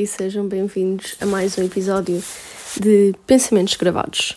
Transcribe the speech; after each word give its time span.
E 0.00 0.06
sejam 0.06 0.48
bem-vindos 0.48 1.14
a 1.20 1.26
mais 1.26 1.58
um 1.58 1.62
episódio 1.62 2.24
de 2.80 3.14
Pensamentos 3.26 3.76
Gravados. 3.76 4.34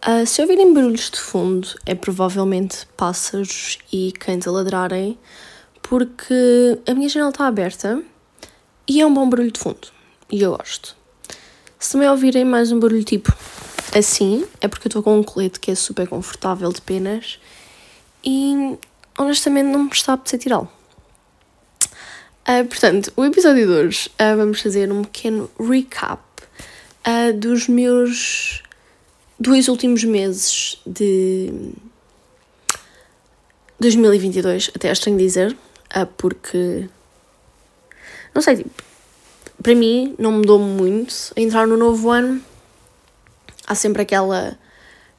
Uh, 0.00 0.24
se 0.24 0.40
ouvirem 0.40 0.72
barulhos 0.72 1.10
de 1.10 1.18
fundo, 1.18 1.66
é 1.84 1.92
provavelmente 1.92 2.86
pássaros 2.96 3.80
e 3.92 4.12
cães 4.12 4.46
a 4.46 4.52
ladrarem, 4.52 5.18
porque 5.82 6.78
a 6.86 6.94
minha 6.94 7.08
janela 7.08 7.32
está 7.32 7.48
aberta 7.48 8.00
e 8.86 9.00
é 9.00 9.04
um 9.04 9.12
bom 9.12 9.28
barulho 9.28 9.50
de 9.50 9.58
fundo 9.58 9.88
e 10.30 10.40
eu 10.40 10.56
gosto. 10.56 10.96
Se 11.80 11.90
também 11.90 12.08
ouvirem 12.08 12.44
mais 12.44 12.70
um 12.70 12.78
barulho 12.78 13.02
tipo 13.02 13.36
assim, 13.92 14.46
é 14.60 14.68
porque 14.68 14.86
eu 14.86 14.88
estou 14.88 15.02
com 15.02 15.18
um 15.18 15.24
colete 15.24 15.58
que 15.58 15.72
é 15.72 15.74
super 15.74 16.06
confortável 16.06 16.72
de 16.72 16.80
penas 16.80 17.40
e 18.24 18.78
honestamente 19.18 19.66
não 19.66 19.82
me 19.82 19.90
está 19.90 20.12
a 20.12 20.14
apetecer 20.14 20.38
tirá-lo. 20.38 20.70
Uh, 22.42 22.66
portanto, 22.66 23.12
o 23.16 23.24
episódio 23.24 23.66
de 23.66 23.72
hoje 23.72 24.08
uh, 24.20 24.36
vamos 24.36 24.60
fazer 24.60 24.90
um 24.90 25.04
pequeno 25.04 25.48
recap 25.60 26.20
uh, 27.06 27.32
dos 27.38 27.68
meus 27.68 28.64
dois 29.38 29.68
últimos 29.68 30.02
meses 30.02 30.76
de 30.84 31.52
2022, 33.78 34.72
até 34.74 34.90
estranho 34.90 35.18
dizer, 35.18 35.56
porque 36.16 36.88
não 38.34 38.42
sei, 38.42 38.56
tipo, 38.56 38.82
para 39.62 39.74
mim 39.74 40.14
não 40.18 40.32
mudou 40.32 40.58
muito 40.58 41.14
a 41.36 41.40
entrar 41.40 41.66
no 41.66 41.76
novo 41.76 42.10
ano. 42.10 42.42
Há 43.66 43.74
sempre 43.74 44.02
aquela 44.02 44.58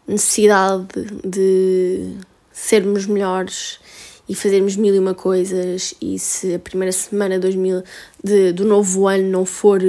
necessidade 0.06 0.88
de 1.24 2.18
sermos 2.52 3.06
melhores 3.06 3.80
e 4.28 4.36
fazermos 4.36 4.76
mil 4.76 4.96
e 4.96 5.00
uma 5.00 5.14
coisas 5.14 5.94
e 6.02 6.18
se 6.18 6.54
a 6.54 6.60
primeira 6.60 6.92
semana 6.92 7.40
2000 7.40 7.84
de, 8.24 8.52
do 8.54 8.66
novo 8.66 9.08
ano 9.08 9.30
não 9.30 9.46
for 9.46 9.82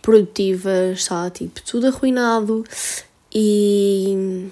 produtiva, 0.00 0.92
está 0.92 1.28
tipo 1.30 1.60
tudo 1.62 1.88
arruinado 1.88 2.64
e 3.34 4.48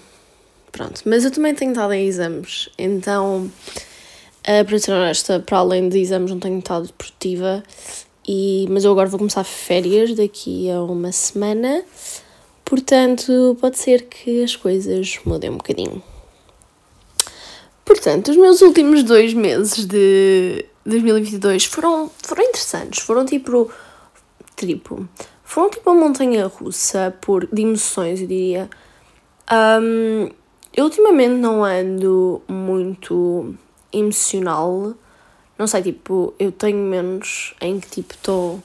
pronto. 0.71 1.03
Mas 1.07 1.25
eu 1.25 1.31
também 1.31 1.55
tenho 1.55 1.71
estado 1.71 1.95
em 1.95 2.07
exames, 2.07 2.69
então 2.77 3.45
uh, 3.47 4.65
para 4.65 4.95
honesta, 4.95 5.41
para 5.41 5.59
além 5.59 5.89
de 5.89 5.99
exames 5.99 6.31
não 6.31 6.39
tenho 6.39 6.59
estado 6.59 6.93
produtiva 6.93 7.63
e, 8.29 8.67
mas 8.69 8.85
eu 8.85 8.91
agora 8.91 9.09
vou 9.09 9.19
começar 9.19 9.45
férias 9.45 10.15
daqui 10.15 10.71
a 10.71 10.83
uma 10.83 11.13
semana, 11.13 11.83
portanto 12.65 13.57
pode 13.61 13.79
ser 13.79 14.03
que 14.09 14.43
as 14.43 14.57
coisas 14.57 15.19
mudem 15.25 15.51
um 15.51 15.57
bocadinho. 15.57 16.03
Portanto, 17.87 18.33
os 18.33 18.37
meus 18.37 18.63
últimos 18.63 19.05
dois 19.05 19.33
meses 19.33 19.87
de 19.87 20.67
2022 20.85 21.67
foram, 21.67 22.11
foram 22.21 22.43
interessantes. 22.43 22.99
Foram 22.99 23.25
tipo. 23.25 23.71
Tipo. 24.57 25.09
Foram 25.45 25.71
tipo 25.71 25.89
uma 25.89 26.01
montanha 26.09 26.49
russa 26.49 27.17
por, 27.21 27.47
de 27.47 27.63
emoções, 27.63 28.21
eu 28.21 28.27
diria. 28.27 28.69
Um, 29.81 30.29
eu 30.75 30.85
ultimamente 30.85 31.35
não 31.35 31.65
ando 31.65 32.43
muito 32.49 33.55
emocional. 33.93 34.93
Não 35.57 35.69
sei, 35.69 35.83
tipo, 35.83 36.35
eu 36.41 36.51
tenho 36.51 36.79
menos 36.79 37.55
em 37.61 37.79
que 37.79 37.89
tipo 37.89 38.15
estou 38.15 38.61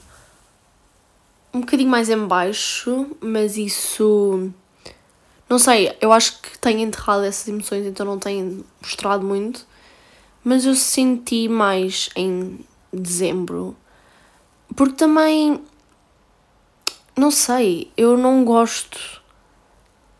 um 1.54 1.60
bocadinho 1.60 1.88
mais 1.88 2.10
em 2.10 2.26
baixo, 2.26 3.06
mas 3.20 3.56
isso 3.56 4.52
não 5.52 5.58
sei, 5.58 5.94
eu 6.00 6.10
acho 6.14 6.40
que 6.40 6.58
tenho 6.58 6.80
enterrado 6.80 7.24
essas 7.24 7.46
emoções, 7.46 7.86
então 7.86 8.06
não 8.06 8.18
tenho 8.18 8.64
mostrado 8.80 9.22
muito. 9.22 9.66
Mas 10.42 10.64
eu 10.64 10.74
senti 10.74 11.46
mais 11.46 12.08
em 12.16 12.58
dezembro. 12.90 13.76
Porque 14.74 14.94
também. 14.94 15.62
Não 17.14 17.30
sei, 17.30 17.92
eu 17.98 18.16
não 18.16 18.46
gosto 18.46 18.98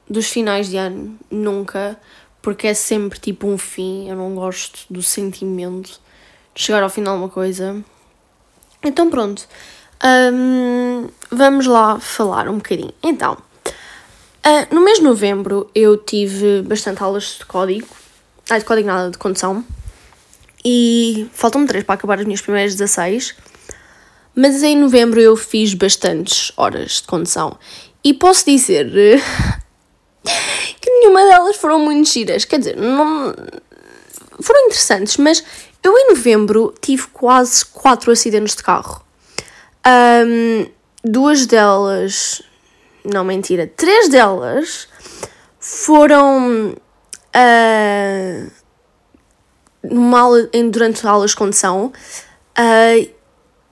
dos 0.07 0.29
finais 0.29 0.69
de 0.69 0.77
ano, 0.77 1.19
nunca. 1.31 1.99
Porque 2.43 2.67
é 2.67 2.75
sempre 2.75 3.19
tipo 3.19 3.47
um 3.47 3.57
fim. 3.57 4.11
Eu 4.11 4.17
não 4.17 4.35
gosto 4.35 4.81
do 4.93 5.03
sentimento 5.03 5.99
de 6.55 6.63
chegar 6.63 6.83
ao 6.83 6.91
final 6.91 7.17
de 7.17 7.23
uma 7.23 7.31
coisa. 7.31 7.83
Então 8.83 9.09
pronto. 9.09 9.49
Vamos 11.31 11.67
lá 11.67 11.99
falar 11.99 12.51
um 12.51 12.57
bocadinho. 12.57 12.93
Então. 13.03 13.39
Uh, 14.45 14.75
no 14.75 14.81
mês 14.81 14.99
de 14.99 15.05
novembro 15.05 15.71
eu 15.73 15.97
tive 15.97 16.63
bastante 16.63 17.01
aulas 17.01 17.37
de 17.39 17.45
código, 17.47 17.87
ah, 18.51 18.59
de 18.59 18.65
código 18.65 18.89
nada, 18.89 19.09
de 19.09 19.17
condução, 19.17 19.65
e 20.65 21.29
faltam-me 21.33 21.69
três 21.69 21.85
para 21.85 21.95
acabar 21.95 22.19
as 22.19 22.25
minhas 22.25 22.41
primeiras 22.41 22.75
16, 22.75 23.37
mas 24.35 24.61
em 24.65 24.77
novembro 24.77 25.21
eu 25.21 25.37
fiz 25.37 25.75
bastantes 25.75 26.51
horas 26.57 26.95
de 26.95 27.05
condução, 27.05 27.57
e 28.03 28.13
posso 28.13 28.45
dizer 28.45 28.91
que 30.81 30.91
nenhuma 30.91 31.25
delas 31.25 31.55
foram 31.55 31.79
muito 31.79 32.11
giras, 32.11 32.45
quer 32.45 32.59
dizer, 32.59 32.77
não, 32.77 33.33
foram 34.41 34.67
interessantes, 34.67 35.19
mas 35.19 35.45
eu 35.85 35.97
em 35.97 36.09
novembro 36.09 36.75
tive 36.81 37.07
quase 37.13 37.65
quatro 37.65 38.11
acidentes 38.11 38.57
de 38.57 38.63
carro. 38.65 39.05
Um, 39.87 40.67
duas 41.05 41.47
delas 41.47 42.43
não 43.05 43.25
mentira, 43.25 43.67
três 43.67 44.09
delas 44.09 44.89
foram 45.59 46.75
uh, 47.35 48.51
aula, 50.17 50.49
durante 50.71 51.07
aulas 51.07 51.31
de 51.31 51.37
condução, 51.37 51.93
uh, 52.59 53.11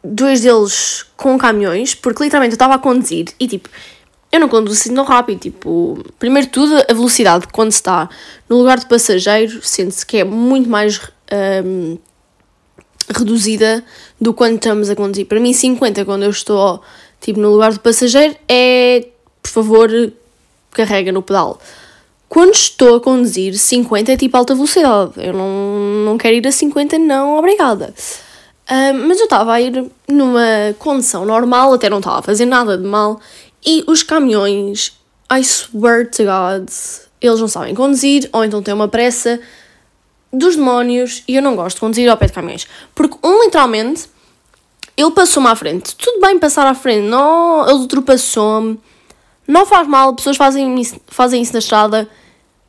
dois 0.03 0.41
deles 0.41 1.07
com 1.17 1.39
caminhões, 1.39 1.95
porque 1.95 2.25
literalmente 2.25 2.53
eu 2.53 2.57
estava 2.57 2.75
a 2.75 2.79
conduzir 2.79 3.29
e 3.39 3.47
tipo, 3.47 3.69
eu 4.33 4.41
não 4.41 4.49
conduzo 4.49 4.81
assim 4.81 4.95
tão 4.95 5.05
rápido, 5.05 5.41
tipo, 5.41 6.03
primeiro 6.19 6.47
de 6.47 6.53
tudo, 6.53 6.77
a 6.89 6.93
velocidade 6.93 7.47
quando 7.53 7.73
se 7.73 7.79
está 7.79 8.09
no 8.49 8.59
lugar 8.59 8.79
de 8.79 8.87
passageiro, 8.87 9.61
sente-se 9.63 10.07
que 10.07 10.19
é 10.19 10.25
muito 10.25 10.69
mais 10.69 11.01
um, 11.65 11.99
reduzida 13.09 13.85
do 14.21 14.33
quando 14.33 14.55
estamos 14.55 14.89
a 14.89 14.95
conduzir. 14.95 15.27
Para 15.27 15.41
mim, 15.41 15.53
50 15.53 16.05
quando 16.05 16.23
eu 16.23 16.31
estou 16.31 16.81
tipo 17.21 17.41
no 17.41 17.51
lugar 17.51 17.73
de 17.73 17.81
passageiro 17.81 18.37
é 18.49 19.09
por 19.43 19.51
favor, 19.51 19.91
carrega 20.71 21.13
no 21.13 21.23
pedal. 21.23 21.59
Quando 22.29 22.55
estou 22.55 22.97
a 22.97 23.01
conduzir, 23.01 23.59
50 23.59 24.13
é 24.13 24.17
tipo 24.17 24.37
alta 24.37 24.55
velocidade. 24.55 25.13
Eu 25.17 25.33
não, 25.33 26.05
não 26.05 26.17
quero 26.17 26.37
ir 26.37 26.47
a 26.47 26.53
50, 26.53 26.99
não, 26.99 27.37
obrigada. 27.37 27.93
Uh, 28.71 28.95
mas 29.09 29.19
eu 29.19 29.25
estava 29.25 29.53
a 29.53 29.61
ir 29.61 29.91
numa 30.07 30.73
condição 30.79 31.25
normal, 31.25 31.73
até 31.73 31.91
não 31.91 31.99
estava 31.99 32.21
a 32.21 32.23
fazer 32.23 32.47
nada 32.47 32.79
de 32.79 32.85
mal, 32.85 33.21
e 33.67 33.83
os 33.89 34.05
caminhões, 34.05 34.97
I 35.33 35.43
swear 35.43 36.09
to 36.09 36.23
God, 36.23 36.69
eles 37.21 37.41
não 37.41 37.49
sabem 37.49 37.75
conduzir, 37.75 38.31
ou 38.33 38.45
então 38.45 38.63
têm 38.63 38.73
uma 38.73 38.87
pressa 38.87 39.41
dos 40.33 40.55
demónios, 40.55 41.25
e 41.27 41.35
eu 41.35 41.43
não 41.43 41.57
gosto 41.57 41.77
de 41.77 41.81
conduzir 41.81 42.09
ao 42.09 42.17
pé 42.17 42.27
de 42.27 42.33
caminhões. 42.33 42.69
Porque, 42.95 43.19
um, 43.27 43.43
literalmente, 43.43 44.09
ele 44.97 45.11
passou-me 45.11 45.49
à 45.49 45.57
frente. 45.57 45.97
Tudo 45.97 46.21
bem 46.21 46.39
passar 46.39 46.65
à 46.69 46.75
frente, 46.75 47.09
não, 47.09 47.65
ele 47.65 47.81
ultrapassou-me 47.81 48.79
não 49.47 49.67
faz 49.67 49.87
mal, 49.87 50.15
pessoas 50.15 50.37
fazem 50.37 50.81
isso, 50.81 51.01
fazem 51.07 51.43
isso 51.43 51.53
na 51.53 51.59
estrada 51.59 52.09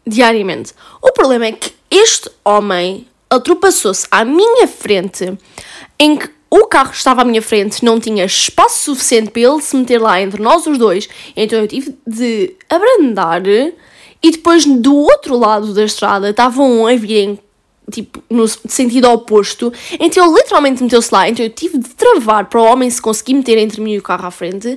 diariamente. 0.05 0.73
O 1.01 1.11
problema 1.11 1.45
é 1.45 1.51
que 1.51 1.73
este 1.89 2.29
homem 2.43 3.07
ultrapassou-se 3.31 4.07
à 4.11 4.25
minha 4.25 4.67
frente, 4.67 5.37
em 5.99 6.17
que 6.17 6.29
o 6.49 6.65
carro 6.65 6.91
estava 6.91 7.21
à 7.21 7.25
minha 7.25 7.41
frente 7.41 7.83
não 7.83 7.97
tinha 7.97 8.25
espaço 8.25 8.79
suficiente 8.79 9.31
para 9.31 9.41
ele 9.41 9.61
se 9.61 9.75
meter 9.75 10.01
lá 10.01 10.21
entre 10.21 10.41
nós 10.41 10.67
os 10.67 10.77
dois, 10.77 11.07
então 11.35 11.59
eu 11.59 11.67
tive 11.67 11.95
de 12.05 12.55
abrandar 12.69 13.43
e 14.23 14.31
depois 14.31 14.65
do 14.65 14.95
outro 14.95 15.37
lado 15.37 15.73
da 15.73 15.83
estrada 15.83 16.29
estavam 16.29 16.85
a 16.85 16.95
virem 16.95 17.39
tipo, 17.91 18.23
no 18.29 18.47
sentido 18.47 19.09
oposto. 19.09 19.71
Então 19.99 20.25
ele 20.25 20.41
literalmente 20.41 20.83
meteu-se 20.83 21.13
lá. 21.13 21.27
Então 21.27 21.43
eu 21.43 21.49
tive 21.49 21.79
de 21.79 21.89
travar 21.89 22.45
para 22.45 22.61
o 22.61 22.63
homem 22.63 22.89
se 22.89 23.01
conseguir 23.01 23.33
meter 23.33 23.57
entre 23.57 23.81
mim 23.81 23.93
e 23.93 23.97
o 23.97 24.01
carro 24.01 24.27
à 24.27 24.31
frente. 24.31 24.75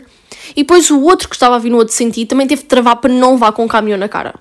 E 0.50 0.62
depois 0.62 0.90
o 0.90 1.00
outro 1.02 1.28
que 1.28 1.36
estava 1.36 1.56
a 1.56 1.58
vir 1.58 1.70
no 1.70 1.78
outro 1.78 1.94
sentido 1.94 2.28
também 2.28 2.46
teve 2.46 2.62
de 2.62 2.68
travar 2.68 2.96
para 2.96 3.12
não 3.12 3.32
levar 3.32 3.52
com 3.52 3.64
o 3.64 3.68
caminhão 3.68 3.98
na 3.98 4.08
cara. 4.08 4.34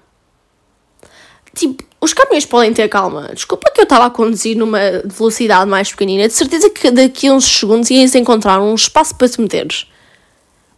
Tipo, 1.55 1.83
os 2.01 2.13
caminhões 2.13 2.45
podem 2.45 2.73
ter 2.73 2.89
calma. 2.89 3.29
Desculpa 3.33 3.71
que 3.71 3.79
eu 3.79 3.83
estava 3.83 4.05
a 4.05 4.09
conduzir 4.09 4.57
numa 4.57 4.79
velocidade 5.05 5.69
mais 5.69 5.91
pequenina. 5.91 6.27
De 6.27 6.33
certeza 6.33 6.69
que 6.69 6.91
daqui 6.91 7.27
a 7.27 7.33
uns 7.33 7.45
segundos 7.45 7.89
ias 7.89 8.15
encontrar 8.15 8.59
um 8.61 8.75
espaço 8.75 9.15
para 9.15 9.29
te 9.29 9.39
meteres. 9.39 9.87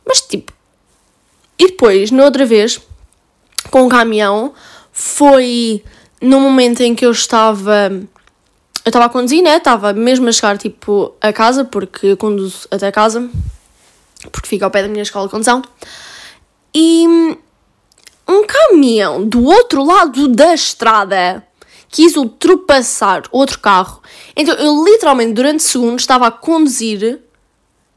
Mas 0.05 0.21
tipo. 0.21 0.53
E 1.57 1.67
depois, 1.67 2.11
na 2.11 2.25
outra 2.25 2.45
vez, 2.45 2.79
com 3.71 3.85
o 3.85 3.89
caminhão, 3.89 4.53
foi 4.91 5.83
no 6.21 6.39
momento 6.39 6.81
em 6.81 6.93
que 6.93 7.05
eu 7.05 7.11
estava. 7.11 7.91
Eu 8.83 8.89
estava 8.89 9.05
a 9.05 9.09
conduzir, 9.09 9.41
né? 9.41 9.57
Estava 9.57 9.93
mesmo 9.93 10.27
a 10.27 10.31
chegar 10.31 10.57
tipo 10.57 11.15
a 11.19 11.33
casa, 11.33 11.65
porque 11.65 12.07
eu 12.07 12.17
conduzo 12.17 12.67
até 12.69 12.91
casa, 12.91 13.27
porque 14.31 14.47
fica 14.47 14.65
ao 14.65 14.71
pé 14.71 14.81
da 14.81 14.87
minha 14.87 15.03
escola 15.03 15.25
de 15.25 15.31
condução. 15.31 15.61
E 16.73 17.05
um 18.27 18.45
caminhão 18.45 19.27
do 19.27 19.43
outro 19.45 19.83
lado 19.83 20.27
da 20.27 20.53
estrada 20.53 21.45
quis 21.89 22.15
ultrapassar 22.17 23.23
outro 23.31 23.59
carro. 23.59 24.01
Então 24.35 24.53
eu 24.55 24.83
literalmente 24.83 25.33
durante 25.33 25.63
segundos 25.63 26.01
estava 26.01 26.27
a 26.27 26.31
conduzir 26.31 27.21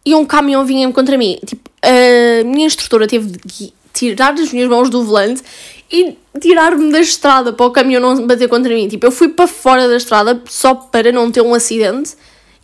e 0.04 0.14
um 0.14 0.24
caminhão 0.24 0.64
vinha 0.64 0.90
contra 0.92 1.18
mim. 1.18 1.38
Tipo, 1.44 1.68
a 1.82 2.44
minha 2.44 2.66
instrutora 2.66 3.06
teve 3.06 3.32
de 3.44 3.72
tirar 3.92 4.34
as 4.34 4.52
minhas 4.52 4.68
mãos 4.68 4.88
do 4.88 5.02
volante 5.02 5.42
e 5.90 6.16
tirar-me 6.40 6.92
da 6.92 7.00
estrada 7.00 7.52
para 7.52 7.66
o 7.66 7.70
caminhão 7.70 8.00
não 8.00 8.26
bater 8.26 8.48
contra 8.48 8.72
mim. 8.72 8.88
Tipo, 8.88 9.06
eu 9.06 9.10
fui 9.10 9.28
para 9.28 9.48
fora 9.48 9.88
da 9.88 9.96
estrada 9.96 10.40
só 10.46 10.74
para 10.74 11.10
não 11.10 11.30
ter 11.30 11.40
um 11.40 11.54
acidente 11.54 12.14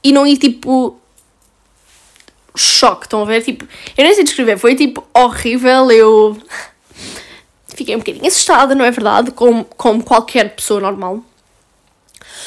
e 0.03 0.13
não 0.13 0.27
ir 0.27 0.37
tipo. 0.37 0.99
Choque, 2.57 3.07
estão 3.07 3.23
a 3.23 3.25
ver? 3.25 3.43
Tipo, 3.43 3.67
eu 3.97 4.05
nem 4.05 4.15
sei 4.15 4.25
descrever, 4.25 4.59
foi 4.59 4.75
tipo 4.75 5.05
horrível. 5.13 5.91
Eu 5.91 6.37
fiquei 7.75 7.95
um 7.95 7.99
bocadinho 7.99 8.27
assustada, 8.27 8.75
não 8.75 8.85
é 8.85 8.91
verdade? 8.91 9.31
Como, 9.33 9.65
como 9.77 10.03
qualquer 10.03 10.55
pessoa 10.55 10.81
normal. 10.81 11.23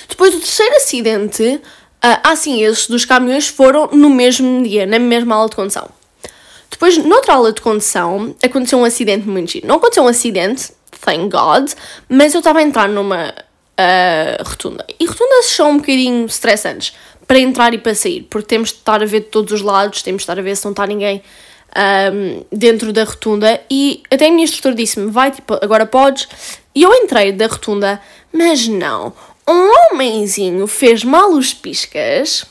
Depois 0.08 0.34
do 0.34 0.40
terceiro 0.40 0.76
acidente, 0.76 1.44
uh, 1.44 1.62
ah, 2.02 2.32
assim, 2.32 2.64
esses 2.64 2.88
dos 2.88 3.06
caminhões 3.06 3.48
foram 3.48 3.88
no 3.92 4.10
mesmo 4.10 4.64
dia, 4.64 4.86
na 4.86 5.00
mesma 5.00 5.36
aula 5.36 5.50
de 5.50 5.56
condução. 5.56 5.90
Depois, 6.70 6.98
noutra 6.98 7.34
aula 7.34 7.52
de 7.52 7.62
condução, 7.62 8.36
aconteceu 8.44 8.80
um 8.80 8.86
acidente 8.86 9.28
muito 9.28 9.52
giro. 9.52 9.68
Não 9.68 9.76
aconteceu 9.76 10.04
um 10.04 10.08
acidente, 10.08 10.72
thank 11.02 11.30
God, 11.30 11.72
mas 12.08 12.34
eu 12.34 12.40
estava 12.40 12.60
a 12.60 12.62
entrar 12.62 12.88
numa 12.88 13.30
uh, 13.30 14.44
rotunda. 14.44 14.86
E 15.00 15.06
rotundas 15.06 15.46
são 15.48 15.72
um 15.72 15.78
bocadinho 15.78 16.26
estressantes 16.26 16.94
para 17.28 17.40
entrar 17.40 17.74
e 17.74 17.78
para 17.78 17.94
sair, 17.94 18.26
porque 18.30 18.48
temos 18.48 18.70
de 18.70 18.76
estar 18.76 19.04
a 19.04 19.06
ver 19.06 19.20
de 19.20 19.28
todos 19.28 19.52
os 19.52 19.62
lados, 19.62 20.02
temos 20.02 20.22
de 20.22 20.24
estar 20.24 20.40
a 20.40 20.42
ver 20.42 20.56
se 20.56 20.64
não 20.64 20.72
está 20.72 20.88
ninguém 20.88 21.22
um, 21.76 22.46
dentro 22.52 22.94
da 22.94 23.04
rotunda. 23.04 23.62
E 23.70 24.02
até 24.10 24.28
a 24.28 24.32
minha 24.32 24.46
instrutora 24.46 24.76
disse-me: 24.76 25.12
vai, 25.12 25.32
tipo, 25.32 25.54
agora 25.62 25.86
podes. 25.86 26.28
E 26.74 26.84
eu 26.84 26.94
entrei 26.94 27.32
da 27.32 27.48
rotunda, 27.48 28.02
mas 28.32 28.68
não. 28.68 29.14
Um 29.48 29.94
homenzinho 29.94 30.68
fez 30.68 31.04
mal 31.04 31.32
os 31.32 31.54
piscas, 31.54 32.46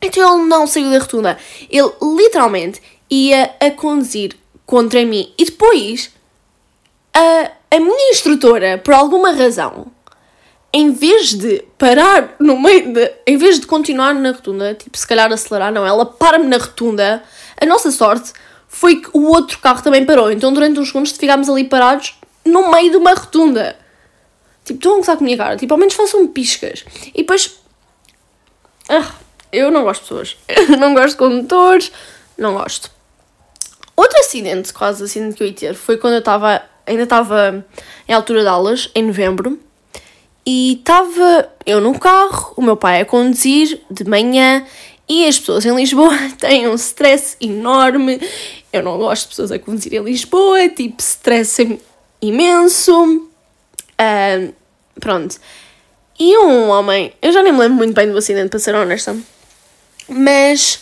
então 0.00 0.38
ele 0.38 0.48
não 0.48 0.66
saiu 0.66 0.90
da 0.90 0.98
rotunda. 0.98 1.38
Ele 1.70 1.90
literalmente 2.16 2.80
ia 3.10 3.54
a 3.60 3.70
conduzir 3.70 4.36
contra 4.66 5.04
mim. 5.04 5.32
E 5.38 5.44
depois, 5.44 6.10
a, 7.12 7.50
a 7.70 7.80
minha 7.80 8.10
instrutora, 8.10 8.78
por 8.78 8.94
alguma 8.94 9.32
razão, 9.32 9.86
em 10.72 10.92
vez 10.92 11.34
de 11.34 11.64
parar 11.78 12.36
no 12.38 12.60
meio 12.60 12.92
de. 12.92 13.12
em 13.26 13.36
vez 13.36 13.58
de 13.58 13.66
continuar 13.66 14.14
na 14.14 14.32
rotunda, 14.32 14.74
tipo, 14.74 14.96
se 14.96 15.06
calhar 15.06 15.32
acelerar, 15.32 15.72
não, 15.72 15.86
ela 15.86 16.04
para-me 16.04 16.46
na 16.46 16.58
rotunda. 16.58 17.22
A 17.60 17.66
nossa 17.66 17.90
sorte 17.90 18.32
foi 18.68 18.96
que 18.96 19.08
o 19.12 19.24
outro 19.24 19.58
carro 19.58 19.82
também 19.82 20.04
parou. 20.04 20.30
Então, 20.30 20.52
durante 20.52 20.78
uns 20.78 20.88
segundos, 20.88 21.12
ficámos 21.12 21.48
ali 21.48 21.64
parados 21.64 22.14
no 22.44 22.70
meio 22.70 22.90
de 22.90 22.96
uma 22.96 23.14
rotunda. 23.14 23.76
Tipo, 24.64 24.78
estão 24.78 24.94
a 24.94 24.96
gozar 24.98 25.16
com 25.16 25.24
a 25.24 25.26
minha 25.26 25.36
cara. 25.36 25.56
Tipo, 25.56 25.72
ao 25.74 25.78
menos 25.78 25.94
façam 25.94 26.26
piscas. 26.28 26.84
E 27.14 27.22
depois. 27.22 27.58
Ah, 28.88 29.10
eu 29.50 29.70
não 29.70 29.82
gosto 29.82 30.02
de 30.02 30.08
pessoas. 30.08 30.36
Não 30.78 30.94
gosto 30.94 31.10
de 31.10 31.16
condutores. 31.16 31.92
Não 32.36 32.54
gosto. 32.54 32.90
Outro 33.96 34.18
acidente, 34.20 34.72
quase 34.72 35.02
acidente 35.02 35.36
que 35.36 35.42
eu 35.42 35.46
ia 35.48 35.52
ter, 35.52 35.74
foi 35.74 35.96
quando 35.96 36.14
eu 36.14 36.18
estava, 36.20 36.62
ainda 36.86 37.02
estava 37.02 37.66
em 38.06 38.12
altura 38.12 38.42
de 38.42 38.46
aulas, 38.46 38.90
em 38.94 39.02
novembro, 39.02 39.58
e 40.50 40.78
estava 40.80 41.52
eu 41.66 41.78
no 41.78 41.98
carro, 41.98 42.54
o 42.56 42.62
meu 42.62 42.74
pai 42.74 43.02
a 43.02 43.04
conduzir 43.04 43.82
de 43.90 44.02
manhã, 44.04 44.64
e 45.06 45.26
as 45.26 45.38
pessoas 45.38 45.66
em 45.66 45.76
Lisboa 45.76 46.16
têm 46.40 46.66
um 46.66 46.74
stress 46.74 47.36
enorme. 47.38 48.18
Eu 48.72 48.82
não 48.82 48.96
gosto 48.96 49.24
de 49.24 49.28
pessoas 49.28 49.52
a 49.52 49.58
conduzir 49.58 49.92
em 49.92 50.02
Lisboa, 50.02 50.66
tipo, 50.70 51.02
stress 51.02 51.78
imenso. 52.22 53.28
Uh, 54.00 54.54
pronto. 54.98 55.38
E 56.18 56.38
um 56.38 56.70
homem, 56.70 57.12
eu 57.20 57.30
já 57.30 57.42
nem 57.42 57.52
me 57.52 57.58
lembro 57.58 57.76
muito 57.76 57.94
bem 57.94 58.10
do 58.10 58.16
acidente, 58.16 58.48
para 58.48 58.58
ser 58.58 58.74
honesta, 58.74 59.14
mas 60.08 60.80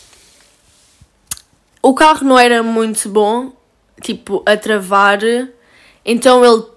o 1.83 1.93
carro 1.93 2.25
não 2.25 2.39
era 2.39 2.63
muito 2.63 3.09
bom, 3.09 3.51
tipo, 4.01 4.45
a 4.47 4.57
travar, 4.57 5.19
então 6.05 6.45
ele 6.45 6.76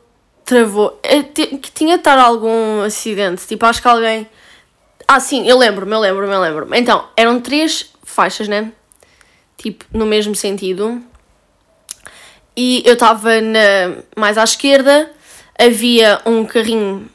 travou. 0.49 0.99
Eh, 1.03 1.23
tinha 1.73 1.95
de 1.95 2.01
estar 2.01 2.17
algum 2.17 2.81
acidente, 2.81 3.45
tipo, 3.47 3.65
acho 3.65 3.81
que 3.81 3.87
alguém. 3.87 4.27
Ah, 5.07 5.19
sim, 5.19 5.47
eu 5.47 5.57
lembro-me, 5.57 5.93
eu 5.93 5.99
lembro-me, 5.99 6.33
eu 6.33 6.41
lembro-me. 6.41 6.79
Então, 6.79 7.07
eram 7.15 7.39
três 7.39 7.91
faixas, 8.03 8.47
né? 8.47 8.71
Tipo, 9.57 9.85
no 9.93 10.05
mesmo 10.05 10.35
sentido. 10.35 11.01
E 12.57 12.81
eu 12.85 12.93
estava 12.93 13.29
mais 14.17 14.37
à 14.37 14.43
esquerda, 14.43 15.09
havia 15.57 16.19
um 16.25 16.43
carrinho, 16.43 17.07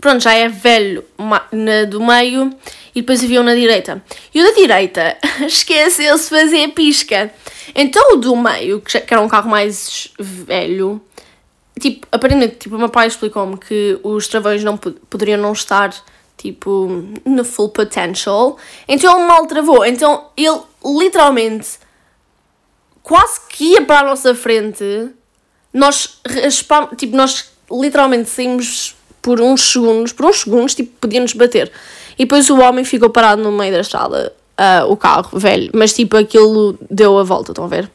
pronto, 0.00 0.22
já 0.22 0.34
é 0.34 0.48
velho, 0.48 1.04
na, 1.50 1.84
do 1.84 2.04
meio, 2.04 2.54
e 2.94 3.00
depois 3.00 3.22
havia 3.24 3.40
um 3.40 3.44
na 3.44 3.54
direita. 3.54 4.02
E 4.34 4.40
o 4.42 4.44
da 4.44 4.52
direita 4.52 5.16
esqueceu-se 5.46 6.28
fazer 6.28 6.68
pisca. 6.68 7.32
Então 7.74 8.14
o 8.14 8.16
do 8.16 8.36
meio, 8.36 8.80
que 8.80 8.98
era 9.08 9.20
um 9.20 9.28
carro 9.28 9.48
mais 9.48 10.10
velho, 10.18 11.00
tipo, 11.80 12.06
aparentemente, 12.12 12.56
tipo, 12.56 12.76
o 12.76 12.78
meu 12.78 12.88
pai 12.88 13.06
explicou-me 13.06 13.56
que 13.56 13.98
os 14.02 14.28
travões 14.28 14.62
não 14.62 14.76
poderiam 14.76 15.40
não 15.40 15.52
estar, 15.52 15.92
tipo, 16.36 16.88
no 17.24 17.44
full 17.44 17.70
potential. 17.70 18.56
Então 18.86 19.18
ele 19.18 19.26
mal 19.26 19.46
travou. 19.46 19.84
Então 19.84 20.26
ele 20.36 20.60
literalmente 20.84 21.78
quase 23.02 23.40
que 23.48 23.72
ia 23.72 23.82
para 23.82 24.00
a 24.00 24.04
nossa 24.04 24.34
frente. 24.34 25.10
Nós 25.72 26.20
raspámos, 26.26 26.90
tipo, 26.96 27.16
nós 27.16 27.50
literalmente 27.70 28.28
saímos 28.28 28.94
por 29.22 29.40
uns 29.40 29.72
segundos, 29.72 30.12
por 30.12 30.26
uns 30.26 30.40
segundos, 30.40 30.74
tipo, 30.74 30.92
podíamos 31.00 31.32
bater. 31.32 31.70
E 32.18 32.24
depois 32.24 32.48
o 32.50 32.58
homem 32.60 32.84
ficou 32.84 33.10
parado 33.10 33.42
no 33.42 33.52
meio 33.52 33.72
da 33.72 33.80
estrada, 33.80 34.32
uh, 34.58 34.90
o 34.90 34.96
carro, 34.96 35.38
velho. 35.38 35.70
Mas 35.74 35.92
tipo, 35.92 36.16
aquilo 36.16 36.78
deu 36.90 37.18
a 37.18 37.22
volta, 37.22 37.52
estão 37.52 37.64
a 37.64 37.68
ver? 37.68 37.90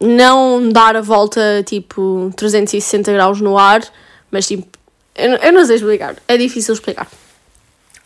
Não 0.00 0.68
dar 0.70 0.96
a 0.96 1.00
volta 1.00 1.62
tipo 1.64 2.32
360 2.36 3.12
graus 3.12 3.40
no 3.40 3.56
ar, 3.56 3.82
mas 4.30 4.46
tipo, 4.46 4.66
eu, 5.14 5.34
eu 5.36 5.52
não 5.52 5.64
sei 5.64 5.76
explicar, 5.76 6.16
é 6.26 6.36
difícil 6.36 6.74
explicar. 6.74 7.08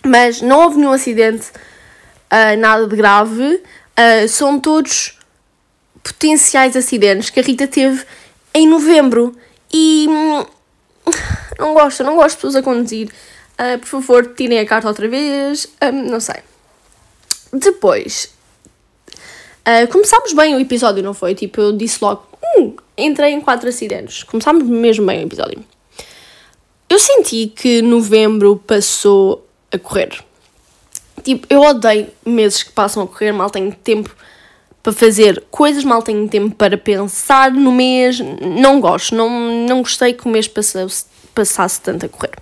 Mas 0.04 0.40
não 0.40 0.62
houve 0.62 0.76
nenhum 0.76 0.92
acidente, 0.92 1.48
uh, 1.50 2.58
nada 2.58 2.86
de 2.86 2.94
grave, 2.94 3.54
uh, 3.54 4.28
são 4.28 4.60
todos 4.60 5.18
potenciais 6.02 6.76
acidentes 6.76 7.30
que 7.30 7.40
a 7.40 7.42
Rita 7.42 7.66
teve 7.66 8.04
em 8.54 8.68
novembro 8.68 9.34
e 9.72 10.06
hum, 10.08 10.46
não 11.58 11.74
gosto, 11.74 12.04
não 12.04 12.16
gosto 12.16 12.30
de 12.30 12.36
pessoas 12.36 12.56
a 12.56 12.62
conduzir 12.62 13.10
Uh, 13.58 13.76
por 13.76 13.88
favor, 13.88 14.34
tirem 14.36 14.60
a 14.60 14.66
carta 14.66 14.86
outra 14.86 15.08
vez. 15.08 15.66
Um, 15.82 16.10
não 16.10 16.20
sei. 16.20 16.36
Depois, 17.52 18.32
uh, 19.68 19.88
começámos 19.92 20.32
bem 20.32 20.54
o 20.54 20.60
episódio, 20.60 21.02
não 21.02 21.12
foi? 21.12 21.34
Tipo, 21.34 21.60
eu 21.60 21.72
disse 21.72 21.98
logo, 22.02 22.24
hum, 22.56 22.74
entrei 22.96 23.32
em 23.32 23.40
quatro 23.40 23.68
acidentes. 23.68 24.22
Começámos 24.22 24.64
mesmo 24.64 25.06
bem 25.06 25.20
o 25.20 25.26
episódio. 25.26 25.62
Eu 26.88 26.98
senti 26.98 27.52
que 27.54 27.82
novembro 27.82 28.62
passou 28.66 29.46
a 29.70 29.78
correr. 29.78 30.10
Tipo, 31.22 31.46
eu 31.50 31.60
odeio 31.60 32.08
meses 32.24 32.62
que 32.62 32.72
passam 32.72 33.02
a 33.02 33.06
correr, 33.06 33.32
mal 33.32 33.50
tenho 33.50 33.72
tempo 33.72 34.14
para 34.82 34.92
fazer 34.92 35.44
coisas, 35.50 35.84
mal 35.84 36.02
tenho 36.02 36.26
tempo 36.28 36.54
para 36.54 36.78
pensar 36.78 37.50
no 37.50 37.70
mês. 37.70 38.20
Não 38.40 38.80
gosto, 38.80 39.14
não, 39.14 39.28
não 39.66 39.82
gostei 39.82 40.14
que 40.14 40.26
o 40.26 40.30
mês 40.30 40.48
passasse, 40.48 41.04
passasse 41.34 41.80
tanto 41.82 42.06
a 42.06 42.08
correr. 42.08 42.32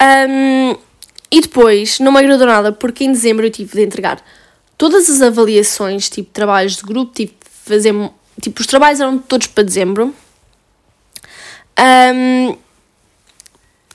Um, 0.00 0.76
e 1.30 1.40
depois, 1.40 1.98
não 1.98 2.12
me 2.12 2.18
agradou 2.18 2.46
nada, 2.46 2.70
porque 2.70 3.02
em 3.02 3.10
dezembro 3.10 3.44
eu 3.44 3.50
tive 3.50 3.74
de 3.74 3.82
entregar 3.82 4.22
todas 4.76 5.08
as 5.08 5.22
avaliações, 5.22 6.08
tipo 6.08 6.30
trabalhos 6.32 6.76
de 6.76 6.82
grupo, 6.82 7.14
de 7.14 7.32
fazer. 7.64 7.94
Tipo, 8.40 8.60
os 8.60 8.66
trabalhos 8.66 9.00
eram 9.00 9.18
todos 9.18 9.46
para 9.46 9.64
dezembro. 9.64 10.14
Um, 11.78 12.56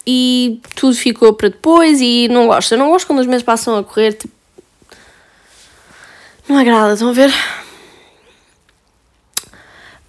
e 0.05 0.59
tudo 0.75 0.95
ficou 0.95 1.33
para 1.33 1.49
depois 1.49 1.99
e 2.01 2.27
não 2.29 2.47
gosto. 2.47 2.73
Eu 2.73 2.77
não 2.77 2.89
gosto 2.89 3.05
quando 3.05 3.19
os 3.19 3.27
meses 3.27 3.43
passam 3.43 3.77
a 3.77 3.83
correr, 3.83 4.13
tipo. 4.13 4.33
Não 6.47 6.57
agrada, 6.57 6.93
estão 6.93 7.09
a 7.09 7.13
ver? 7.13 7.31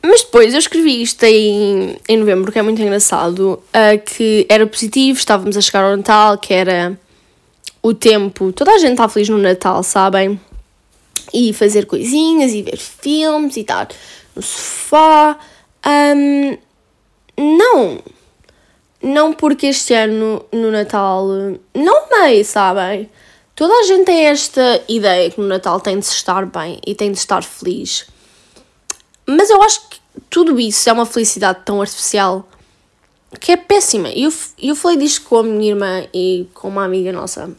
Mas 0.02 0.22
depois 0.22 0.54
eu 0.54 0.58
escrevi 0.58 1.02
isto 1.02 1.22
em, 1.24 1.98
em 2.08 2.16
novembro, 2.16 2.50
que 2.50 2.58
é 2.58 2.62
muito 2.62 2.80
engraçado, 2.80 3.62
uh, 3.68 4.00
que 4.02 4.46
era 4.48 4.66
positivo, 4.66 5.18
estávamos 5.18 5.56
a 5.58 5.60
chegar 5.60 5.84
ao 5.84 5.94
Natal, 5.94 6.38
que 6.38 6.54
era 6.54 6.98
o 7.82 7.92
tempo. 7.92 8.52
Toda 8.52 8.72
a 8.72 8.78
gente 8.78 8.92
está 8.92 9.06
feliz 9.06 9.28
no 9.28 9.36
Natal, 9.36 9.82
sabem? 9.82 10.40
E 11.32 11.52
fazer 11.52 11.86
coisinhas 11.86 12.52
e 12.52 12.62
ver 12.62 12.76
filmes 12.76 13.56
e 13.56 13.60
estar 13.60 13.88
no 14.34 14.42
sofá. 14.42 15.38
Um, 15.86 16.58
não. 17.36 18.02
Não 19.02 19.32
porque 19.32 19.66
este 19.66 19.94
ano 19.94 20.44
no 20.52 20.70
Natal 20.70 21.26
não 21.74 22.04
amei, 22.04 22.44
sabem? 22.44 23.08
Toda 23.54 23.74
a 23.74 23.82
gente 23.82 24.06
tem 24.06 24.26
esta 24.26 24.82
ideia 24.88 25.30
que 25.30 25.40
no 25.40 25.46
Natal 25.46 25.80
tem 25.80 25.98
de 25.98 26.06
se 26.06 26.14
estar 26.14 26.46
bem 26.46 26.80
e 26.86 26.94
tem 26.94 27.12
de 27.12 27.18
estar 27.18 27.42
feliz. 27.42 28.06
Mas 29.26 29.50
eu 29.50 29.62
acho 29.62 29.88
que 29.88 30.00
tudo 30.28 30.58
isso 30.58 30.88
é 30.88 30.92
uma 30.92 31.06
felicidade 31.06 31.60
tão 31.64 31.80
artificial 31.80 32.48
que 33.38 33.52
é 33.52 33.56
péssima. 33.56 34.08
Eu, 34.10 34.32
eu 34.58 34.74
falei 34.74 34.96
disto 34.96 35.22
com 35.22 35.38
a 35.38 35.42
minha 35.42 35.70
irmã 35.70 36.06
e 36.12 36.48
com 36.54 36.68
uma 36.68 36.84
amiga 36.84 37.12
nossa. 37.12 37.50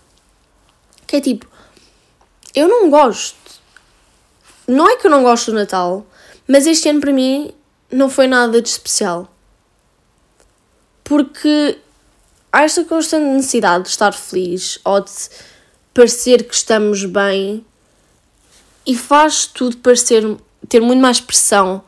Que 1.07 1.17
é 1.17 1.21
tipo, 1.21 1.47
eu 2.53 2.67
não 2.67 2.89
gosto. 2.89 3.40
Não 4.71 4.87
é 4.87 4.95
que 4.95 5.05
eu 5.05 5.11
não 5.11 5.21
gosto 5.21 5.51
do 5.51 5.57
Natal, 5.57 6.07
mas 6.47 6.65
este 6.65 6.87
ano 6.87 7.01
para 7.01 7.11
mim 7.11 7.51
não 7.91 8.09
foi 8.09 8.25
nada 8.25 8.61
de 8.61 8.69
especial. 8.69 9.27
Porque 11.03 11.77
há 12.49 12.63
esta 12.63 12.85
constante 12.85 13.25
necessidade 13.25 13.83
de 13.83 13.89
estar 13.89 14.13
feliz 14.13 14.79
ou 14.85 15.01
de 15.01 15.11
parecer 15.93 16.45
que 16.45 16.55
estamos 16.55 17.03
bem 17.03 17.65
e 18.87 18.95
faz 18.95 19.45
tudo 19.45 19.75
parecer 19.75 20.23
ter 20.69 20.79
muito 20.79 21.01
mais 21.01 21.19
pressão, 21.19 21.83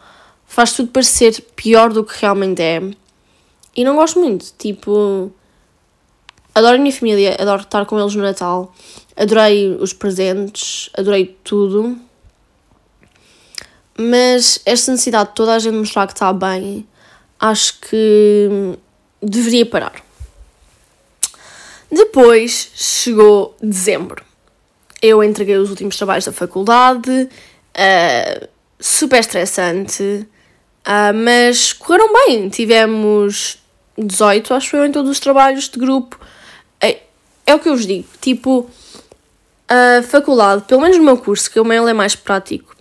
faz 0.45 0.73
tudo 0.73 0.91
parecer 0.91 1.39
pior 1.55 1.93
do 1.93 2.03
que 2.03 2.19
realmente 2.19 2.61
é. 2.61 2.81
E 3.73 3.85
não 3.85 3.95
gosto 3.95 4.19
muito, 4.19 4.51
tipo, 4.57 5.31
adoro 6.53 6.75
a 6.75 6.79
minha 6.79 6.93
família, 6.93 7.37
adoro 7.39 7.61
estar 7.61 7.85
com 7.85 7.97
eles 7.97 8.13
no 8.13 8.23
Natal, 8.23 8.75
adorei 9.15 9.73
os 9.79 9.93
presentes, 9.93 10.89
adorei 10.97 11.37
tudo. 11.45 11.97
Mas 13.97 14.59
esta 14.65 14.91
necessidade 14.91 15.29
de 15.29 15.35
toda 15.35 15.53
a 15.55 15.59
gente 15.59 15.75
mostrar 15.75 16.07
que 16.07 16.13
está 16.13 16.33
bem, 16.33 16.88
acho 17.39 17.79
que 17.79 18.77
deveria 19.21 19.65
parar. 19.65 20.03
Depois 21.91 22.71
chegou 22.73 23.55
dezembro. 23.62 24.23
Eu 25.01 25.23
entreguei 25.23 25.57
os 25.57 25.69
últimos 25.69 25.95
trabalhos 25.95 26.25
da 26.25 26.31
faculdade, 26.31 27.29
uh, 27.29 28.47
super 28.79 29.19
estressante, 29.19 30.01
uh, 30.03 31.13
mas 31.13 31.71
correram 31.73 32.12
bem. 32.25 32.50
Tivemos 32.50 33.59
18, 33.97 34.53
acho 34.53 34.71
que 34.71 34.75
eu, 34.75 34.85
em 34.85 34.91
todos 34.91 35.12
os 35.12 35.19
trabalhos 35.19 35.69
de 35.69 35.77
grupo. 35.77 36.19
É, 36.81 37.01
é 37.45 37.53
o 37.53 37.59
que 37.59 37.69
eu 37.69 37.75
vos 37.75 37.85
digo, 37.85 38.07
tipo, 38.19 38.69
a 39.67 40.01
faculdade, 40.03 40.63
pelo 40.63 40.81
menos 40.81 40.97
no 40.97 41.03
meu 41.03 41.17
curso, 41.17 41.50
que 41.50 41.59
o 41.59 41.65
meu 41.65 41.88
é 41.88 41.93
mais 41.93 42.15
prático, 42.15 42.75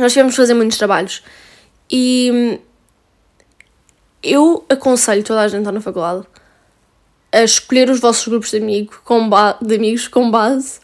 nós 0.00 0.12
tivemos 0.12 0.32
de 0.32 0.36
fazer 0.36 0.54
muitos 0.54 0.78
trabalhos. 0.78 1.22
E 1.90 2.58
eu 4.22 4.64
aconselho 4.68 5.22
toda 5.24 5.40
a 5.40 5.48
gente 5.48 5.58
a 5.58 5.60
estar 5.60 5.72
na 5.72 5.80
faculdade 5.80 6.26
a 7.32 7.42
escolher 7.42 7.88
os 7.88 8.00
vossos 8.00 8.26
grupos 8.26 8.50
de, 8.50 8.56
amigo, 8.56 9.00
com 9.04 9.28
de 9.62 9.74
amigos 9.74 10.08
com 10.08 10.30
base 10.30 10.80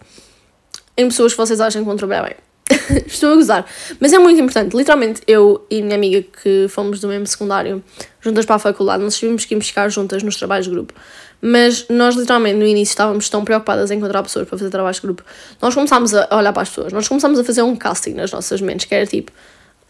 em 0.96 1.08
pessoas 1.08 1.32
que 1.32 1.38
vocês 1.38 1.60
acham 1.60 1.82
que 1.82 1.86
vão 1.86 1.96
trabalhar 1.96 2.22
bem. 2.22 2.45
Estou 3.06 3.32
a 3.32 3.34
gozar. 3.36 3.66
Mas 4.00 4.12
é 4.12 4.18
muito 4.18 4.40
importante. 4.40 4.76
Literalmente, 4.76 5.22
eu 5.26 5.64
e 5.70 5.82
minha 5.82 5.94
amiga 5.94 6.22
que 6.42 6.66
fomos 6.68 7.00
do 7.00 7.08
mesmo 7.08 7.26
secundário, 7.26 7.82
juntas 8.20 8.44
para 8.44 8.56
a 8.56 8.58
faculdade, 8.58 9.02
nós 9.02 9.16
tivemos 9.16 9.44
que 9.44 9.54
ir 9.54 9.62
ficar 9.62 9.88
juntas 9.88 10.22
nos 10.22 10.36
trabalhos 10.36 10.66
de 10.66 10.72
grupo. 10.72 10.92
Mas 11.40 11.86
nós, 11.88 12.16
literalmente, 12.16 12.56
no 12.56 12.66
início 12.66 12.92
estávamos 12.92 13.28
tão 13.28 13.44
preocupadas 13.44 13.90
em 13.90 13.98
encontrar 13.98 14.22
pessoas 14.22 14.48
para 14.48 14.58
fazer 14.58 14.70
trabalhos 14.70 14.96
de 14.96 15.02
grupo. 15.02 15.22
Nós 15.60 15.74
começámos 15.74 16.14
a 16.14 16.28
olhar 16.36 16.52
para 16.52 16.62
as 16.62 16.68
pessoas, 16.68 16.92
nós 16.92 17.06
começámos 17.06 17.38
a 17.38 17.44
fazer 17.44 17.62
um 17.62 17.76
casting 17.76 18.14
nas 18.14 18.32
nossas 18.32 18.60
mentes, 18.60 18.86
que 18.86 18.94
era 18.94 19.06
tipo: 19.06 19.30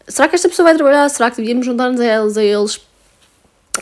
será 0.07 0.27
que 0.27 0.35
esta 0.35 0.49
pessoa 0.49 0.65
vai 0.65 0.75
trabalhar? 0.75 1.07
Será 1.09 1.31
que 1.31 1.37
devíamos 1.37 1.65
juntar-nos 1.65 1.99
a 1.99 2.05
eles, 2.05 2.37
a 2.37 2.43
eles? 2.43 2.81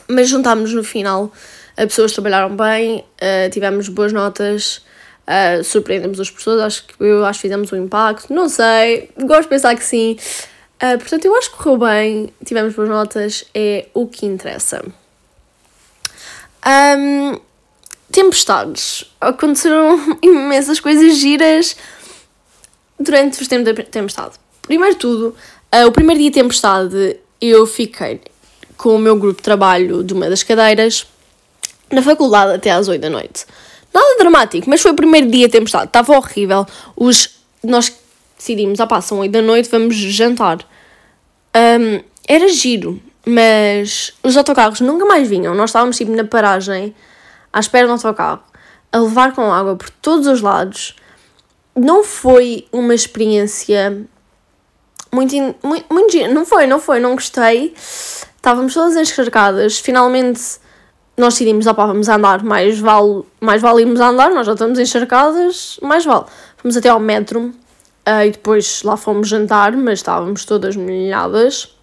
Mas 0.08 0.30
juntámos 0.30 0.74
no 0.74 0.84
final, 0.84 1.32
as 1.76 1.86
pessoas 1.88 2.12
trabalharam 2.12 2.56
bem, 2.56 3.00
uh, 3.00 3.50
tivemos 3.52 3.90
boas 3.90 4.14
notas, 4.14 4.82
uh, 5.28 5.64
surpreendemos 5.64 6.20
as 6.20 6.30
pessoas, 6.30 6.62
acho 6.62 6.86
que 6.86 6.94
eu 7.00 7.26
acho 7.26 7.40
que 7.40 7.44
fizemos 7.44 7.72
um 7.72 7.78
impacto, 7.78 8.34
não 8.34 8.50
sei, 8.50 9.10
gosto 9.20 9.44
de 9.44 9.50
pensar 9.50 9.76
que 9.76 9.84
sim. 9.84 10.18
Uh, 10.76 10.98
portanto, 10.98 11.26
eu 11.26 11.36
acho 11.36 11.52
que 11.52 11.58
correu 11.58 11.78
bem, 11.78 12.34
tivemos 12.44 12.74
boas 12.74 12.90
notas, 12.90 13.46
é 13.54 13.88
o 13.94 14.08
que 14.08 14.26
interessa. 14.26 14.84
Um, 16.68 17.40
tempestades. 18.12 19.06
Aconteceram 19.22 20.18
imensas 20.22 20.80
coisas 20.80 21.18
giras 21.18 21.76
durante 23.00 23.42
os 23.42 23.48
tempos 23.48 23.74
da 23.74 23.84
tempestade. 23.84 24.36
Primeiro 24.64 24.96
tudo, 24.96 25.36
uh, 25.74 25.88
o 25.88 25.92
primeiro 25.92 26.20
dia 26.20 26.32
de 26.32 26.36
tempestade 26.36 27.18
eu 27.40 27.66
fiquei 27.66 28.22
com 28.78 28.96
o 28.96 29.00
meu 29.00 29.16
grupo 29.18 29.38
de 29.38 29.44
trabalho 29.44 30.04
de 30.04 30.14
uma 30.14 30.30
das 30.30 30.44
cadeiras 30.44 31.08
na 31.92 32.02
faculdade 32.02 32.54
até 32.54 32.72
às 32.72 32.88
8 32.88 33.02
da 33.02 33.10
noite. 33.10 33.46
Nada 33.96 34.18
dramático, 34.20 34.70
mas 34.70 34.82
foi 34.82 34.92
o 34.92 34.94
primeiro 34.94 35.32
dia 35.32 35.48
de 35.48 35.54
tempestade, 35.54 35.86
estava 35.86 36.18
horrível. 36.18 36.68
Os, 36.98 37.40
nós 37.64 37.98
decidimos, 38.38 38.82
ah 38.82 38.88
pá, 38.88 39.00
são 39.00 39.20
8 39.20 39.32
da 39.32 39.42
noite, 39.42 39.70
vamos 39.70 39.96
jantar. 39.96 40.58
Um, 41.56 42.04
era 42.28 42.50
giro, 42.50 43.02
mas 43.26 44.14
os 44.22 44.36
autocarros 44.36 44.82
nunca 44.82 45.06
mais 45.06 45.30
vinham. 45.30 45.56
Nós 45.56 45.70
estávamos 45.70 45.96
tipo 45.96 46.12
na 46.12 46.26
paragem, 46.26 46.94
à 47.54 47.60
espera 47.62 47.88
do 47.88 47.94
autocarro, 47.94 48.44
a 48.92 48.98
levar 48.98 49.34
com 49.34 49.54
água 49.54 49.78
por 49.78 49.90
todos 49.90 50.28
os 50.28 50.42
lados. 50.42 50.98
Não 51.74 52.04
foi 52.04 52.68
uma 52.74 52.94
experiência 52.94 54.06
muito, 55.10 55.34
muito, 55.64 55.86
muito 55.90 56.12
gira. 56.12 56.28
Não 56.34 56.46
foi, 56.46 56.68
não 56.68 56.82
foi, 56.82 57.00
não 57.00 57.14
gostei. 57.16 57.74
Estávamos 57.78 58.74
todas 58.74 58.98
encharcadas. 58.98 59.80
Finalmente 59.80 60.65
nós 61.18 61.34
decidimos, 61.34 61.66
opá, 61.66 61.86
vamos 61.86 62.10
andar, 62.10 62.44
mais 62.44 62.80
vale, 62.80 63.24
mais 63.40 63.62
vale 63.62 63.82
irmos 63.82 64.00
andar, 64.00 64.32
nós 64.32 64.46
já 64.46 64.54
estamos 64.54 64.78
encharcadas, 64.78 65.80
mais 65.82 66.04
vale. 66.04 66.26
Fomos 66.58 66.76
até 66.76 66.90
ao 66.90 67.00
metro 67.00 67.42
uh, 67.42 68.26
e 68.26 68.32
depois 68.32 68.84
lá 68.84 68.98
fomos 68.98 69.30
jantar, 69.30 69.72
mas 69.78 70.00
estávamos 70.00 70.44
todas 70.44 70.76
molhadas. 70.76 71.74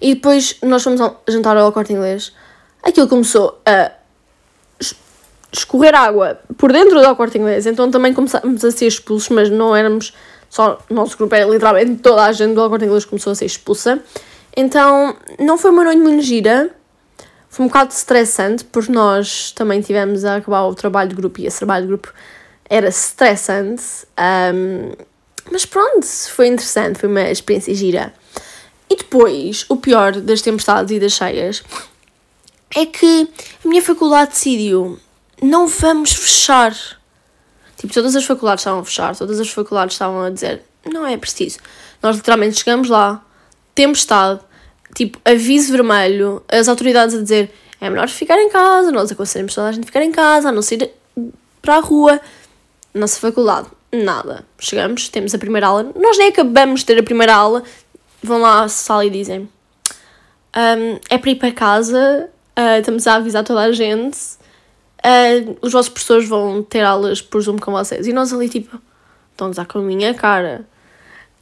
E 0.00 0.14
depois 0.14 0.56
nós 0.62 0.82
fomos 0.82 1.00
jantar 1.28 1.56
ao 1.56 1.72
corte 1.72 1.92
inglês. 1.92 2.32
Aquilo 2.82 3.08
começou 3.08 3.60
a 3.64 3.92
escorrer 5.52 5.94
água 5.94 6.38
por 6.58 6.72
dentro 6.72 7.00
do 7.00 7.16
corte 7.16 7.38
inglês, 7.38 7.64
então 7.66 7.90
também 7.90 8.12
começámos 8.12 8.64
a 8.64 8.70
ser 8.70 8.86
expulsos, 8.86 9.28
mas 9.30 9.48
não 9.48 9.74
éramos 9.74 10.12
só 10.50 10.78
nosso 10.90 11.16
grupo, 11.16 11.34
era 11.34 11.46
literalmente 11.46 11.96
toda 12.02 12.24
a 12.24 12.32
gente 12.32 12.54
do 12.54 12.68
corte 12.68 12.84
inglês 12.84 13.04
começou 13.04 13.32
a 13.32 13.34
ser 13.34 13.46
expulsa. 13.46 14.02
Então 14.56 15.16
não 15.38 15.56
foi 15.56 15.70
uma 15.70 15.84
noite 15.84 16.00
muito 16.00 16.22
gira 16.22 16.70
foi 17.56 17.64
um 17.64 17.68
bocado 17.68 17.90
estressante, 17.90 18.64
porque 18.64 18.92
nós 18.92 19.50
também 19.52 19.80
tivemos 19.80 20.26
a 20.26 20.36
acabar 20.36 20.64
o 20.64 20.74
trabalho 20.74 21.08
de 21.08 21.14
grupo 21.14 21.40
e 21.40 21.46
esse 21.46 21.56
trabalho 21.56 21.84
de 21.84 21.88
grupo 21.88 22.12
era 22.68 22.86
estressante. 22.88 23.82
Um, 24.54 24.92
mas 25.50 25.64
pronto, 25.64 26.06
foi 26.06 26.48
interessante, 26.48 26.98
foi 26.98 27.08
uma 27.08 27.30
experiência 27.30 27.74
gira. 27.74 28.12
E 28.90 28.96
depois, 28.96 29.64
o 29.70 29.76
pior 29.78 30.12
das 30.12 30.42
tempestades 30.42 30.94
e 30.94 31.00
das 31.00 31.12
cheias 31.12 31.64
é 32.74 32.84
que 32.84 33.26
a 33.64 33.66
minha 33.66 33.80
faculdade 33.80 34.32
decidiu 34.32 35.00
não 35.40 35.66
vamos 35.66 36.12
fechar. 36.12 36.76
Tipo, 37.78 37.90
todas 37.90 38.14
as 38.14 38.26
faculdades 38.26 38.60
estavam 38.60 38.80
a 38.80 38.84
fechar, 38.84 39.16
todas 39.16 39.40
as 39.40 39.48
faculdades 39.48 39.94
estavam 39.94 40.20
a 40.20 40.28
dizer 40.28 40.62
não 40.84 41.06
é 41.06 41.16
preciso. 41.16 41.58
Nós 42.02 42.16
literalmente 42.16 42.58
chegamos 42.58 42.90
lá, 42.90 43.24
tempestade, 43.74 44.40
tipo, 44.96 45.20
aviso 45.24 45.70
vermelho, 45.72 46.42
as 46.48 46.68
autoridades 46.68 47.14
a 47.14 47.22
dizer 47.22 47.52
é 47.78 47.90
melhor 47.90 48.08
ficar 48.08 48.40
em 48.40 48.48
casa, 48.48 48.90
nós 48.90 49.12
aconselhamos 49.12 49.54
toda 49.54 49.68
a 49.68 49.72
gente 49.72 49.84
a 49.84 49.86
ficar 49.86 50.02
em 50.02 50.10
casa, 50.10 50.48
a 50.48 50.52
não 50.52 50.62
sair 50.62 50.90
para 51.60 51.76
a 51.76 51.80
rua. 51.80 52.18
Nossa 52.94 53.20
faculdade, 53.20 53.68
nada. 53.92 54.46
Chegamos, 54.58 55.10
temos 55.10 55.34
a 55.34 55.38
primeira 55.38 55.66
aula, 55.66 55.92
nós 55.94 56.16
nem 56.16 56.28
acabamos 56.28 56.80
de 56.80 56.86
ter 56.86 56.98
a 56.98 57.02
primeira 57.02 57.34
aula, 57.34 57.62
vão 58.22 58.40
lá 58.40 58.62
à 58.62 58.68
sala 58.68 59.04
e 59.04 59.10
dizem 59.10 59.40
um, 60.56 60.98
é 61.10 61.18
para 61.18 61.30
ir 61.30 61.34
para 61.34 61.52
casa, 61.52 62.30
uh, 62.58 62.80
estamos 62.80 63.06
a 63.06 63.16
avisar 63.16 63.44
toda 63.44 63.60
a 63.60 63.72
gente, 63.72 64.18
uh, 64.18 65.58
os 65.60 65.72
vossos 65.72 65.90
professores 65.90 66.26
vão 66.26 66.62
ter 66.62 66.82
aulas 66.82 67.20
por 67.20 67.42
Zoom 67.42 67.58
com 67.58 67.72
vocês. 67.72 68.06
E 68.06 68.12
nós 68.14 68.32
ali, 68.32 68.48
tipo, 68.48 68.80
estão 69.32 69.52
a 69.54 69.66
com 69.66 69.80
a 69.80 69.82
minha 69.82 70.14
cara. 70.14 70.66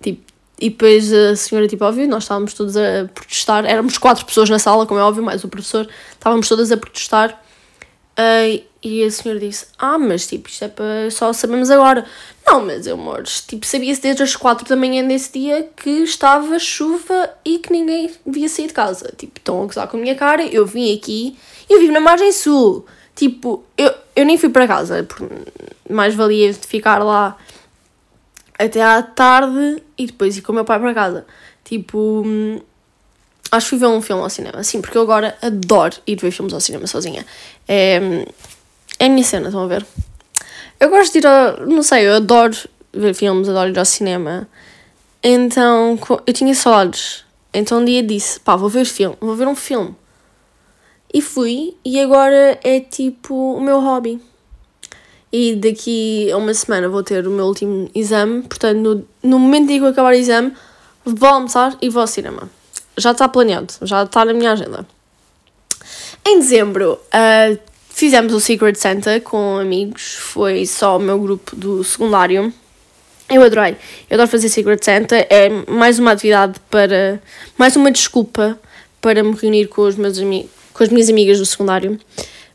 Tipo, 0.03 0.34
e 0.59 0.71
depois 0.71 1.13
a 1.13 1.35
senhora, 1.35 1.67
tipo, 1.67 1.85
óbvio, 1.85 2.09
nós 2.09 2.25
estávamos 2.25 2.55
todos 2.55 2.77
a 2.77 3.09
protestar. 3.13 3.65
Éramos 3.65 3.99
quatro 3.99 4.25
pessoas 4.25 4.49
na 4.49 4.59
sala, 4.59 4.87
como 4.87 5.01
é 5.01 5.03
óbvio, 5.03 5.23
mais 5.23 5.43
o 5.43 5.49
professor. 5.49 5.89
Estávamos 6.13 6.49
todas 6.49 6.71
a 6.71 6.77
protestar. 6.77 7.43
Uh, 8.13 8.63
e 8.81 9.03
a 9.03 9.11
senhora 9.11 9.41
disse: 9.41 9.67
Ah, 9.77 9.99
mas 9.99 10.27
tipo, 10.27 10.49
isto 10.49 10.65
é 10.65 10.69
para. 10.69 11.11
Só 11.11 11.33
sabemos 11.33 11.71
agora. 11.71 12.05
Não, 12.47 12.65
mas 12.65 12.87
eu, 12.87 12.95
amores, 12.95 13.41
tipo, 13.41 13.67
sabia-se 13.67 14.01
desde 14.01 14.23
as 14.23 14.37
quatro 14.37 14.69
da 14.69 14.77
manhã 14.77 15.05
desse 15.07 15.33
dia 15.33 15.69
que 15.77 15.91
estava 15.91 16.59
chuva 16.59 17.31
e 17.45 17.59
que 17.59 17.73
ninguém 17.73 18.11
devia 18.25 18.49
sair 18.49 18.69
de 18.69 18.75
casa. 18.75 19.13
Tipo, 19.17 19.39
estão 19.39 19.63
a 19.63 19.67
gozar 19.67 19.89
com 19.89 19.97
a 19.97 20.01
minha 20.01 20.15
cara. 20.15 20.45
Eu 20.47 20.65
vim 20.65 20.95
aqui, 20.95 21.37
eu 21.69 21.81
vivo 21.81 21.93
na 21.93 22.01
margem 22.01 22.31
sul. 22.31 22.87
Tipo, 23.17 23.65
eu, 23.77 23.93
eu 24.15 24.25
nem 24.25 24.37
fui 24.37 24.49
para 24.49 24.67
casa, 24.67 25.07
mais 25.89 26.15
valia 26.15 26.53
ficar 26.53 26.99
lá 26.99 27.37
até 28.59 28.83
à 28.83 29.03
tarde 29.03 29.83
e 29.97 30.07
depois 30.07 30.37
ir 30.37 30.43
com 30.43 30.53
o 30.53 30.55
meu 30.55 30.65
pai 30.65 30.79
para 30.79 30.95
casa. 30.95 31.27
Tipo, 31.65 32.23
hum, 32.25 32.61
acho 33.51 33.67
que 33.67 33.71
fui 33.71 33.79
ver 33.79 33.87
um 33.87 34.03
filme 34.03 34.23
ao 34.23 34.31
cinema. 34.31 34.63
Sim, 34.63 34.81
porque 34.81 34.97
eu 34.97 35.03
agora 35.03 35.37
adoro 35.43 35.97
ir 36.07 36.17
ver 36.21 36.31
filmes 36.31 36.53
ao 36.53 36.61
cinema 36.61 36.87
sozinha. 36.87 37.25
É, 37.67 38.25
é 38.99 39.07
a 39.07 39.09
minha 39.09 39.25
cena, 39.25 39.47
estão 39.47 39.65
a 39.65 39.67
ver? 39.67 39.85
Eu 40.79 40.91
gosto 40.91 41.13
de 41.13 41.19
ir 41.19 41.27
ao. 41.27 41.67
Não 41.67 41.83
sei, 41.83 42.07
eu 42.07 42.15
adoro 42.15 42.57
ver 42.93 43.15
filmes, 43.15 43.49
adoro 43.49 43.71
ir 43.71 43.79
ao 43.79 43.85
cinema. 43.85 44.49
Então, 45.23 45.99
eu 46.27 46.33
tinha 46.33 46.55
saudades. 46.55 47.25
Então 47.53 47.79
um 47.79 47.85
dia 47.85 48.03
disse, 48.03 48.41
pá, 48.41 48.57
vou 48.57 48.69
ver 48.69 48.85
filme, 48.85 49.17
vou 49.21 49.37
ver 49.37 49.47
um 49.47 49.55
filme. 49.55 49.95
E 51.13 51.23
fui, 51.23 51.77
e 51.85 52.01
agora 52.01 52.59
é 52.65 52.81
tipo 52.81 53.57
o 53.57 53.61
meu 53.61 53.81
hobby. 53.81 54.21
E 55.37 55.57
daqui 55.57 56.31
a 56.31 56.37
uma 56.37 56.55
semana 56.55 56.89
vou 56.89 57.03
ter 57.03 57.27
o 57.27 57.31
meu 57.33 57.47
último 57.47 57.91
exame. 57.93 58.43
Portanto, 58.43 58.79
no, 58.79 59.05
no 59.21 59.37
momento 59.37 59.69
em 59.69 59.79
que 59.79 59.85
eu 59.85 59.89
acabar 59.89 60.13
o 60.13 60.17
exame, 60.17 60.53
vou 61.05 61.29
almoçar 61.29 61.77
e 61.83 61.89
vou 61.89 62.03
ao 62.03 62.07
cinema. 62.07 62.49
Já 62.97 63.11
está 63.11 63.27
planeado, 63.27 63.75
já 63.83 64.05
está 64.05 64.25
na 64.25 64.33
minha 64.33 64.53
agenda. 64.53 64.87
Em 66.25 66.39
dezembro, 66.39 67.01
uh, 67.13 67.59
fizemos 67.91 68.33
o 68.33 68.39
Secret 68.39 68.77
Santa 68.77 69.19
com 69.19 69.59
amigos, 69.59 70.15
foi 70.21 70.67
só 70.67 70.99
o 70.99 71.01
meu 71.01 71.19
grupo 71.19 71.57
do 71.57 71.83
secundário. 71.83 72.55
Eu 73.29 73.43
adorei, 73.43 73.77
eu 74.09 74.15
adoro 74.15 74.31
fazer 74.31 74.49
Secret 74.49 74.85
Santa, 74.85 75.17
é 75.17 75.49
mais 75.69 75.99
uma 75.99 76.13
atividade 76.13 76.61
para. 76.71 77.21
mais 77.59 77.75
uma 77.75 77.91
desculpa 77.91 78.57
para 79.01 79.21
me 79.25 79.35
reunir 79.35 79.67
com, 79.67 79.83
os 79.83 79.97
meus 79.97 80.17
com 80.73 80.85
as 80.85 80.91
minhas 80.91 81.11
amigas 81.11 81.41
do 81.41 81.45
secundário. 81.45 81.99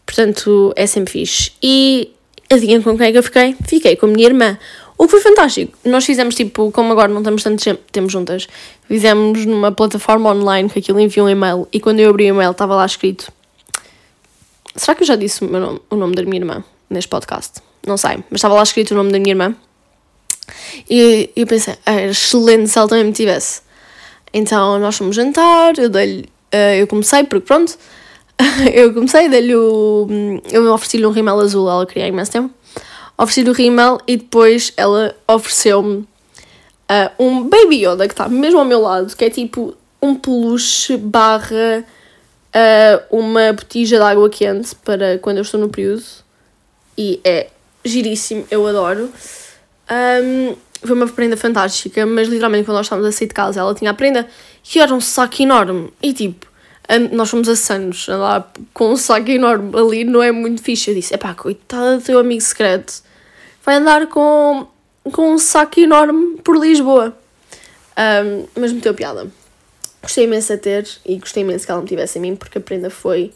Portanto, 0.05 0.71
é 0.77 0.87
sempre 0.87 1.11
fixe. 1.11 1.51
E 1.61 2.13
adivinha 2.49 2.81
com 2.81 2.97
quem 2.97 3.07
é 3.07 3.11
que 3.11 3.17
eu 3.17 3.23
fiquei? 3.23 3.55
Fiquei 3.65 3.95
com 3.95 4.07
a 4.07 4.09
minha 4.09 4.27
irmã. 4.27 4.57
O 4.97 5.05
que 5.05 5.11
foi 5.11 5.21
fantástico. 5.21 5.77
Nós 5.85 6.05
fizemos 6.05 6.35
tipo, 6.35 6.71
como 6.71 6.91
agora 6.91 7.07
não 7.07 7.19
estamos 7.19 7.41
tanto 7.41 7.75
tempo 7.91 8.09
juntas, 8.09 8.47
fizemos 8.85 9.45
numa 9.45 9.71
plataforma 9.71 10.29
online 10.31 10.69
que 10.69 10.79
aquilo 10.79 10.99
enviou 10.99 11.27
um 11.27 11.29
e-mail 11.29 11.67
e 11.71 11.79
quando 11.79 11.99
eu 12.01 12.09
abri 12.09 12.25
o 12.25 12.35
e-mail 12.35 12.51
estava 12.51 12.75
lá 12.75 12.85
escrito. 12.85 13.31
Será 14.75 14.95
que 14.95 15.03
eu 15.03 15.07
já 15.07 15.15
disse 15.15 15.43
o, 15.43 15.47
nome, 15.47 15.81
o 15.89 15.95
nome 15.95 16.15
da 16.15 16.23
minha 16.23 16.37
irmã 16.37 16.63
neste 16.89 17.07
podcast? 17.07 17.61
Não 17.87 17.97
sei, 17.97 18.17
mas 18.29 18.39
estava 18.39 18.55
lá 18.55 18.63
escrito 18.63 18.91
o 18.91 18.95
nome 18.95 19.11
da 19.11 19.19
minha 19.19 19.31
irmã. 19.31 19.55
E 20.89 21.29
eu 21.35 21.47
pensei, 21.47 21.75
ah, 21.85 21.93
era 21.93 22.11
excelente 22.11 22.67
se 22.69 22.77
ela 22.77 22.87
também 22.87 23.05
me 23.05 23.13
tivesse. 23.13 23.61
Então 24.33 24.79
nós 24.79 24.97
fomos 24.97 25.15
jantar, 25.15 25.77
eu 25.77 25.89
dei-lhe, 25.89 26.29
uh, 26.53 26.75
eu 26.77 26.87
comecei, 26.87 27.23
porque 27.23 27.45
pronto, 27.45 27.77
eu 28.73 28.93
comecei, 28.93 29.27
dei-lhe 29.27 29.55
o. 29.55 30.07
Eu 30.51 30.71
ofereci-lhe 30.73 31.05
um 31.05 31.11
rímel 31.11 31.39
azul, 31.39 31.69
ela 31.69 31.85
queria 31.85 32.05
há 32.05 32.07
imenso 32.07 32.31
tempo. 32.31 32.53
Ofereci-lhe 33.17 33.49
o 33.49 33.53
rímel 33.53 33.99
e 34.07 34.17
depois 34.17 34.71
ela 34.77 35.13
ofereceu-me 35.27 35.97
uh, 35.97 36.07
um 37.19 37.43
Baby 37.43 37.85
Yoda 37.85 38.07
que 38.07 38.13
está 38.13 38.29
mesmo 38.29 38.59
ao 38.59 38.65
meu 38.65 38.79
lado, 38.79 39.15
que 39.15 39.25
é 39.25 39.29
tipo 39.29 39.75
um 40.01 40.15
peluche 40.15 40.95
barra 40.95 41.83
uh, 42.55 43.17
uma 43.17 43.51
botija 43.53 43.97
de 43.97 44.03
água 44.03 44.29
quente 44.29 44.73
para 44.75 45.17
quando 45.19 45.37
eu 45.37 45.43
estou 45.43 45.59
no 45.59 45.69
período. 45.69 46.03
E 46.97 47.19
é 47.23 47.47
giríssimo, 47.83 48.45
eu 48.49 48.65
adoro. 48.65 49.09
Um, 49.91 50.55
foi 50.81 50.95
uma 50.95 51.07
prenda 51.07 51.35
fantástica, 51.35 52.05
mas 52.05 52.27
literalmente 52.27 52.65
quando 52.65 52.77
nós 52.77 52.85
estávamos 52.85 53.09
a 53.09 53.17
sair 53.17 53.27
de 53.27 53.33
casa, 53.33 53.59
ela 53.59 53.75
tinha 53.75 53.91
a 53.91 53.93
prenda 53.93 54.27
que 54.63 54.79
era 54.79 54.93
um 54.93 55.01
saco 55.01 55.41
enorme. 55.41 55.91
E 56.01 56.13
tipo, 56.13 56.48
nós 57.11 57.29
fomos 57.29 57.47
a 57.47 57.55
Sanos, 57.55 58.07
lá 58.07 58.51
com 58.73 58.91
um 58.91 58.97
saco 58.97 59.29
enorme 59.29 59.77
ali, 59.77 60.03
não 60.03 60.23
é 60.23 60.31
muito 60.31 60.63
fixe. 60.63 60.89
Eu 60.89 60.95
disse: 60.95 61.13
epá, 61.13 61.35
coitada 61.35 61.97
do 61.97 62.03
teu 62.03 62.17
amigo 62.17 62.41
secreto, 62.41 63.03
vai 63.63 63.75
andar 63.75 64.07
com, 64.07 64.67
com 65.11 65.33
um 65.33 65.37
saco 65.37 65.79
enorme 65.79 66.37
por 66.37 66.57
Lisboa. 66.57 67.15
Um, 67.97 68.47
mas 68.59 68.71
meteu 68.71 68.93
piada. 68.93 69.27
Gostei 70.01 70.23
imenso 70.23 70.53
a 70.53 70.57
ter 70.57 70.87
e 71.05 71.17
gostei 71.17 71.43
imenso 71.43 71.65
que 71.65 71.71
ela 71.71 71.81
me 71.81 71.87
tivesse 71.87 72.17
a 72.17 72.21
mim 72.21 72.35
porque 72.35 72.57
a 72.57 72.61
prenda 72.61 72.89
foi 72.89 73.33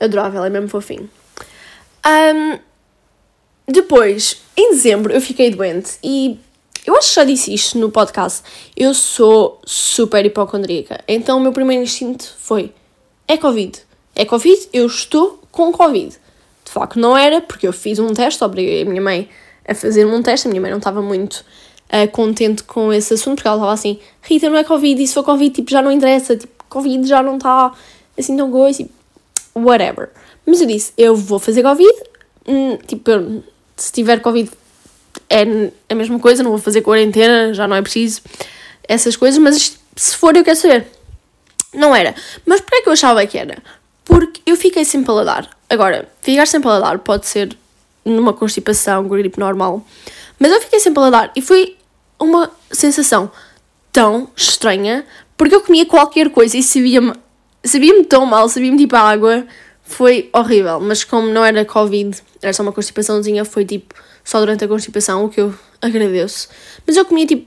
adorável, 0.00 0.42
é 0.42 0.50
mesmo 0.50 0.68
fofinho. 0.68 1.08
Um, 2.04 2.58
depois, 3.68 4.42
em 4.56 4.70
dezembro, 4.70 5.12
eu 5.12 5.20
fiquei 5.20 5.50
doente 5.50 5.98
e 6.02 6.38
eu 6.86 6.96
acho 6.96 7.08
que 7.10 7.14
já 7.16 7.24
disse 7.24 7.52
isto 7.52 7.78
no 7.78 7.90
podcast. 7.90 8.42
Eu 8.76 8.94
sou 8.94 9.60
super 9.64 10.24
hipocondríaca. 10.24 11.00
Então 11.06 11.38
o 11.38 11.40
meu 11.40 11.52
primeiro 11.52 11.82
instinto 11.82 12.32
foi 12.38 12.72
é 13.28 13.36
Covid. 13.36 13.78
É 14.14 14.24
Covid, 14.24 14.68
eu 14.72 14.86
estou 14.86 15.42
com 15.50 15.72
Covid. 15.72 16.16
De 16.64 16.70
facto, 16.70 16.98
não 16.98 17.16
era, 17.16 17.40
porque 17.40 17.66
eu 17.66 17.72
fiz 17.72 17.98
um 17.98 18.12
teste, 18.12 18.42
obriguei 18.42 18.82
a 18.82 18.84
minha 18.84 19.00
mãe 19.00 19.28
a 19.66 19.74
fazer 19.74 20.04
um 20.04 20.22
teste. 20.22 20.46
A 20.46 20.50
minha 20.50 20.60
mãe 20.60 20.70
não 20.70 20.78
estava 20.78 21.02
muito 21.02 21.44
uh, 21.92 22.10
contente 22.10 22.62
com 22.64 22.92
esse 22.92 23.14
assunto, 23.14 23.36
porque 23.36 23.48
ela 23.48 23.56
estava 23.56 23.72
assim: 23.72 23.98
Rita, 24.22 24.48
não 24.48 24.56
é 24.56 24.64
Covid, 24.64 25.02
e 25.02 25.06
se 25.06 25.14
for 25.14 25.22
Covid, 25.22 25.54
tipo, 25.54 25.70
já 25.70 25.82
não 25.82 25.92
interessa, 25.92 26.36
tipo, 26.36 26.64
Covid 26.68 27.06
já 27.06 27.22
não 27.22 27.36
está 27.36 27.72
assim 28.18 28.36
tão 28.36 28.50
coisa, 28.50 28.78
tipo, 28.78 28.92
whatever. 29.54 30.10
Mas 30.44 30.60
eu 30.60 30.66
disse: 30.66 30.92
eu 30.96 31.14
vou 31.14 31.38
fazer 31.38 31.62
Covid, 31.62 31.94
hum, 32.46 32.78
tipo, 32.86 33.10
eu, 33.10 33.42
se 33.76 33.92
tiver 33.92 34.20
Covid 34.20 34.50
é 35.28 35.42
a 35.88 35.94
mesma 35.94 36.18
coisa, 36.18 36.42
não 36.42 36.50
vou 36.50 36.60
fazer 36.60 36.82
quarentena, 36.82 37.52
já 37.52 37.66
não 37.66 37.76
é 37.76 37.82
preciso 37.82 38.22
essas 38.88 39.16
coisas, 39.16 39.38
mas 39.38 39.78
se 39.96 40.16
for, 40.16 40.36
eu 40.36 40.44
quero 40.44 40.56
saber. 40.56 40.95
Não 41.74 41.94
era. 41.94 42.14
Mas 42.44 42.60
porquê 42.60 42.82
que 42.82 42.88
eu 42.88 42.92
achava 42.92 43.26
que 43.26 43.38
era? 43.38 43.62
Porque 44.04 44.40
eu 44.46 44.56
fiquei 44.56 44.84
sem 44.84 45.02
paladar. 45.02 45.48
Agora, 45.68 46.08
ficar 46.22 46.46
sem 46.46 46.60
paladar 46.60 46.98
pode 47.00 47.26
ser 47.26 47.56
numa 48.04 48.32
constipação, 48.32 49.08
gripe 49.08 49.38
normal. 49.38 49.84
Mas 50.38 50.52
eu 50.52 50.60
fiquei 50.60 50.78
sem 50.78 50.92
paladar 50.92 51.32
e 51.34 51.42
foi 51.42 51.76
uma 52.18 52.50
sensação 52.70 53.30
tão 53.92 54.28
estranha 54.36 55.04
porque 55.36 55.54
eu 55.54 55.60
comia 55.60 55.84
qualquer 55.84 56.30
coisa 56.30 56.56
e 56.56 56.62
sabia-me 56.62 57.12
sabia 57.64 58.04
tão 58.04 58.24
mal, 58.24 58.48
sabia-me 58.48 58.78
tipo 58.78 58.96
água. 58.96 59.46
Foi 59.82 60.28
horrível, 60.32 60.80
mas 60.80 61.04
como 61.04 61.28
não 61.28 61.44
era 61.44 61.64
Covid, 61.64 62.20
era 62.42 62.52
só 62.52 62.62
uma 62.62 62.72
constipaçãozinha, 62.72 63.44
foi 63.44 63.64
tipo 63.64 63.94
só 64.24 64.40
durante 64.40 64.64
a 64.64 64.68
constipação, 64.68 65.24
o 65.24 65.28
que 65.28 65.40
eu 65.40 65.54
agradeço. 65.80 66.48
Mas 66.84 66.96
eu 66.96 67.04
comia 67.04 67.26
tipo 67.26 67.46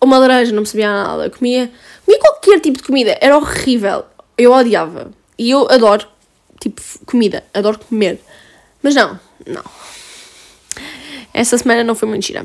uma 0.00 0.18
laranja, 0.18 0.52
não 0.52 0.62
percebia 0.62 0.90
nada. 0.90 1.28
Comia 1.30 1.70
Comia 2.10 2.18
qualquer 2.18 2.60
tipo 2.60 2.78
de 2.78 2.82
comida, 2.82 3.16
era 3.20 3.36
horrível. 3.36 4.04
Eu 4.36 4.50
odiava. 4.50 5.12
E 5.38 5.50
eu 5.50 5.70
adoro, 5.70 6.08
tipo, 6.58 6.82
comida, 7.06 7.44
adoro 7.54 7.78
comer. 7.78 8.20
Mas 8.82 8.96
não, 8.96 9.20
não. 9.46 9.62
Essa 11.32 11.56
semana 11.56 11.84
não 11.84 11.94
foi 11.94 12.08
muito 12.08 12.26
gira. 12.26 12.42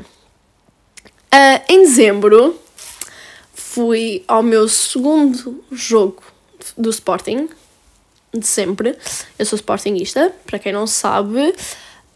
Uh, 1.34 1.62
em 1.68 1.82
dezembro, 1.82 2.56
fui 3.52 4.22
ao 4.28 4.40
meu 4.40 4.68
segundo 4.68 5.64
jogo 5.72 6.22
do 6.78 6.90
Sporting, 6.90 7.48
de 8.32 8.46
sempre. 8.46 8.96
Eu 9.36 9.46
sou 9.46 9.56
Sportingista, 9.56 10.32
para 10.46 10.60
quem 10.60 10.72
não 10.72 10.86
sabe. 10.86 11.52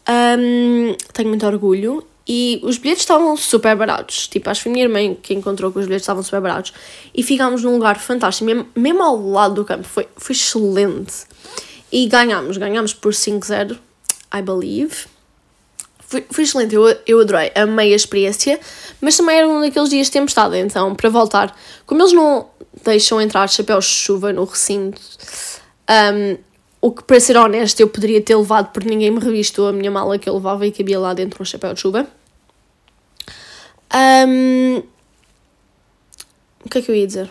Um, 0.07 0.95
tenho 1.11 1.27
muito 1.27 1.45
orgulho 1.45 2.07
e 2.33 2.61
os 2.63 2.77
bilhetes 2.77 3.01
estavam 3.01 3.35
super 3.35 3.75
baratos. 3.75 4.25
Tipo, 4.25 4.49
acho 4.49 4.61
que 4.61 4.63
foi 4.63 4.71
minha 4.71 4.85
irmã 4.85 5.13
que 5.21 5.33
encontrou 5.33 5.69
que 5.69 5.79
os 5.79 5.85
bilhetes 5.85 6.03
estavam 6.03 6.23
super 6.23 6.39
baratos. 6.39 6.71
E 7.13 7.21
ficámos 7.21 7.61
num 7.61 7.73
lugar 7.73 7.99
fantástico, 7.99 8.45
mesmo, 8.45 8.67
mesmo 8.73 9.03
ao 9.03 9.31
lado 9.31 9.55
do 9.55 9.65
campo. 9.65 9.83
Foi, 9.83 10.07
foi 10.15 10.33
excelente. 10.33 11.25
E 11.91 12.07
ganhámos, 12.07 12.55
ganhámos 12.55 12.93
por 12.93 13.11
5-0, 13.11 13.77
I 14.33 14.41
believe. 14.41 14.95
Foi, 15.99 16.25
foi 16.31 16.45
excelente, 16.45 16.73
eu, 16.73 16.97
eu 17.05 17.19
adorei, 17.19 17.51
amei 17.53 17.91
a 17.91 17.97
experiência, 17.97 18.57
mas 19.01 19.17
também 19.17 19.37
era 19.37 19.47
um 19.49 19.59
daqueles 19.59 19.89
dias 19.89 20.07
de 20.07 20.13
tempestade, 20.13 20.57
então 20.57 20.93
para 20.93 21.09
voltar, 21.09 21.57
como 21.85 22.01
eles 22.01 22.11
não 22.11 22.49
deixam 22.83 23.21
entrar 23.21 23.47
chapéus 23.49 23.85
de 23.85 23.91
chuva 23.91 24.33
no 24.33 24.43
recinto, 24.43 25.01
um, 25.89 26.37
o 26.81 26.91
que 26.91 27.01
para 27.03 27.17
ser 27.17 27.37
honesto 27.37 27.79
eu 27.79 27.87
poderia 27.87 28.21
ter 28.21 28.35
levado 28.35 28.73
porque 28.73 28.89
ninguém 28.89 29.09
me 29.09 29.21
revistou 29.21 29.69
a 29.69 29.71
minha 29.71 29.89
mala 29.89 30.19
que 30.19 30.27
eu 30.27 30.33
levava 30.33 30.67
e 30.67 30.71
cabia 30.71 30.99
lá 30.99 31.13
dentro 31.13 31.41
um 31.41 31.45
chapéu 31.45 31.73
de 31.73 31.79
chuva. 31.79 32.05
Um, 33.93 34.83
o 36.63 36.69
que 36.69 36.77
é 36.77 36.81
que 36.81 36.91
eu 36.91 36.95
ia 36.95 37.07
dizer? 37.07 37.29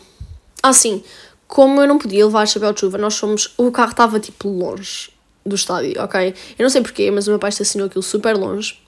Ah, 0.62 0.73
sim. 0.73 1.03
Como 1.46 1.81
eu 1.81 1.87
não 1.87 1.99
podia 1.99 2.25
levar 2.25 2.46
chapéu 2.46 2.73
de 2.73 2.81
chuva, 2.81 2.99
nós 2.99 3.16
fomos. 3.16 3.53
O 3.57 3.70
carro 3.70 3.90
estava 3.90 4.20
tipo 4.20 4.49
longe 4.49 5.11
do 5.44 5.55
estádio, 5.55 6.01
ok? 6.03 6.35
Eu 6.59 6.62
não 6.62 6.70
sei 6.70 6.83
porquê, 6.83 7.11
mas 7.11 7.27
o 7.27 7.31
meu 7.31 7.38
pai 7.38 7.49
estacionou 7.49 7.87
aquilo 7.87 8.03
super 8.03 8.37
longe. 8.37 8.79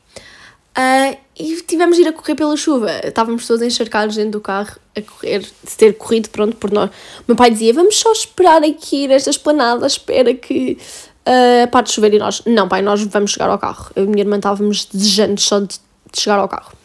Uh, 0.76 1.16
e 1.38 1.60
tivemos 1.62 1.96
de 1.96 2.02
ir 2.02 2.08
a 2.08 2.12
correr 2.12 2.34
pela 2.34 2.56
chuva. 2.56 2.90
Estávamos 3.04 3.46
todos 3.46 3.62
encharcados 3.62 4.16
dentro 4.16 4.32
do 4.32 4.40
carro 4.40 4.78
a 4.96 5.02
correr, 5.02 5.40
de 5.40 5.76
ter 5.76 5.92
corrido, 5.94 6.30
pronto, 6.30 6.56
por 6.56 6.70
nós. 6.70 6.90
O 6.90 7.24
meu 7.28 7.36
pai 7.36 7.50
dizia: 7.50 7.72
Vamos 7.74 7.96
só 7.96 8.12
esperar 8.12 8.62
aqui 8.62 9.06
nesta 9.06 9.30
esplanada, 9.30 9.86
espera 9.86 10.32
que 10.34 10.78
uh, 11.26 11.70
pare 11.70 11.86
de 11.86 11.92
chover. 11.92 12.14
E 12.14 12.18
nós: 12.18 12.42
Não, 12.46 12.68
pai, 12.68 12.80
nós 12.80 13.02
vamos 13.04 13.32
chegar 13.32 13.50
ao 13.50 13.58
carro. 13.58 13.90
Eu 13.94 14.04
e 14.04 14.06
a 14.06 14.10
minha 14.10 14.22
irmã 14.22 14.36
estávamos 14.36 14.86
desejantes 14.86 15.44
só 15.44 15.60
de, 15.60 15.68
de 15.68 16.20
chegar 16.20 16.38
ao 16.38 16.48
carro. 16.48 16.81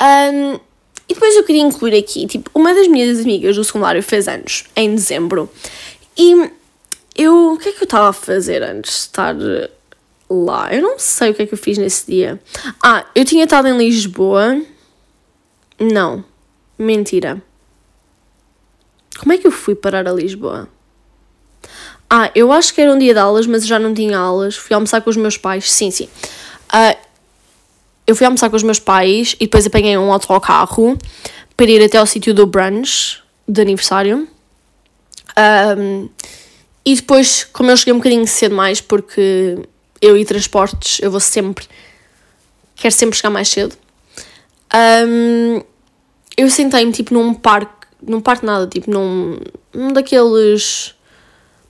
Um, 0.00 0.60
e 1.08 1.14
depois 1.14 1.34
eu 1.36 1.44
queria 1.44 1.62
incluir 1.62 1.98
aqui, 1.98 2.26
tipo, 2.26 2.50
uma 2.54 2.72
das 2.72 2.86
minhas 2.86 3.20
amigas 3.20 3.56
do 3.56 3.64
secundário 3.64 4.02
fez 4.02 4.28
anos 4.28 4.64
em 4.76 4.94
dezembro 4.94 5.50
e 6.16 6.50
eu, 7.16 7.54
o 7.54 7.58
que 7.58 7.70
é 7.70 7.72
que 7.72 7.82
eu 7.82 7.84
estava 7.84 8.10
a 8.10 8.12
fazer 8.12 8.62
antes 8.62 8.92
de 8.92 8.98
estar 8.98 9.36
lá? 10.30 10.72
Eu 10.72 10.82
não 10.82 10.98
sei 10.98 11.30
o 11.30 11.34
que 11.34 11.42
é 11.42 11.46
que 11.46 11.54
eu 11.54 11.58
fiz 11.58 11.76
nesse 11.76 12.10
dia. 12.10 12.40
Ah, 12.82 13.04
eu 13.14 13.24
tinha 13.24 13.44
estado 13.44 13.68
em 13.68 13.76
Lisboa. 13.76 14.60
Não, 15.78 16.24
mentira. 16.78 17.42
Como 19.18 19.32
é 19.32 19.38
que 19.38 19.46
eu 19.46 19.50
fui 19.50 19.74
parar 19.74 20.06
a 20.06 20.12
Lisboa? 20.12 20.68
Ah, 22.08 22.30
eu 22.34 22.50
acho 22.52 22.72
que 22.72 22.80
era 22.80 22.92
um 22.92 22.98
dia 22.98 23.12
de 23.12 23.20
aulas, 23.20 23.46
mas 23.46 23.66
já 23.66 23.78
não 23.78 23.92
tinha 23.92 24.18
aulas. 24.18 24.56
Fui 24.56 24.74
almoçar 24.74 25.00
com 25.00 25.10
os 25.10 25.16
meus 25.16 25.36
pais. 25.36 25.70
Sim, 25.70 25.90
sim. 25.90 26.08
Uh, 26.72 26.96
eu 28.10 28.16
fui 28.16 28.26
almoçar 28.26 28.50
com 28.50 28.56
os 28.56 28.62
meus 28.64 28.80
pais 28.80 29.36
e 29.38 29.44
depois 29.44 29.64
apanhei 29.66 29.96
um 29.96 30.12
autocarro 30.12 30.98
para 31.56 31.70
ir 31.70 31.82
até 31.82 31.96
ao 31.96 32.06
sítio 32.06 32.34
do 32.34 32.44
brunch 32.44 33.22
de 33.46 33.60
aniversário. 33.60 34.26
Um, 35.78 36.08
e 36.84 36.96
depois, 36.96 37.44
como 37.44 37.70
eu 37.70 37.76
cheguei 37.76 37.92
um 37.92 37.98
bocadinho 37.98 38.26
cedo 38.26 38.54
mais, 38.54 38.80
porque 38.80 39.58
eu 40.00 40.16
e 40.16 40.24
transportes, 40.24 40.98
eu 41.00 41.10
vou 41.10 41.20
sempre. 41.20 41.66
Quero 42.74 42.92
sempre 42.92 43.16
chegar 43.16 43.30
mais 43.30 43.48
cedo. 43.48 43.76
Um, 45.06 45.62
eu 46.36 46.50
sentei-me 46.50 46.90
tipo 46.90 47.14
num 47.14 47.32
parque, 47.32 47.86
num 48.02 48.20
parque 48.20 48.44
nada, 48.44 48.66
tipo 48.66 48.90
num, 48.90 49.38
num 49.72 49.92
daqueles 49.92 50.94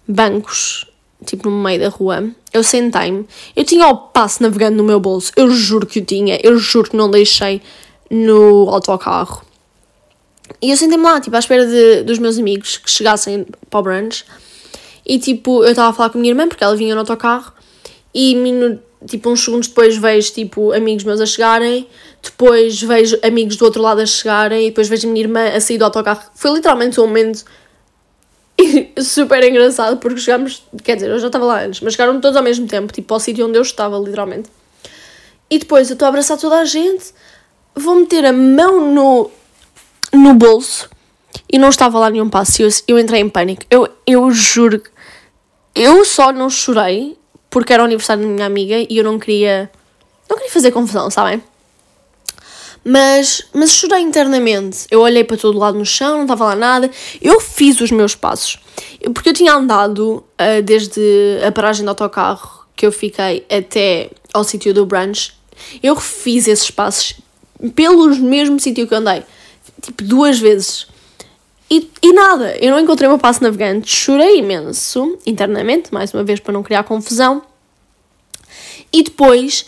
bancos, 0.09 0.87
tipo 1.25 1.49
no 1.49 1.63
meio 1.63 1.81
da 1.81 1.89
rua. 1.89 2.31
Eu 2.53 2.63
sentei-me, 2.63 3.27
eu 3.55 3.65
tinha 3.65 3.87
o 3.89 3.97
passo 3.97 4.43
navegando 4.43 4.77
no 4.77 4.85
meu 4.85 4.99
bolso, 4.99 5.33
eu 5.37 5.51
juro 5.51 5.87
que 5.87 6.01
o 6.01 6.05
tinha, 6.05 6.39
eu 6.43 6.59
juro 6.59 6.91
que 6.91 6.97
não 6.97 7.11
deixei 7.11 7.63
no 8.11 8.69
autocarro. 8.69 9.43
E 10.61 10.71
eu 10.71 10.77
sentei-me 10.77 11.05
lá, 11.05 11.21
tipo, 11.21 11.37
à 11.37 11.39
espera 11.39 11.65
de, 11.67 12.03
dos 12.03 12.19
meus 12.19 12.39
amigos 12.39 12.77
que 12.77 12.91
chegassem 12.91 13.47
para 13.69 13.81
o 13.81 13.83
brunch. 13.83 14.25
E 15.07 15.19
tipo, 15.19 15.63
eu 15.65 15.71
estava 15.71 15.91
a 15.91 15.93
falar 15.93 16.11
com 16.11 16.19
a 16.19 16.21
minha 16.21 16.33
irmã, 16.33 16.49
porque 16.49 16.63
ela 16.63 16.77
vinha 16.77 16.95
no 16.95 17.01
autocarro, 17.01 17.53
e 18.15 18.35
tipo, 19.07 19.31
uns 19.31 19.45
segundos 19.45 19.69
depois 19.69 19.97
vejo, 19.97 20.33
tipo, 20.33 20.73
amigos 20.73 21.05
meus 21.05 21.21
a 21.21 21.27
chegarem, 21.27 21.87
depois 22.23 22.83
vejo 22.83 23.19
amigos 23.23 23.57
do 23.57 23.65
outro 23.65 23.81
lado 23.81 24.01
a 24.01 24.07
chegarem, 24.07 24.67
e 24.67 24.69
depois 24.71 24.89
vejo 24.89 25.09
a 25.09 25.11
minha 25.11 25.25
irmã 25.25 25.49
a 25.49 25.61
sair 25.61 25.79
do 25.79 25.85
autocarro. 25.85 26.23
Foi 26.35 26.51
literalmente 26.53 27.01
um 27.01 27.07
momento 27.07 27.45
super 29.03 29.43
engraçado, 29.45 29.99
porque 29.99 30.21
chegámos, 30.21 30.63
quer 30.83 30.97
dizer, 30.97 31.11
eu 31.11 31.19
já 31.19 31.27
estava 31.27 31.45
lá 31.45 31.65
antes, 31.65 31.81
mas 31.81 31.95
chegaram 31.95 32.21
todos 32.21 32.37
ao 32.37 32.43
mesmo 32.43 32.67
tempo, 32.67 32.93
tipo, 32.93 33.13
ao 33.13 33.21
sítio 33.21 33.47
onde 33.47 33.59
eu 33.59 33.63
estava, 33.63 33.99
literalmente. 33.99 34.49
E 35.49 35.59
depois 35.59 35.91
eu 35.91 35.95
estou 35.95 36.07
a 36.07 36.09
abraçar 36.09 36.39
toda 36.39 36.57
a 36.57 36.65
gente, 36.65 37.13
vou 37.75 37.97
meter 37.97 38.25
a 38.25 38.33
mão 38.33 38.93
no, 38.93 39.31
no 40.13 40.35
bolso 40.35 40.89
e 41.53 41.59
não 41.59 41.69
estava 41.69 41.99
lá 41.99 42.11
nenhum 42.11 42.29
passo. 42.29 42.63
Eu, 42.63 42.69
eu 42.87 42.99
entrei 42.99 43.21
em 43.21 43.29
pânico. 43.29 43.63
Eu, 43.71 43.89
eu 44.07 44.31
juro. 44.31 44.83
Eu 45.75 46.05
só 46.05 46.33
não 46.33 46.49
chorei 46.49 47.19
porque 47.49 47.73
era 47.73 47.83
o 47.83 47.87
aniversário 47.87 48.23
da 48.23 48.29
minha 48.29 48.47
amiga 48.47 48.77
e 48.89 48.97
eu 48.97 49.05
não 49.05 49.19
queria. 49.19 49.71
Não 50.29 50.37
queria 50.37 50.53
fazer 50.53 50.71
confusão, 50.71 51.11
sabem? 51.11 51.43
Mas, 52.85 53.43
mas 53.53 53.71
chorei 53.71 54.01
internamente. 54.01 54.87
Eu 54.91 55.01
olhei 55.01 55.23
para 55.23 55.37
todo 55.37 55.59
lado 55.59 55.79
no 55.79 55.85
chão, 55.85 56.17
não 56.17 56.23
estava 56.23 56.47
lá 56.47 56.57
nada. 56.57 56.91
Eu 57.21 57.41
fiz 57.41 57.81
os 57.81 57.91
meus 57.91 58.15
passos. 58.15 58.59
Porque 59.15 59.29
eu 59.29 59.35
tinha 59.35 59.53
andado 59.53 60.25
uh, 60.41 60.63
desde 60.63 61.01
a 61.47 61.53
paragem 61.53 61.85
do 61.85 61.91
autocarro 61.91 62.67
que 62.75 62.87
eu 62.87 62.93
fiquei 62.93 63.47
até 63.51 64.11
ao 64.33 64.43
sítio 64.43 64.73
do 64.73 64.87
brunch. 64.87 65.33
Eu 65.83 65.97
fiz 65.97 66.49
esses 66.49 66.71
passos 66.71 67.21
pelo 67.75 68.09
mesmo 68.17 68.59
sítio 68.59 68.87
que 68.87 68.95
andei. 68.95 69.23
Tipo, 69.83 70.03
duas 70.03 70.39
vezes. 70.39 70.87
E, 71.71 71.89
e 72.03 72.13
nada, 72.13 72.57
eu 72.57 72.73
não 72.73 72.81
encontrei 72.81 73.07
o 73.07 73.13
meu 73.13 73.19
passo 73.19 73.45
navegante, 73.45 73.95
chorei 73.95 74.39
imenso, 74.39 75.17
internamente, 75.25 75.95
mais 75.95 76.13
uma 76.13 76.25
vez 76.25 76.41
para 76.41 76.53
não 76.53 76.65
criar 76.65 76.83
confusão. 76.83 77.43
E 78.93 79.05
depois, 79.05 79.67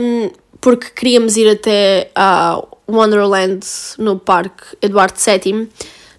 um, 0.00 0.30
porque 0.60 0.88
queríamos 0.94 1.36
ir 1.36 1.48
até 1.48 2.10
a 2.14 2.62
Wonderland 2.88 3.66
no 3.98 4.18
Parque 4.18 4.76
Eduardo 4.80 5.18
VII, 5.18 5.68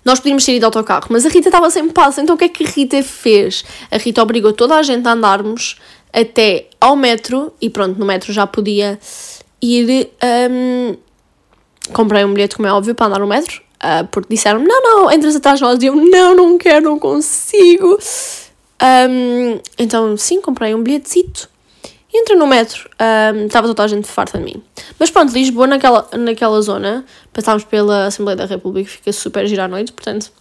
nós 0.03 0.19
podíamos 0.19 0.45
ter 0.45 0.53
ido 0.53 0.59
de 0.59 0.65
autocarro, 0.65 1.07
mas 1.09 1.25
a 1.25 1.29
Rita 1.29 1.49
estava 1.49 1.69
sem 1.69 1.87
passo, 1.89 2.21
então 2.21 2.35
o 2.35 2.37
que 2.37 2.45
é 2.45 2.49
que 2.49 2.63
a 2.63 2.67
Rita 2.67 3.03
fez? 3.03 3.63
A 3.91 3.97
Rita 3.97 4.21
obrigou 4.23 4.53
toda 4.53 4.75
a 4.75 4.83
gente 4.83 5.07
a 5.07 5.11
andarmos 5.11 5.77
até 6.13 6.67
ao 6.79 6.95
metro, 6.95 7.53
e 7.61 7.69
pronto, 7.69 7.99
no 7.99 8.05
metro 8.05 8.31
já 8.33 8.47
podia 8.47 8.99
ir. 9.61 10.09
Um, 10.51 10.95
comprei 11.93 12.23
um 12.23 12.33
bilhete, 12.33 12.55
como 12.55 12.67
é 12.67 12.71
óbvio, 12.73 12.95
para 12.95 13.07
andar 13.07 13.19
no 13.19 13.27
metro, 13.27 13.61
uh, 13.83 14.07
porque 14.07 14.33
disseram 14.33 14.59
não, 14.63 14.81
não, 14.81 15.11
entras 15.11 15.35
atrás 15.35 15.59
de 15.59 15.65
nós, 15.65 15.81
e 15.81 15.85
eu, 15.87 15.95
não, 15.95 16.35
não 16.35 16.57
quero, 16.57 16.85
não 16.85 16.99
consigo. 16.99 17.99
Um, 18.81 19.59
então, 19.77 20.15
sim, 20.17 20.41
comprei 20.41 20.73
um 20.73 20.83
Entra 22.11 22.35
no 22.35 22.47
metro, 22.47 22.89
um, 23.35 23.45
estava 23.45 23.67
toda 23.67 23.83
a 23.83 23.87
gente 23.87 24.07
farta 24.07 24.39
de 24.39 24.43
mim. 24.43 24.63
Mas 24.97 25.11
pronto, 25.11 25.31
Lisboa, 25.31 25.67
naquela, 25.67 26.07
naquela 26.17 26.59
zona, 26.61 27.05
passámos 27.31 27.63
pela 27.63 28.07
Assembleia 28.07 28.35
da 28.35 28.45
República, 28.45 28.89
fica 28.89 29.13
super 29.13 29.45
gira 29.45 29.65
à 29.65 29.67
noite, 29.67 29.93
portanto, 29.93 30.31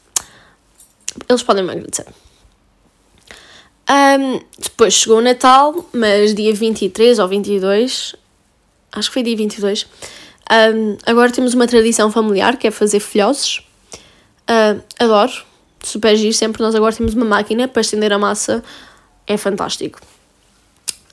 eles 1.29 1.43
podem 1.43 1.63
me 1.63 1.73
agradecer. 1.73 2.07
Um, 3.91 4.41
depois 4.59 4.95
chegou 4.95 5.19
o 5.19 5.21
Natal, 5.21 5.87
mas 5.93 6.35
dia 6.35 6.55
23 6.55 7.19
ou 7.19 7.29
22, 7.29 8.17
acho 8.93 9.09
que 9.09 9.15
foi 9.15 9.23
dia 9.23 9.37
22, 9.37 9.87
um, 10.51 10.97
agora 11.05 11.31
temos 11.31 11.53
uma 11.53 11.67
tradição 11.67 12.11
familiar 12.11 12.57
que 12.57 12.67
é 12.67 12.71
fazer 12.71 13.01
filhoses. 13.01 13.59
Uh, 14.49 14.83
adoro, 14.99 15.33
super 15.83 16.17
giro, 16.17 16.33
sempre 16.33 16.63
nós 16.63 16.75
agora 16.75 16.95
temos 16.95 17.13
uma 17.13 17.27
máquina 17.27 17.69
para 17.69 17.83
estender 17.83 18.11
a 18.11 18.19
massa, 18.19 18.65
é 19.27 19.37
fantástico. 19.37 20.01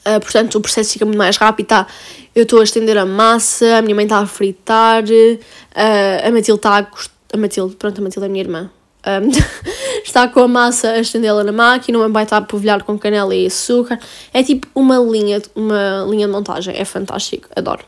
Uh, 0.07 0.19
portanto, 0.19 0.55
o 0.55 0.61
processo 0.61 0.93
fica 0.93 1.05
muito 1.05 1.17
mais 1.17 1.37
rápido. 1.37 1.67
Tá? 1.67 1.87
Eu 2.35 2.43
estou 2.43 2.59
a 2.59 2.63
estender 2.63 2.97
a 2.97 3.05
massa, 3.05 3.77
a 3.77 3.81
minha 3.81 3.95
mãe 3.95 4.05
está 4.05 4.19
a 4.19 4.27
fritar, 4.27 5.03
uh, 5.03 6.27
a 6.27 6.31
Matilde 6.31 6.59
está 6.59 6.79
a. 6.79 6.87
A 7.33 7.37
Matilde, 7.37 7.75
pronto, 7.75 7.99
a 7.99 8.03
Matilde 8.03 8.23
é 8.23 8.29
a 8.29 8.31
minha 8.31 8.43
irmã. 8.43 8.71
Um, 9.05 9.29
está 10.05 10.27
com 10.27 10.39
a 10.39 10.47
massa 10.47 10.91
a 10.91 10.99
estendê-la 10.99 11.43
na 11.43 11.51
máquina, 11.51 11.97
o 11.97 12.01
meu 12.01 12.11
pai 12.11 12.23
está 12.23 12.37
a 12.37 12.41
polvilhar 12.41 12.83
com 12.83 12.97
canela 12.97 13.35
e 13.35 13.47
açúcar. 13.47 13.99
É 14.33 14.41
tipo 14.41 14.67
uma 14.73 14.97
linha, 14.99 15.41
uma 15.53 16.05
linha 16.09 16.27
de 16.27 16.31
montagem, 16.31 16.75
é 16.77 16.85
fantástico, 16.85 17.49
adoro. 17.55 17.83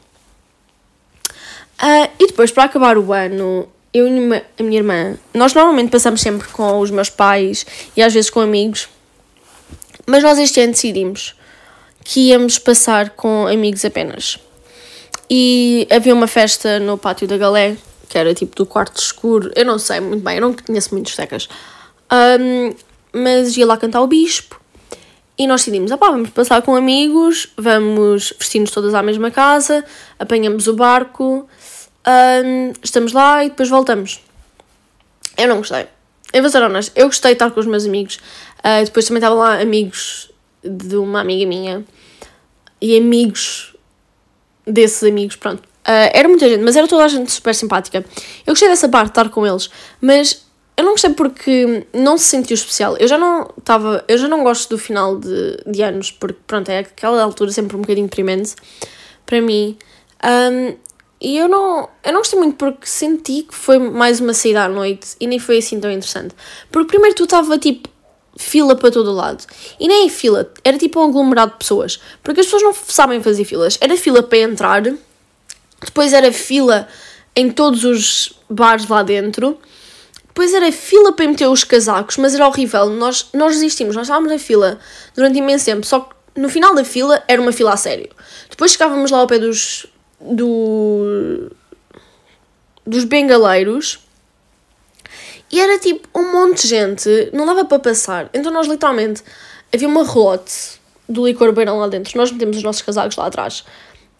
Uh, 1.81 2.09
e 2.19 2.27
depois, 2.27 2.51
para 2.51 2.63
acabar 2.63 2.97
o 2.97 3.13
ano, 3.13 3.69
eu 3.93 4.07
e 4.07 4.43
a 4.59 4.63
minha 4.63 4.77
irmã, 4.79 5.17
nós 5.33 5.53
normalmente 5.53 5.89
passamos 5.89 6.21
sempre 6.21 6.47
com 6.49 6.79
os 6.79 6.91
meus 6.91 7.09
pais 7.09 7.65
e 7.95 8.01
às 8.01 8.13
vezes 8.13 8.29
com 8.29 8.41
amigos, 8.41 8.89
mas 10.05 10.23
nós 10.23 10.37
este 10.37 10.59
ano 10.59 10.73
decidimos 10.73 11.35
que 12.07 12.29
íamos 12.29 12.57
passar 12.57 13.09
com 13.09 13.47
amigos 13.47 13.83
apenas. 13.83 14.39
E 15.29 15.85
havia 15.91 16.13
uma 16.13 16.25
festa 16.25 16.79
no 16.79 16.97
pátio 16.97 17.27
da 17.27 17.37
Galé, 17.37 17.75
que 18.07 18.17
era 18.17 18.33
tipo 18.33 18.55
do 18.55 18.65
quarto 18.65 18.97
escuro. 18.97 19.51
Eu 19.53 19.65
não 19.65 19.77
sei 19.77 19.99
muito 19.99 20.23
bem, 20.23 20.35
eu 20.35 20.41
não 20.41 20.53
conheço 20.53 20.93
muitos 20.93 21.13
secas. 21.13 21.49
Um, 22.09 22.73
mas 23.11 23.57
ia 23.57 23.65
lá 23.65 23.75
cantar 23.75 23.99
o 23.99 24.07
bispo. 24.07 24.57
E 25.37 25.45
nós 25.45 25.59
decidimos, 25.59 25.91
ah 25.91 25.97
pá, 25.97 26.09
vamos 26.09 26.29
passar 26.29 26.61
com 26.61 26.77
amigos, 26.77 27.49
vamos 27.57 28.33
vestir-nos 28.39 28.71
todas 28.71 28.93
à 28.93 29.03
mesma 29.03 29.29
casa, 29.29 29.83
apanhamos 30.17 30.65
o 30.67 30.73
barco, 30.75 31.45
um, 32.07 32.71
estamos 32.81 33.11
lá 33.11 33.43
e 33.43 33.49
depois 33.49 33.67
voltamos. 33.67 34.21
Eu 35.37 35.49
não 35.49 35.57
gostei. 35.57 35.87
Eu 36.31 36.41
vou 36.41 36.49
ser 36.49 36.63
honesta, 36.63 36.97
eu 36.97 37.07
gostei 37.07 37.31
de 37.31 37.35
estar 37.35 37.51
com 37.51 37.59
os 37.59 37.65
meus 37.65 37.85
amigos. 37.85 38.15
Uh, 38.59 38.85
depois 38.85 39.05
também 39.05 39.19
estavam 39.19 39.37
lá 39.37 39.59
amigos 39.59 40.31
de 40.63 40.95
uma 40.95 41.19
amiga 41.19 41.45
minha 41.45 41.85
e 42.81 42.97
amigos 42.97 43.75
desses 44.65 45.03
amigos, 45.03 45.35
pronto. 45.35 45.59
Uh, 45.59 46.11
era 46.13 46.27
muita 46.27 46.49
gente, 46.49 46.61
mas 46.63 46.75
era 46.75 46.87
toda 46.87 47.05
a 47.05 47.07
gente 47.07 47.31
super 47.31 47.55
simpática. 47.55 48.05
Eu 48.45 48.51
gostei 48.51 48.67
dessa 48.67 48.89
parte 48.89 49.09
estar 49.09 49.29
com 49.29 49.47
eles, 49.47 49.69
mas 50.01 50.45
eu 50.75 50.83
não 50.83 50.91
gostei 50.91 51.11
porque 51.11 51.87
não 51.93 52.17
se 52.17 52.25
sentiu 52.25 52.53
especial. 52.53 52.97
Eu 52.97 53.07
já 53.07 53.17
não 53.17 53.49
estava, 53.57 54.03
eu 54.07 54.17
já 54.17 54.27
não 54.27 54.43
gosto 54.43 54.69
do 54.69 54.77
final 54.77 55.17
de, 55.17 55.57
de 55.65 55.81
anos, 55.81 56.11
porque 56.11 56.39
pronto, 56.45 56.69
é 56.69 56.79
aquela 56.79 57.23
altura 57.23 57.51
sempre 57.51 57.75
um 57.77 57.81
bocadinho 57.81 58.07
deprimente 58.07 58.53
para 59.25 59.41
mim. 59.41 59.77
Um, 60.23 60.75
e 61.19 61.37
eu 61.37 61.47
não, 61.47 61.89
eu 62.03 62.13
não 62.13 62.19
gostei 62.19 62.37
muito 62.37 62.57
porque 62.57 62.85
senti 62.85 63.41
que 63.41 63.55
foi 63.55 63.79
mais 63.79 64.19
uma 64.19 64.33
saída 64.33 64.65
à 64.65 64.69
noite 64.69 65.15
e 65.19 65.25
nem 65.25 65.39
foi 65.39 65.57
assim 65.57 65.79
tão 65.79 65.89
interessante. 65.89 66.35
Porque 66.71 66.89
primeiro 66.89 67.15
tu 67.15 67.23
estava 67.23 67.57
tipo 67.57 67.89
fila 68.37 68.75
para 68.75 68.91
todo 68.91 69.11
lado. 69.11 69.43
E 69.79 69.87
nem 69.87 70.09
fila, 70.09 70.51
era 70.63 70.77
tipo 70.77 70.99
um 70.99 71.09
aglomerado 71.09 71.53
de 71.53 71.57
pessoas. 71.57 71.99
Porque 72.23 72.39
as 72.39 72.45
pessoas 72.45 72.63
não 72.63 72.73
sabem 72.73 73.21
fazer 73.21 73.43
filas. 73.43 73.77
Era 73.81 73.97
fila 73.97 74.23
para 74.23 74.37
entrar, 74.37 74.83
depois 75.83 76.13
era 76.13 76.31
fila 76.31 76.87
em 77.35 77.49
todos 77.51 77.83
os 77.83 78.33
bares 78.49 78.87
lá 78.87 79.03
dentro, 79.03 79.59
depois 80.27 80.53
era 80.53 80.71
fila 80.71 81.13
para 81.13 81.27
meter 81.27 81.47
os 81.47 81.63
casacos, 81.63 82.17
mas 82.17 82.33
era 82.33 82.47
horrível. 82.47 82.89
Nós, 82.89 83.29
nós 83.33 83.53
resistimos, 83.53 83.95
nós 83.95 84.07
estávamos 84.07 84.31
na 84.31 84.39
fila 84.39 84.79
durante 85.15 85.37
imenso 85.37 85.65
tempo, 85.65 85.85
só 85.85 85.99
que 85.99 86.15
no 86.35 86.49
final 86.49 86.73
da 86.75 86.83
fila 86.83 87.23
era 87.27 87.41
uma 87.41 87.51
fila 87.51 87.73
a 87.73 87.77
sério. 87.77 88.09
Depois 88.49 88.71
chegávamos 88.71 89.11
lá 89.11 89.19
ao 89.19 89.27
pé 89.27 89.39
dos. 89.39 89.87
Do, 90.19 91.51
dos 92.83 93.03
bengaleiros 93.03 93.99
e 95.51 95.59
era 95.59 95.79
tipo 95.79 96.07
um 96.17 96.31
monte 96.31 96.63
de 96.63 96.67
gente, 96.67 97.29
não 97.33 97.45
dava 97.45 97.65
para 97.65 97.79
passar. 97.79 98.29
Então 98.33 98.51
nós 98.51 98.67
literalmente 98.67 99.23
havia 99.73 99.87
uma 99.87 100.03
relote 100.03 100.79
do 101.07 101.25
licor 101.25 101.51
beirão 101.53 101.77
lá 101.77 101.87
dentro. 101.87 102.17
Nós 102.17 102.31
metemos 102.31 102.57
os 102.57 102.63
nossos 102.63 102.81
casacos 102.81 103.15
lá 103.15 103.27
atrás. 103.27 103.63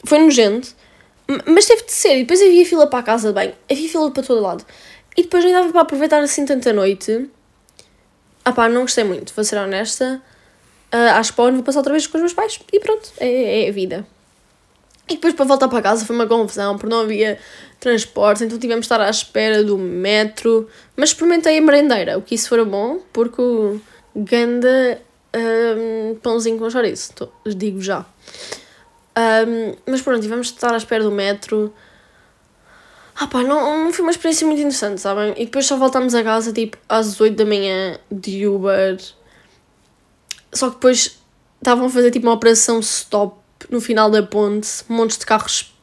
Foi 0.06 0.20
nojento, 0.20 0.74
mas 1.46 1.66
teve 1.66 1.84
de 1.84 1.92
ser. 1.92 2.18
E 2.18 2.22
depois 2.22 2.42
havia 2.42 2.66
fila 2.66 2.88
para 2.88 3.00
a 3.00 3.04
casa 3.04 3.28
de 3.30 3.34
banho, 3.34 3.54
havia 3.70 3.90
fila 3.90 4.12
para 4.12 4.24
todo 4.24 4.42
lado. 4.42 4.66
E 5.16 5.24
depois 5.24 5.44
nem 5.44 5.54
dava 5.54 5.70
para 5.72 5.82
aproveitar 5.82 6.22
assim 6.22 6.46
tanta 6.46 6.72
noite. 6.72 7.30
Ah 8.46 8.52
pá, 8.54 8.70
não 8.70 8.82
gostei 8.82 9.04
muito, 9.04 9.34
vou 9.34 9.44
ser 9.44 9.58
honesta. 9.58 10.22
Uh, 10.94 11.12
acho 11.16 11.34
que 11.34 11.42
vou 11.42 11.64
passar 11.64 11.80
outra 11.80 11.92
vez 11.92 12.08
com 12.08 12.18
os 12.18 12.22
meus 12.22 12.34
pais 12.34 12.60
e 12.72 12.80
pronto, 12.80 13.12
é, 13.20 13.66
é 13.66 13.70
a 13.70 13.72
vida. 13.74 14.08
E 15.10 15.14
depois 15.14 15.34
para 15.34 15.46
voltar 15.46 15.68
para 15.70 15.82
casa 15.82 16.06
foi 16.06 16.16
uma 16.16 16.28
confusão, 16.28 16.78
porque 16.78 16.94
não 16.94 17.02
havia 17.02 17.40
transportes, 17.80 18.42
então 18.42 18.58
tivemos 18.58 18.86
de 18.86 18.94
estar 18.94 19.00
à 19.00 19.10
espera 19.10 19.64
do 19.64 19.78
metro. 19.78 20.68
Mas 20.96 21.10
experimentei 21.10 21.58
a 21.58 21.62
merendeira, 21.62 22.18
o 22.18 22.22
que 22.22 22.36
isso 22.36 22.50
for 22.50 22.64
bom, 22.66 23.00
porque 23.14 23.42
o 23.42 23.80
ganda 24.16 25.02
um, 25.36 26.16
pãozinho 26.16 26.58
com 26.58 26.70
chouriço, 26.70 27.14
digo 27.46 27.82
já. 27.82 28.06
Um, 29.18 29.76
mas 29.88 30.02
pronto, 30.02 30.22
tivemos 30.22 30.48
de 30.48 30.54
estar 30.54 30.74
à 30.74 30.78
espera 30.78 31.04
do 31.04 31.12
metro. 31.12 31.74
Ah 33.16 33.26
pá, 33.26 33.42
não, 33.44 33.86
não 33.86 33.94
foi 33.94 34.04
uma 34.04 34.12
experiência 34.12 34.46
muito 34.46 34.60
interessante, 34.60 35.02
sabem? 35.02 35.34
E 35.38 35.46
depois 35.46 35.66
só 35.66 35.76
voltámos 35.76 36.14
a 36.14 36.24
casa 36.24 36.54
tipo 36.54 36.78
às 36.88 37.20
8 37.20 37.36
da 37.36 37.46
manhã 37.46 37.98
de 38.12 38.46
Uber. 38.46 38.98
Só 40.54 40.70
que 40.70 40.76
depois 40.76 41.18
estavam 41.60 41.88
a 41.88 41.90
fazer 41.90 42.12
tipo 42.12 42.28
uma 42.28 42.34
operação 42.34 42.80
stop 42.80 43.37
no 43.70 43.82
final 43.82 44.10
da 44.10 44.24
ponte, 44.24 44.68
montes 44.88 45.18
de 45.18 45.26
carros, 45.26 45.74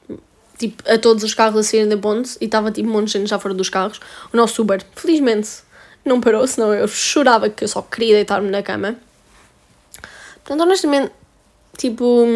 tipo, 0.59 0.83
a 0.89 0.99
todos 0.99 1.23
os 1.25 1.35
carros 1.35 1.59
a 1.59 1.63
saírem 1.63 1.89
da 1.89 1.97
ponte 1.97 2.37
e 2.41 2.47
estava 2.47 2.71
tipo 2.71 2.89
um 2.89 2.93
monte 2.93 3.07
de 3.07 3.19
gente 3.19 3.29
já 3.29 3.39
fora 3.39 3.55
dos 3.55 3.69
carros. 3.69 4.01
O 4.33 4.37
nosso 4.37 4.63
Uber, 4.63 4.85
felizmente, 4.95 5.51
não 6.05 6.21
parou, 6.21 6.47
senão 6.47 6.73
eu 6.73 6.87
chorava 6.89 7.49
que 7.49 7.65
eu 7.65 7.69
só 7.69 7.83
queria 7.83 8.15
deitar-me 8.15 8.51
na 8.51 8.63
cama. 8.63 8.97
Portanto, 10.45 10.61
honestamente, 10.63 11.13
tipo, 11.77 12.27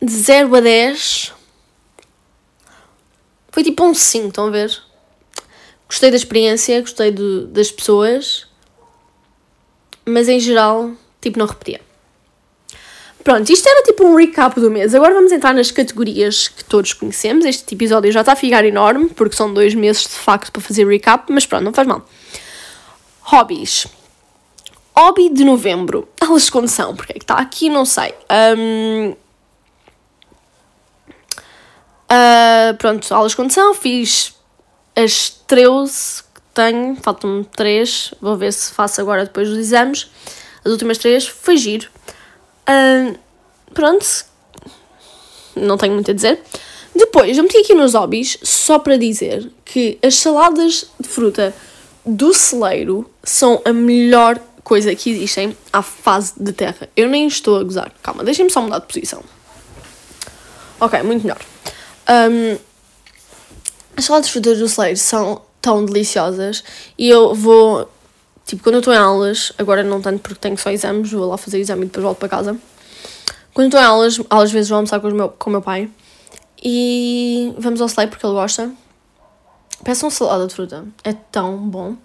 de 0.00 0.12
0 0.12 0.56
a 0.56 0.60
10, 0.60 1.32
foi 3.50 3.62
tipo 3.62 3.84
um 3.84 3.94
5, 3.94 4.28
estão 4.28 4.46
a 4.46 4.50
ver? 4.50 4.82
Gostei 5.86 6.10
da 6.10 6.16
experiência, 6.16 6.80
gostei 6.80 7.10
do, 7.10 7.46
das 7.46 7.70
pessoas, 7.70 8.46
mas 10.04 10.28
em 10.28 10.40
geral, 10.40 10.92
tipo, 11.20 11.38
não 11.38 11.46
repetia. 11.46 11.80
Pronto, 13.24 13.50
isto 13.50 13.66
era 13.66 13.82
tipo 13.82 14.04
um 14.04 14.14
recap 14.14 14.60
do 14.60 14.70
mês. 14.70 14.94
Agora 14.94 15.14
vamos 15.14 15.32
entrar 15.32 15.54
nas 15.54 15.70
categorias 15.70 16.46
que 16.46 16.62
todos 16.62 16.92
conhecemos. 16.92 17.46
Este 17.46 17.74
episódio 17.74 18.12
já 18.12 18.20
está 18.20 18.32
a 18.32 18.36
ficar 18.36 18.66
enorme, 18.66 19.08
porque 19.08 19.34
são 19.34 19.52
dois 19.52 19.74
meses 19.74 20.02
de 20.02 20.10
facto 20.10 20.52
para 20.52 20.60
fazer 20.60 20.86
recap, 20.86 21.32
mas 21.32 21.46
pronto, 21.46 21.64
não 21.64 21.72
faz 21.72 21.88
mal. 21.88 22.06
Hobbies. 23.22 23.86
Hobby 24.94 25.30
de 25.30 25.42
novembro. 25.42 26.06
Aulas 26.20 26.44
de 26.44 26.52
condução, 26.52 26.94
porque 26.94 27.12
é 27.12 27.14
que 27.14 27.24
está 27.24 27.36
aqui, 27.36 27.70
não 27.70 27.86
sei. 27.86 28.14
Um, 28.58 29.14
uh, 32.12 32.76
pronto, 32.76 33.12
aulas 33.14 33.32
de 33.32 33.36
condução, 33.36 33.72
fiz 33.72 34.34
as 34.94 35.30
13 35.46 36.22
que 36.34 36.40
tenho, 36.52 36.94
faltam-me 36.96 37.44
3, 37.56 38.14
vou 38.20 38.36
ver 38.36 38.52
se 38.52 38.70
faço 38.74 39.00
agora 39.00 39.24
depois 39.24 39.48
dos 39.48 39.56
exames. 39.56 40.10
As 40.62 40.70
últimas 40.70 40.98
3, 40.98 41.26
foi 41.26 41.56
giro. 41.56 41.93
Pronto, 43.72 44.06
não 45.56 45.76
tenho 45.76 45.94
muito 45.94 46.10
a 46.10 46.14
dizer. 46.14 46.40
Depois, 46.94 47.36
eu 47.36 47.42
meti 47.42 47.58
aqui 47.58 47.74
nos 47.74 47.94
hobbies 47.94 48.38
só 48.42 48.78
para 48.78 48.96
dizer 48.96 49.50
que 49.64 49.98
as 50.02 50.14
saladas 50.14 50.86
de 50.98 51.08
fruta 51.08 51.54
do 52.06 52.32
celeiro 52.32 53.10
são 53.22 53.60
a 53.64 53.72
melhor 53.72 54.38
coisa 54.62 54.94
que 54.94 55.10
existem 55.10 55.56
à 55.72 55.82
fase 55.82 56.32
de 56.38 56.52
terra. 56.52 56.88
Eu 56.96 57.08
nem 57.08 57.26
estou 57.26 57.58
a 57.58 57.64
gozar. 57.64 57.92
Calma, 58.02 58.22
deixem-me 58.22 58.50
só 58.50 58.62
mudar 58.62 58.78
de 58.78 58.86
posição. 58.86 59.22
Ok, 60.80 61.02
muito 61.02 61.22
melhor. 61.22 61.40
Um, 62.08 62.56
as 63.96 64.04
saladas 64.04 64.26
de 64.26 64.32
fruta 64.32 64.54
do 64.54 64.68
celeiro 64.68 64.96
são 64.96 65.42
tão 65.60 65.84
deliciosas 65.84 66.62
e 66.98 67.08
eu 67.08 67.34
vou 67.34 67.88
Tipo, 68.44 68.62
quando 68.62 68.74
eu 68.74 68.78
estou 68.80 68.92
em 68.92 68.98
aulas, 68.98 69.52
agora 69.56 69.82
não 69.82 70.00
tanto 70.00 70.20
porque 70.20 70.38
tenho 70.38 70.56
só 70.58 70.70
exames, 70.70 71.10
vou 71.10 71.28
lá 71.28 71.38
fazer 71.38 71.58
exame 71.58 71.82
e 71.82 71.86
depois 71.86 72.04
volto 72.04 72.18
para 72.18 72.28
casa. 72.28 72.56
Quando 73.54 73.66
estou 73.66 73.80
em 73.80 73.84
aulas, 73.84 74.20
às 74.28 74.52
vezes 74.52 74.68
vou 74.68 74.76
almoçar 74.76 75.00
com, 75.00 75.10
meu, 75.10 75.28
com 75.30 75.48
o 75.48 75.52
meu 75.52 75.62
pai 75.62 75.90
e 76.62 77.54
vamos 77.58 77.80
ao 77.80 77.86
Slay 77.86 78.06
porque 78.06 78.26
ele 78.26 78.34
gosta. 78.34 78.70
Peçam 79.82 80.10
salada 80.10 80.46
de 80.46 80.54
fruta, 80.54 80.84
é 81.02 81.12
tão 81.12 81.56
bom. 81.56 81.96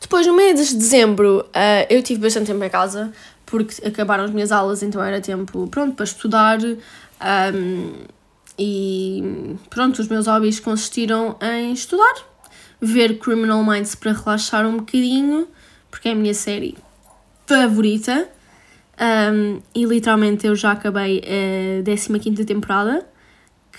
Depois, 0.00 0.26
no 0.26 0.34
mês 0.34 0.68
de 0.68 0.76
dezembro, 0.76 1.44
uh, 1.48 1.86
eu 1.90 2.02
tive 2.02 2.20
bastante 2.20 2.46
tempo 2.46 2.62
em 2.62 2.70
casa 2.70 3.12
porque 3.44 3.86
acabaram 3.86 4.24
as 4.24 4.30
minhas 4.30 4.52
aulas, 4.52 4.82
então 4.82 5.02
era 5.02 5.20
tempo 5.20 5.66
pronto 5.68 5.94
para 5.94 6.04
estudar. 6.04 6.58
Um, 6.62 7.92
e 8.58 9.56
pronto, 9.70 10.00
os 10.00 10.08
meus 10.08 10.26
hobbies 10.26 10.60
consistiram 10.60 11.36
em 11.40 11.72
estudar 11.72 12.27
ver 12.80 13.18
Criminal 13.18 13.62
Minds 13.64 13.94
para 13.94 14.12
relaxar 14.12 14.66
um 14.66 14.78
bocadinho, 14.78 15.48
porque 15.90 16.08
é 16.08 16.12
a 16.12 16.14
minha 16.14 16.34
série 16.34 16.76
favorita. 17.46 18.28
Um, 19.00 19.60
e 19.74 19.84
literalmente 19.84 20.46
eu 20.46 20.56
já 20.56 20.72
acabei 20.72 21.22
a 21.24 22.18
15 22.18 22.44
temporada, 22.44 23.06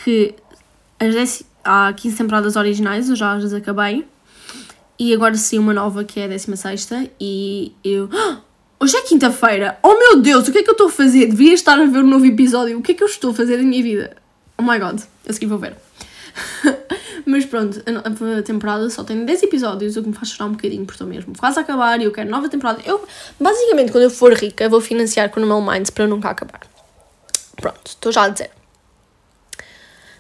que 0.04 0.34
as 1.00 1.14
dec... 1.14 1.46
há 1.64 1.94
15 1.94 2.18
temporadas 2.18 2.56
originais, 2.56 3.10
eu 3.10 3.16
já 3.16 3.34
as 3.34 3.54
acabei. 3.54 4.06
E 4.98 5.14
agora 5.14 5.36
sim 5.36 5.60
uma 5.60 5.74
nova 5.74 6.04
que 6.04 6.20
é 6.20 6.26
a 6.26 6.28
16 6.28 6.90
e 7.20 7.74
eu. 7.84 8.10
Hoje 8.82 8.96
é 8.96 9.02
quinta-feira! 9.02 9.78
Oh 9.84 9.98
meu 9.98 10.22
Deus, 10.22 10.48
o 10.48 10.52
que 10.52 10.60
é 10.60 10.64
que 10.64 10.70
eu 10.70 10.74
estou 10.74 10.88
a 10.88 10.92
fazer? 10.92 11.28
Devia 11.28 11.54
estar 11.54 11.80
a 11.80 11.86
ver 11.86 12.00
um 12.00 12.08
novo 12.08 12.26
episódio. 12.26 12.78
O 12.80 12.82
que 12.82 12.94
é 12.94 12.96
que 12.96 13.04
eu 13.04 13.08
estou 13.08 13.32
a 13.32 13.34
fazer 13.34 13.58
da 13.58 13.64
minha 13.64 13.84
vida? 13.84 14.16
Oh 14.58 14.64
my 14.64 14.80
god, 14.80 15.02
a 15.28 15.34
seguir 15.34 15.48
vou 15.48 15.58
ver. 15.58 15.76
Mas 17.30 17.46
pronto, 17.46 17.80
a 17.86 18.42
temporada 18.42 18.90
só 18.90 19.04
tem 19.04 19.24
10 19.24 19.44
episódios, 19.44 19.96
o 19.96 20.02
que 20.02 20.10
me 20.10 20.16
faz 20.16 20.30
chorar 20.30 20.50
um 20.50 20.54
bocadinho, 20.54 20.84
porque 20.84 20.96
estou 20.96 21.06
mesmo 21.06 21.38
quase 21.38 21.60
a 21.60 21.62
acabar 21.62 22.02
e 22.02 22.06
eu 22.06 22.12
quero 22.12 22.28
nova 22.28 22.50
temporada. 22.50 22.82
Eu, 22.84 23.08
basicamente, 23.40 23.92
quando 23.92 24.06
eu 24.06 24.10
for 24.10 24.34
rica, 24.34 24.68
vou 24.68 24.82
financiar 24.82 25.30
Criminal 25.30 25.62
Minds 25.62 25.92
para 25.92 26.08
nunca 26.08 26.32
acabar. 26.32 26.62
Pronto, 27.56 27.86
estou 27.86 28.12
já 28.12 28.24
a 28.24 28.30
dizer. 28.30 28.50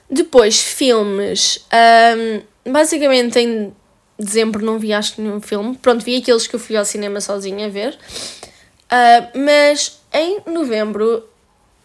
Depois, 0.08 0.62
filmes. 0.62 1.66
Um, 1.74 2.72
basicamente, 2.72 3.40
em 3.40 3.74
dezembro 4.20 4.64
não 4.64 4.78
vi 4.78 4.94
acho 4.94 5.20
nenhum 5.20 5.42
filme. 5.42 5.76
Pronto, 5.78 6.06
vi 6.06 6.18
aqueles 6.18 6.46
que 6.46 6.56
eu 6.56 6.60
fui 6.60 6.78
ao 6.78 6.86
cinema 6.86 7.20
sozinha 7.22 7.66
a 7.66 7.70
ver. 7.70 7.98
Uh, 8.86 9.40
mas 9.40 10.00
em 10.14 10.42
novembro 10.46 11.28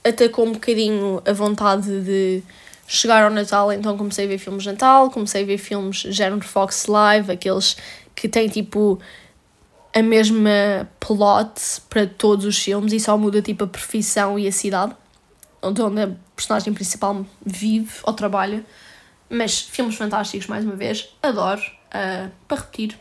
atacou 0.05 0.45
um 0.45 0.53
bocadinho 0.53 1.23
a 1.25 1.33
vontade 1.33 2.03
de 2.03 2.43
chegar 2.87 3.25
ao 3.25 3.31
Natal, 3.31 3.73
então 3.73 3.97
comecei 3.97 4.27
a 4.27 4.29
ver 4.29 4.39
filmes 4.39 4.63
de 4.63 4.71
Natal, 4.71 5.11
comecei 5.11 5.43
a 5.43 5.47
ver 5.47 5.59
filmes 5.59 5.99
género 5.99 6.43
Fox 6.43 6.87
Live, 6.87 7.33
aqueles 7.33 7.77
que 8.15 8.29
têm 8.29 8.49
tipo 8.49 9.01
a 9.95 10.03
mesma 10.03 10.89
plot 11.01 11.81
para 11.89 12.07
todos 12.07 12.45
os 12.45 12.59
filmes 12.59 12.93
e 12.93 13.01
só 13.01 13.17
muda 13.17 13.41
tipo 13.41 13.65
a 13.65 13.67
profissão 13.67 14.39
e 14.39 14.47
a 14.47 14.53
cidade 14.53 14.95
onde 15.65 15.81
a 15.81 16.11
personagem 16.37 16.75
principal 16.75 17.25
vive 17.45 17.93
ou 18.03 18.13
trabalha. 18.13 18.65
Mas 19.31 19.61
filmes 19.61 19.97
fantásticos, 19.97 20.47
mais 20.47 20.65
uma 20.65 20.77
vez, 20.77 21.09
adoro, 21.23 21.61
uh, 21.61 22.31
para 22.47 22.61
repetir. 22.61 22.99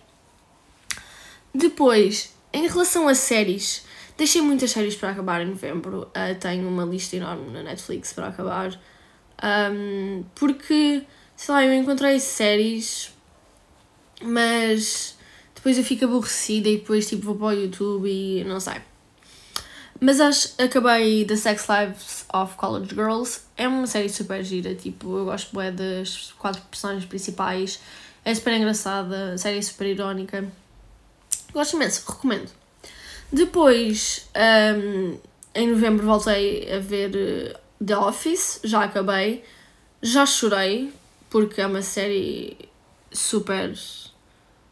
Depois, 1.53 2.33
em 2.51 2.67
relação 2.67 3.07
a 3.07 3.13
séries, 3.13 3.85
deixei 4.17 4.41
muitas 4.41 4.71
séries 4.71 4.95
para 4.95 5.11
acabar 5.11 5.41
em 5.41 5.49
novembro. 5.49 6.07
Uh, 6.07 6.39
tenho 6.39 6.67
uma 6.67 6.85
lista 6.85 7.17
enorme 7.17 7.51
na 7.51 7.61
Netflix 7.61 8.13
para 8.13 8.27
acabar. 8.27 8.79
Um, 9.43 10.23
porque, 10.35 11.03
sei 11.35 11.53
lá, 11.53 11.65
eu 11.65 11.73
encontrei 11.73 12.17
séries, 12.19 13.11
mas 14.21 15.17
depois 15.53 15.77
eu 15.77 15.83
fico 15.83 16.05
aborrecida 16.05 16.69
e 16.69 16.77
depois 16.77 17.09
tipo 17.09 17.25
vou 17.25 17.35
para 17.35 17.47
o 17.47 17.51
YouTube 17.51 18.09
e 18.09 18.43
não 18.45 18.59
sei. 18.59 18.75
Mas 19.99 20.19
acho, 20.19 20.53
acabei 20.61 21.25
The 21.25 21.35
Sex 21.35 21.67
Lives 21.69 22.25
of 22.33 22.55
College 22.55 22.95
Girls. 22.95 23.41
É 23.55 23.67
uma 23.67 23.87
série 23.87 24.09
super 24.09 24.43
gira, 24.43 24.73
tipo, 24.75 25.17
eu 25.17 25.25
gosto 25.25 25.55
bem 25.57 25.73
das 25.73 26.33
quatro 26.37 26.61
personagens 26.63 27.05
principais. 27.05 27.79
É 28.25 28.33
super 28.33 28.53
engraçada, 28.53 29.33
a 29.33 29.37
série 29.37 29.57
é 29.57 29.61
super 29.61 29.87
irónica. 29.87 30.45
Gosto 31.53 31.75
imenso, 31.75 32.03
recomendo. 32.09 32.49
Depois, 33.31 34.27
um, 34.35 35.17
em 35.55 35.67
novembro, 35.67 36.05
voltei 36.05 36.69
a 36.73 36.79
ver 36.79 37.57
The 37.85 37.97
Office, 37.97 38.59
já 38.63 38.83
acabei. 38.83 39.43
Já 40.01 40.25
chorei, 40.25 40.93
porque 41.29 41.61
é 41.61 41.67
uma 41.67 41.81
série 41.81 42.57
super. 43.11 43.73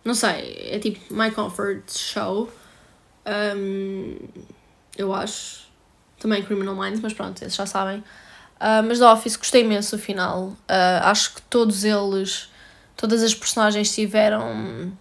Não 0.03 0.13
sei, 0.13 0.69
é 0.71 0.79
tipo 0.79 1.13
My 1.13 1.31
Comfort 1.31 1.89
Show. 1.89 2.51
Um, 3.25 4.17
eu 4.97 5.13
acho. 5.13 5.61
Também 6.19 6.43
Criminal 6.43 6.75
Minds, 6.75 6.99
mas 6.99 7.13
pronto, 7.13 7.41
esses 7.41 7.55
já 7.55 7.65
sabem. 7.65 7.99
Uh, 7.99 8.83
mas 8.87 8.99
The 8.99 9.05
Office 9.05 9.35
gostei 9.35 9.61
imenso 9.61 9.97
do 9.97 10.01
final. 10.01 10.49
Uh, 10.49 11.01
acho 11.03 11.35
que 11.35 11.41
todos 11.43 11.83
eles, 11.83 12.49
todas 12.95 13.23
as 13.23 13.33
personagens 13.33 13.93
tiveram 13.93 14.91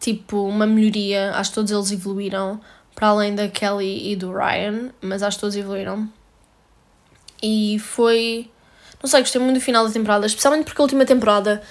tipo 0.00 0.44
uma 0.48 0.66
melhoria. 0.66 1.32
Acho 1.34 1.50
que 1.50 1.54
todos 1.54 1.70
eles 1.70 1.92
evoluíram. 1.92 2.60
Para 2.94 3.08
além 3.08 3.32
da 3.32 3.46
Kelly 3.46 4.10
e 4.10 4.16
do 4.16 4.32
Ryan, 4.32 4.90
mas 5.00 5.22
acho 5.22 5.36
que 5.36 5.40
todos 5.42 5.54
evoluíram. 5.54 6.10
E 7.42 7.78
foi. 7.78 8.50
Não 9.02 9.08
sei, 9.08 9.20
gostei 9.20 9.40
muito 9.40 9.58
do 9.58 9.60
final 9.60 9.86
da 9.86 9.92
temporada, 9.92 10.26
especialmente 10.26 10.64
porque 10.64 10.80
a 10.80 10.84
última 10.84 11.04
temporada 11.04 11.62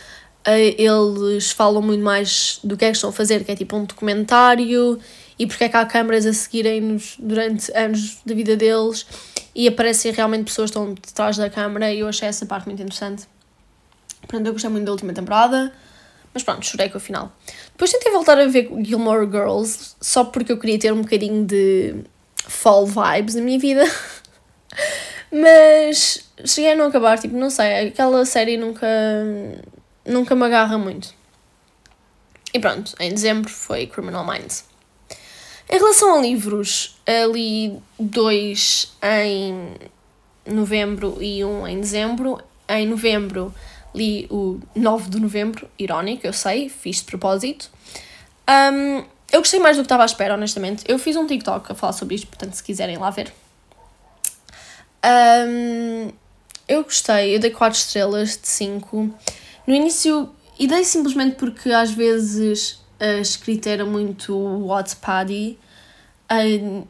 uh, 0.47 0.51
eles 0.51 1.51
falam 1.51 1.81
muito 1.81 2.03
mais 2.03 2.59
do 2.63 2.77
que 2.77 2.85
é 2.85 2.89
que 2.89 2.95
estão 2.95 3.09
a 3.09 3.13
fazer, 3.13 3.43
que 3.43 3.51
é 3.51 3.55
tipo 3.55 3.75
um 3.75 3.83
documentário 3.83 4.97
e 5.37 5.45
porque 5.45 5.65
é 5.65 5.69
que 5.69 5.75
há 5.75 5.85
câmaras 5.85 6.25
a 6.25 6.33
seguirem-nos 6.33 7.15
durante 7.19 7.71
anos 7.75 8.19
da 8.25 8.33
vida 8.33 8.55
deles 8.55 9.05
e 9.53 9.67
aparecem 9.67 10.11
realmente 10.13 10.45
pessoas 10.45 10.71
que 10.71 10.77
estão 10.77 10.93
detrás 10.93 11.37
da 11.37 11.49
câmara 11.49 11.91
e 11.91 11.99
eu 11.99 12.07
achei 12.07 12.27
essa 12.27 12.45
parte 12.45 12.67
muito 12.67 12.81
interessante. 12.81 13.27
Portanto, 14.21 14.47
eu 14.47 14.53
gostei 14.53 14.69
muito 14.69 14.85
da 14.85 14.91
última 14.91 15.13
temporada. 15.13 15.73
Mas 16.33 16.43
pronto, 16.43 16.63
chorei 16.65 16.87
com 16.89 16.99
o 16.99 17.01
final. 17.01 17.31
Depois 17.71 17.91
tentei 17.91 18.11
voltar 18.11 18.37
a 18.37 18.45
ver 18.45 18.69
Gilmore 18.83 19.25
Girls, 19.25 19.95
só 19.99 20.23
porque 20.23 20.51
eu 20.51 20.59
queria 20.59 20.77
ter 20.77 20.93
um 20.93 21.01
bocadinho 21.01 21.43
de 21.43 21.95
fall 22.35 22.85
vibes 22.85 23.33
na 23.33 23.41
minha 23.41 23.57
vida. 23.57 23.83
Mas 25.39 26.23
cheguei 26.45 26.71
a 26.71 26.75
não 26.75 26.87
acabar, 26.87 27.19
tipo, 27.19 27.35
não 27.35 27.49
sei, 27.49 27.89
aquela 27.89 28.25
série 28.25 28.57
nunca, 28.57 28.87
nunca 30.05 30.35
me 30.35 30.45
agarra 30.45 30.77
muito. 30.77 31.13
E 32.53 32.59
pronto, 32.59 32.95
em 32.99 33.11
dezembro 33.11 33.51
foi 33.51 33.85
Criminal 33.85 34.25
Minds. 34.25 34.65
Em 35.69 35.77
relação 35.77 36.17
a 36.17 36.21
livros, 36.21 36.97
li 37.33 37.77
dois 37.99 38.93
em 39.03 39.75
novembro 40.45 41.21
e 41.21 41.43
um 41.43 41.67
em 41.67 41.79
dezembro. 41.81 42.41
Em 42.67 42.87
novembro 42.87 43.53
li 43.93 44.27
o 44.29 44.59
9 44.75 45.09
de 45.09 45.19
novembro, 45.19 45.69
irónico, 45.77 46.25
eu 46.25 46.33
sei, 46.33 46.69
fiz 46.69 46.97
de 46.97 47.03
propósito. 47.03 47.69
Um, 48.49 49.03
eu 49.31 49.39
gostei 49.39 49.59
mais 49.59 49.75
do 49.75 49.81
que 49.81 49.85
estava 49.85 50.03
à 50.03 50.05
espera, 50.05 50.33
honestamente. 50.33 50.83
Eu 50.87 50.97
fiz 50.97 51.15
um 51.15 51.27
TikTok 51.27 51.71
a 51.71 51.75
falar 51.75 51.93
sobre 51.93 52.15
isto, 52.15 52.27
portanto, 52.27 52.53
se 52.53 52.63
quiserem 52.63 52.97
lá 52.97 53.09
ver. 53.09 53.31
Um, 55.07 56.11
eu 56.67 56.83
gostei, 56.83 57.35
eu 57.35 57.39
dei 57.39 57.51
4 57.51 57.79
estrelas 57.79 58.37
de 58.37 58.47
5. 58.47 59.09
No 59.65 59.73
início, 59.73 60.29
e 60.59 60.67
dei 60.67 60.83
simplesmente 60.83 61.35
porque 61.35 61.71
às 61.71 61.91
vezes 61.91 62.81
a 62.99 63.19
escrita 63.19 63.69
era 63.69 63.85
muito 63.85 64.35
Wattpad 64.65 65.31
uh, 65.31 66.87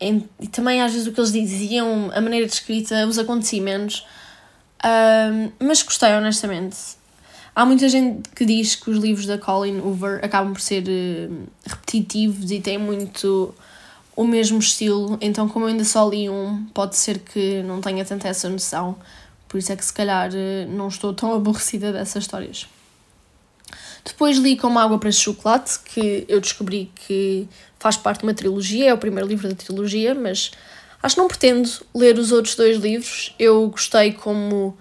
e 0.00 0.48
também 0.48 0.80
às 0.80 0.92
vezes 0.92 1.06
o 1.06 1.12
que 1.12 1.20
eles 1.20 1.32
diziam, 1.32 2.10
a 2.12 2.20
maneira 2.20 2.46
de 2.46 2.52
escrita, 2.52 3.06
os 3.06 3.18
acontecimentos. 3.18 4.06
Um, 4.82 5.52
mas 5.64 5.82
gostei, 5.82 6.12
honestamente. 6.14 6.76
Há 7.54 7.66
muita 7.66 7.88
gente 7.88 8.30
que 8.30 8.44
diz 8.44 8.74
que 8.74 8.90
os 8.90 8.98
livros 8.98 9.26
da 9.26 9.36
Colin 9.36 9.80
Hoover 9.80 10.24
acabam 10.24 10.52
por 10.52 10.60
ser 10.60 10.84
uh, 10.84 11.48
repetitivos 11.66 12.50
e 12.50 12.60
têm 12.60 12.78
muito 12.78 13.54
o 14.16 14.24
mesmo 14.24 14.58
estilo, 14.58 15.16
então 15.20 15.48
como 15.48 15.64
eu 15.64 15.70
ainda 15.70 15.84
só 15.84 16.08
li 16.08 16.28
um, 16.28 16.64
pode 16.74 16.96
ser 16.96 17.18
que 17.18 17.62
não 17.62 17.80
tenha 17.80 18.04
tanta 18.04 18.28
essa 18.28 18.48
noção, 18.48 18.96
por 19.48 19.58
isso 19.58 19.72
é 19.72 19.76
que 19.76 19.84
se 19.84 19.92
calhar 19.92 20.30
uh, 20.30 20.70
não 20.70 20.88
estou 20.88 21.12
tão 21.12 21.32
aborrecida 21.34 21.92
dessas 21.92 22.24
histórias. 22.24 22.66
Depois 24.04 24.38
li 24.38 24.56
Como 24.56 24.78
Água 24.78 24.98
para 24.98 25.12
Chocolate, 25.12 25.78
que 25.84 26.24
eu 26.28 26.40
descobri 26.40 26.90
que 26.94 27.48
faz 27.78 27.96
parte 27.96 28.20
de 28.20 28.26
uma 28.26 28.34
trilogia, 28.34 28.90
é 28.90 28.94
o 28.94 28.98
primeiro 28.98 29.28
livro 29.28 29.48
da 29.48 29.54
trilogia, 29.54 30.14
mas 30.14 30.52
acho 31.02 31.14
que 31.14 31.20
não 31.20 31.28
pretendo 31.28 31.68
ler 31.94 32.18
os 32.18 32.32
outros 32.32 32.54
dois 32.54 32.78
livros. 32.78 33.34
Eu 33.38 33.68
gostei 33.68 34.12
como 34.12 34.76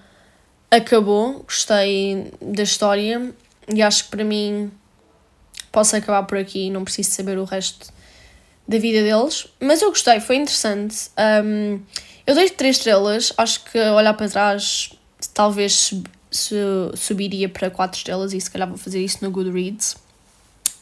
acabou, 0.72 1.44
gostei 1.44 2.32
da 2.42 2.63
história 2.63 3.34
e 3.68 3.82
acho 3.82 4.06
que 4.06 4.10
para 4.12 4.24
mim 4.24 4.72
posso 5.72 5.96
acabar 5.96 6.24
por 6.24 6.38
aqui 6.38 6.70
não 6.70 6.84
preciso 6.84 7.12
saber 7.12 7.38
o 7.38 7.44
resto 7.44 7.92
da 8.69 8.77
vida 8.77 9.01
deles. 9.01 9.47
Mas 9.60 9.82
eu 9.82 9.89
gostei, 9.89 10.19
foi 10.19 10.36
interessante. 10.36 11.10
Um, 11.43 11.82
eu 12.25 12.36
dei 12.36 12.47
três 12.51 12.77
estrelas, 12.77 13.34
acho 13.36 13.63
que 13.65 13.79
olhar 13.79 14.13
para 14.13 14.29
trás 14.29 14.91
talvez 15.34 15.91
subiria 16.95 17.49
para 17.49 17.71
quatro 17.71 17.97
estrelas 17.97 18.32
e 18.32 18.39
se 18.39 18.49
calhar 18.49 18.69
vou 18.69 18.77
fazer 18.77 19.03
isso 19.03 19.17
no 19.21 19.32
Goodreads. 19.32 19.97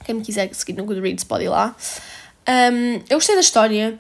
Quem 0.06 0.16
me 0.16 0.22
quiser 0.22 0.54
seguir 0.54 0.74
no 0.74 0.84
Goodreads 0.84 1.24
pode 1.24 1.46
ir 1.46 1.50
lá. 1.50 1.74
Um, 2.48 3.02
eu 3.10 3.18
gostei 3.18 3.36
da 3.36 3.42
história 3.42 3.98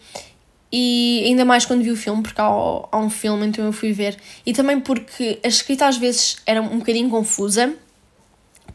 e 0.69 1.23
ainda 1.26 1.45
mais 1.45 1.65
quando 1.65 1.82
vi 1.82 1.89
o 1.89 1.95
filme, 1.95 2.21
porque 2.21 2.41
há, 2.41 2.43
há 2.43 2.97
um 2.97 3.10
filme, 3.10 3.47
então 3.47 3.63
eu 3.65 3.71
fui 3.71 3.93
ver. 3.93 4.17
E 4.45 4.52
também 4.52 4.82
porque 4.82 5.39
a 5.41 5.47
escrita 5.47 5.88
às 5.88 5.95
vezes 5.95 6.38
era 6.45 6.62
um 6.62 6.80
bocadinho 6.80 7.10
confusa, 7.10 7.73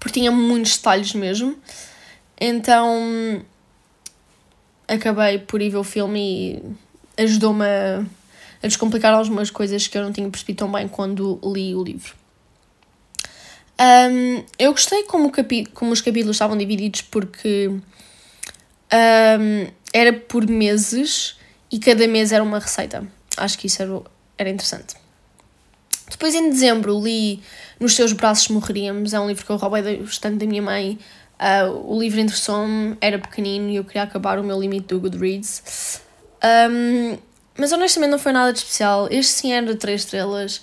porque 0.01 0.19
tinha 0.19 0.33
muitos 0.33 0.79
detalhes 0.79 1.13
mesmo. 1.13 1.55
Então 2.41 3.45
acabei 4.89 5.39
por 5.39 5.61
ir 5.63 5.71
ver 5.71 5.79
o 5.79 5.85
filme 5.85 6.21
e 7.17 7.23
ajudou-me 7.23 7.65
a, 7.65 8.05
a 8.63 8.67
descomplicar 8.67 9.15
algumas 9.15 9.51
coisas 9.51 9.87
que 9.87 9.97
eu 9.97 10.03
não 10.03 10.13
tinha 10.13 10.29
percebido 10.29 10.59
tão 10.59 10.73
bem 10.73 10.89
quando 10.89 11.41
li 11.45 11.75
o 11.75 11.83
livro. 11.83 12.15
Um, 13.81 14.45
eu 14.59 14.71
gostei 14.73 15.03
como, 15.05 15.33
como 15.75 15.93
os 15.93 16.01
capítulos 16.01 16.37
estavam 16.37 16.57
divididos 16.57 17.03
porque 17.03 17.69
um, 17.69 19.67
era 19.93 20.13
por 20.13 20.47
meses 20.49 21.37
e 21.71 21.79
cada 21.79 22.07
mês 22.07 22.33
era 22.33 22.43
uma 22.43 22.59
receita. 22.59 23.07
Acho 23.37 23.59
que 23.59 23.67
isso 23.67 23.83
era, 23.83 24.03
era 24.39 24.51
interessante. 24.51 24.95
Depois, 26.09 26.35
em 26.35 26.51
dezembro, 26.51 27.03
li 27.03 27.43
Nos 27.81 27.97
Teus 27.97 28.13
Braços 28.13 28.49
Morreríamos. 28.49 29.15
É 29.15 29.21
um 29.21 29.27
livro 29.27 29.45
que 29.45 29.51
eu 29.51 29.57
roubei 29.57 29.97
bastante 29.97 30.37
da 30.37 30.47
minha 30.47 30.63
mãe. 30.63 30.99
Uh, 31.43 31.93
o 31.93 31.99
livro 31.99 32.21
interessou-me, 32.21 32.97
era 33.01 33.19
pequenino 33.19 33.69
e 33.69 33.75
eu 33.75 33.85
queria 33.85 34.05
acabar 34.05 34.39
o 34.39 34.45
meu 34.45 34.61
limite 34.61 34.87
do 34.87 35.01
Goodreads. 35.01 36.01
Um, 36.71 37.19
mas 37.59 37.73
honestamente 37.73 38.11
não 38.11 38.19
foi 38.19 38.31
nada 38.31 38.53
de 38.53 38.61
especial. 38.61 39.09
Este 39.11 39.33
sim 39.33 39.53
era 39.53 39.67
de 39.67 39.75
3 39.75 40.03
estrelas. 40.03 40.63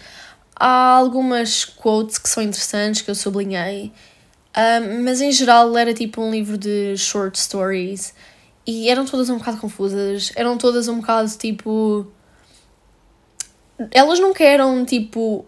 Há 0.56 0.96
algumas 0.96 1.66
quotes 1.66 2.18
que 2.18 2.30
são 2.30 2.42
interessantes 2.42 3.02
que 3.02 3.12
eu 3.12 3.16
sublinhei. 3.16 3.92
Um, 4.56 5.04
mas 5.04 5.20
em 5.20 5.34
geral 5.34 5.78
era 5.78 5.94
tipo 5.94 6.22
um 6.22 6.32
livro 6.32 6.58
de 6.58 6.96
short 6.96 7.38
stories 7.38 8.14
e 8.66 8.90
eram 8.90 9.06
todas 9.06 9.30
um 9.30 9.38
bocado 9.38 9.58
confusas, 9.58 10.32
eram 10.36 10.58
todas 10.58 10.88
um 10.88 11.00
bocado 11.00 11.30
tipo. 11.38 12.08
Elas 13.92 14.20
não 14.20 14.32
eram 14.40 14.86
tipo. 14.86 15.46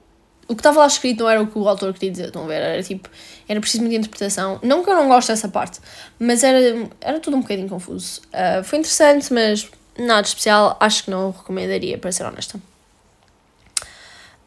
O 0.52 0.56
que 0.56 0.60
estava 0.60 0.82
lá 0.82 0.88
escrito 0.88 1.24
não 1.24 1.30
era 1.30 1.42
o 1.42 1.48
que 1.48 1.58
o 1.58 1.66
autor 1.66 1.94
queria 1.94 2.12
dizer, 2.12 2.26
estão 2.26 2.44
a 2.44 2.48
ver? 2.48 2.62
Era 2.62 2.84
tipo. 2.84 3.08
Era 3.48 3.62
preciso 3.62 3.84
muita 3.84 3.96
interpretação. 3.96 4.60
Não 4.62 4.84
que 4.84 4.90
eu 4.90 4.96
não 4.96 5.08
gosto 5.08 5.30
dessa 5.30 5.48
parte, 5.48 5.80
mas 6.20 6.44
era, 6.44 6.90
era 7.00 7.22
tudo 7.22 7.38
um 7.38 7.42
bocadinho 7.42 7.70
confuso. 7.70 8.20
Uh, 8.34 8.62
foi 8.62 8.80
interessante, 8.80 9.32
mas 9.32 9.66
nada 9.98 10.28
especial. 10.28 10.76
Acho 10.78 11.06
que 11.06 11.10
não 11.10 11.32
recomendaria, 11.32 11.98
para 11.98 12.12
ser 12.12 12.26
honesta. 12.26 12.60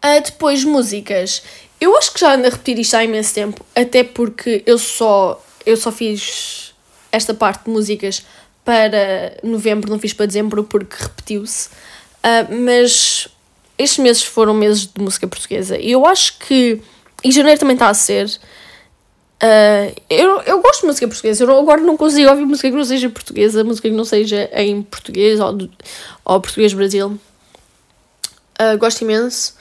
Uh, 0.04 0.22
depois, 0.22 0.62
músicas. 0.62 1.42
Eu 1.80 1.96
acho 1.96 2.12
que 2.12 2.20
já 2.20 2.34
ando 2.34 2.48
a 2.48 2.50
repetir 2.50 2.78
isto 2.78 2.94
há 2.94 3.02
imenso 3.02 3.32
tempo, 3.32 3.64
até 3.74 4.04
porque 4.04 4.62
eu 4.66 4.76
só, 4.76 5.42
eu 5.64 5.74
só 5.74 5.90
fiz 5.90 6.74
esta 7.10 7.32
parte 7.32 7.64
de 7.64 7.70
músicas 7.70 8.26
para 8.62 9.38
novembro, 9.42 9.90
não 9.90 9.98
fiz 9.98 10.12
para 10.12 10.26
dezembro 10.26 10.64
porque 10.64 10.96
repetiu-se. 11.02 11.70
Uh, 12.22 12.60
mas 12.62 13.26
estes 13.78 13.98
meses 13.98 14.22
foram 14.22 14.54
meses 14.54 14.86
de 14.86 15.00
música 15.00 15.26
portuguesa 15.26 15.78
e 15.78 15.92
eu 15.92 16.06
acho 16.06 16.38
que. 16.38 16.80
E 17.22 17.32
janeiro 17.32 17.58
também 17.58 17.74
está 17.74 17.88
a 17.88 17.94
ser. 17.94 18.26
Uh, 19.42 19.94
eu, 20.08 20.40
eu 20.42 20.62
gosto 20.62 20.82
de 20.82 20.86
música 20.86 21.08
portuguesa, 21.08 21.44
eu 21.44 21.58
agora 21.58 21.80
não 21.80 21.96
consigo 21.96 22.30
ouvir 22.30 22.44
música 22.44 22.70
que 22.70 22.76
não 22.76 22.84
seja 22.84 23.10
portuguesa, 23.10 23.64
música 23.64 23.88
que 23.88 23.94
não 23.94 24.04
seja 24.04 24.48
em 24.54 24.82
português 24.82 25.40
ou, 25.40 25.68
ou 26.24 26.40
português 26.40 26.72
Brasil. 26.72 27.18
Uh, 28.60 28.78
gosto 28.78 29.02
imenso. 29.02 29.54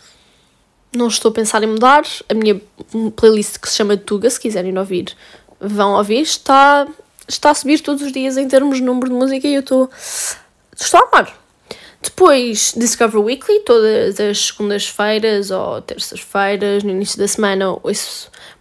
Não 0.95 1.07
estou 1.07 1.31
a 1.31 1.33
pensar 1.33 1.63
em 1.63 1.67
mudar. 1.67 2.03
A 2.29 2.33
minha 2.33 2.61
playlist 3.15 3.57
que 3.57 3.67
se 3.67 3.75
chama 3.75 3.97
Tuga, 3.97 4.29
se 4.29 4.39
quiserem 4.39 4.77
ouvir, 4.77 5.15
vão 5.59 5.93
ouvir. 5.93 6.21
Está 6.21 6.87
está 7.27 7.51
a 7.51 7.53
subir 7.53 7.79
todos 7.79 8.01
os 8.01 8.11
dias 8.11 8.37
em 8.37 8.47
termos 8.47 8.77
de 8.77 8.83
número 8.83 9.09
de 9.09 9.15
música 9.15 9.47
e 9.47 9.55
eu 9.55 9.61
estou. 9.61 9.89
Estou 10.75 10.99
a 10.99 11.07
amar. 11.07 11.42
Depois, 12.03 12.73
Discover 12.75 13.21
Weekly, 13.21 13.61
todas 13.61 14.19
as 14.19 14.47
segundas-feiras 14.47 15.51
ou 15.51 15.81
terças-feiras, 15.81 16.83
no 16.83 16.89
início 16.89 17.17
da 17.17 17.29
semana, 17.29 17.77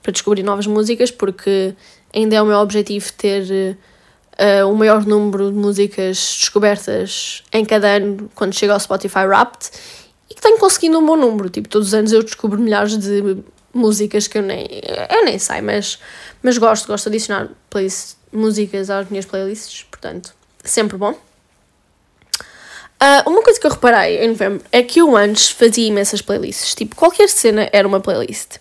para 0.01 0.13
descobrir 0.13 0.45
novas 0.45 0.69
músicas, 0.69 1.11
porque 1.11 1.75
ainda 2.15 2.37
é 2.37 2.43
o 2.43 2.47
meu 2.47 2.59
objetivo 2.59 3.13
ter 3.15 3.77
uh, 4.39 4.71
o 4.71 4.77
maior 4.77 5.05
número 5.05 5.51
de 5.51 5.57
músicas 5.57 6.39
descobertas 6.41 7.43
em 7.53 7.65
cada 7.65 7.97
ano 7.97 8.31
quando 8.33 8.55
chega 8.55 8.75
ao 8.75 8.81
Spotify 8.81 9.27
Wrapped 9.27 9.71
e 10.31 10.35
que 10.35 10.41
tenho 10.41 10.59
conseguido 10.59 11.01
um 11.01 11.05
bom 11.05 11.17
número. 11.17 11.51
Tipo, 11.51 11.69
todos 11.69 11.89
os 11.89 11.95
anos 11.95 12.13
eu 12.13 12.23
descubro 12.23 12.61
milhares 12.61 12.97
de 12.97 13.39
músicas 13.75 14.29
que 14.29 14.39
eu 14.39 14.43
nem, 14.43 14.69
eu 15.11 15.25
nem 15.25 15.37
sei, 15.41 15.61
mas, 15.61 15.99
mas 16.41 16.59
gosto, 16.59 16.87
gosto 16.87 17.11
de 17.11 17.17
adicionar 17.17 17.49
músicas 18.33 18.89
às 18.89 19.11
minhas 19.11 19.27
playlists, 19.27 19.83
portanto, 19.91 20.33
sempre 20.63 20.97
bom. 20.97 21.19
Uh, 23.03 23.29
uma 23.29 23.43
coisa 23.43 23.59
que 23.59 23.67
eu 23.67 23.71
reparei 23.73 24.25
em 24.25 24.29
novembro 24.29 24.65
é 24.71 24.81
que 24.81 25.01
eu 25.01 25.17
antes 25.17 25.51
fazia 25.51 25.89
imensas 25.89 26.23
playlists, 26.23 26.73
tipo, 26.73 26.95
qualquer 26.95 27.29
cena 27.29 27.69
era 27.73 27.89
uma 27.89 27.99
playlist. 27.99 28.59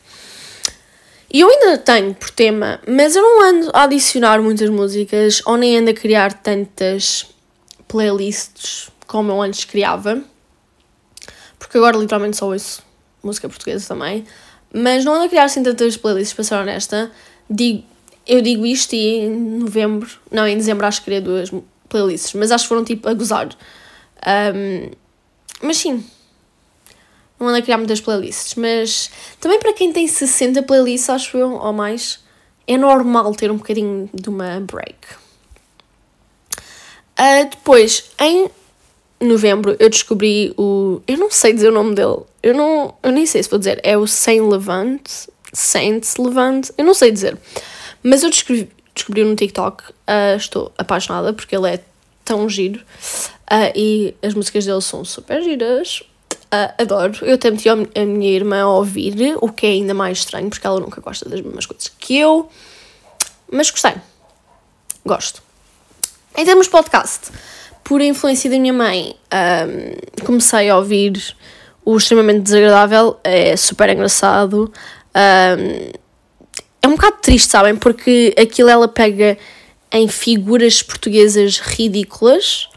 E 1.32 1.42
eu 1.42 1.48
ainda 1.48 1.78
tenho 1.78 2.16
por 2.16 2.32
tema, 2.32 2.80
mas 2.88 3.16
eu 3.16 3.22
não 3.22 3.44
ando 3.44 3.70
a 3.72 3.84
adicionar 3.84 4.42
muitas 4.42 4.68
músicas 4.72 5.44
ou 5.46 5.58
nem 5.58 5.78
ando 5.78 5.92
a 5.92 5.94
criar 5.94 6.34
tantas 6.34 7.28
playlists 7.88 8.90
como 9.06 9.32
eu 9.32 9.40
antes 9.44 9.64
criava, 9.64 10.24
porque 11.60 11.78
agora 11.78 11.96
literalmente 11.96 12.38
só 12.38 12.48
ouço 12.48 12.82
música 13.22 13.48
portuguesa 13.48 13.90
também, 13.90 14.26
mas 14.74 15.06
não 15.06 15.14
ando 15.14 15.26
a 15.26 15.30
criar 15.30 15.44
assim 15.44 15.62
tantas 15.62 15.98
playlists, 15.98 16.34
para 16.34 16.44
ser 16.44 16.56
honesta. 16.56 17.12
Digo, 17.48 17.84
eu 18.26 18.42
digo 18.42 18.66
isto 18.66 18.96
e 18.96 19.20
em 19.20 19.30
novembro, 19.60 20.10
não, 20.32 20.48
em 20.48 20.58
dezembro 20.58 20.88
acho 20.88 21.02
que 21.02 21.06
criei 21.06 21.22
duas 21.22 21.52
playlists, 21.88 22.34
mas 22.34 22.52
acho 22.52 22.64
que 22.64 22.70
foram 22.70 22.84
tipo 22.84 23.08
a 23.08 23.14
gozar. 23.14 23.56
Um, 24.26 24.92
mas 25.62 25.78
sim, 25.78 26.04
não 27.40 27.48
ando 27.48 27.58
a 27.58 27.62
criar 27.62 27.78
muitas 27.78 28.00
playlists, 28.00 28.56
mas 28.56 29.10
também 29.40 29.60
para 29.60 29.74
quem 29.74 29.92
tem 29.92 30.08
60 30.08 30.64
playlists, 30.64 31.10
acho 31.10 31.38
eu, 31.38 31.54
ou 31.54 31.74
mais, 31.74 32.20
é 32.68 32.78
normal 32.78 33.34
ter 33.34 33.52
um 33.52 33.58
bocadinho 33.58 34.10
de 34.14 34.30
uma 34.30 34.60
break. 34.60 34.96
Uh, 37.20 37.50
depois, 37.50 38.12
em 38.20 38.50
novembro, 39.20 39.76
eu 39.80 39.90
descobri 39.90 40.54
o. 40.58 41.02
Eu 41.08 41.18
não 41.18 41.30
sei 41.30 41.54
dizer 41.54 41.70
o 41.70 41.74
nome 41.74 41.96
dele. 41.96 42.22
Eu, 42.42 42.56
não, 42.56 42.96
eu 43.04 43.12
nem 43.12 43.26
sei 43.26 43.44
se 43.44 43.50
vou 43.50 43.60
dizer. 43.60 43.80
É 43.84 43.98
o 43.98 44.08
Saint 44.08 44.42
Levant. 44.42 45.02
Saint 45.54 46.04
Levant. 46.18 46.70
Eu 46.78 46.86
não 46.86 46.94
sei 46.94 47.12
dizer. 47.12 47.38
Mas 48.04 48.24
eu 48.24 48.30
descobri, 48.30 48.70
descobri 48.96 49.24
no 49.24 49.36
TikTok. 49.36 49.84
Uh, 49.92 50.36
estou 50.36 50.72
apaixonada 50.78 51.34
porque 51.34 51.56
ele 51.56 51.70
é 51.70 51.80
tão 52.26 52.50
giro. 52.50 52.82
Uh, 53.52 53.72
e 53.76 54.16
as 54.24 54.34
músicas 54.34 54.66
dele 54.66 54.80
são 54.80 55.04
super 55.04 55.44
giras. 55.44 56.02
Uh, 56.54 56.72
adoro. 56.78 57.14
Eu 57.22 57.36
até 57.36 57.52
meti 57.52 57.68
a 57.68 57.76
minha 57.76 58.32
irmã 58.32 58.62
a 58.62 58.70
ouvir, 58.70 59.36
o 59.42 59.50
que 59.50 59.66
é 59.66 59.70
ainda 59.72 59.94
mais 59.94 60.20
estranho, 60.20 60.50
porque 60.50 60.66
ela 60.66 60.80
nunca 60.80 61.02
gosta 61.02 61.28
das 61.28 61.42
mesmas 61.42 61.66
coisas 61.66 61.90
que 62.00 62.18
eu. 62.18 62.50
Mas 63.52 63.70
gostei. 63.70 63.96
Gosto. 65.06 65.44
Em 66.38 66.46
termos 66.46 66.68
de 66.68 66.72
podcast, 66.72 67.30
por 67.84 68.00
influência 68.00 68.50
da 68.50 68.58
minha 68.58 68.72
mãe, 68.72 69.16
um, 69.34 70.26
comecei 70.26 70.70
a 70.70 70.78
ouvir 70.78 71.36
o 71.84 71.98
extremamente 71.98 72.44
desagradável, 72.44 73.20
é 73.22 73.58
super 73.58 73.90
engraçado. 73.90 74.72
Um, 75.14 75.92
é 76.82 76.88
um 76.88 76.92
bocado 76.92 77.18
triste, 77.22 77.50
sabem? 77.50 77.76
Porque 77.76 78.34
aquilo 78.40 78.70
ela 78.70 78.88
pega 78.88 79.38
em 79.92 80.08
figuras 80.08 80.82
portuguesas 80.82 81.60
ridículas 81.60 82.71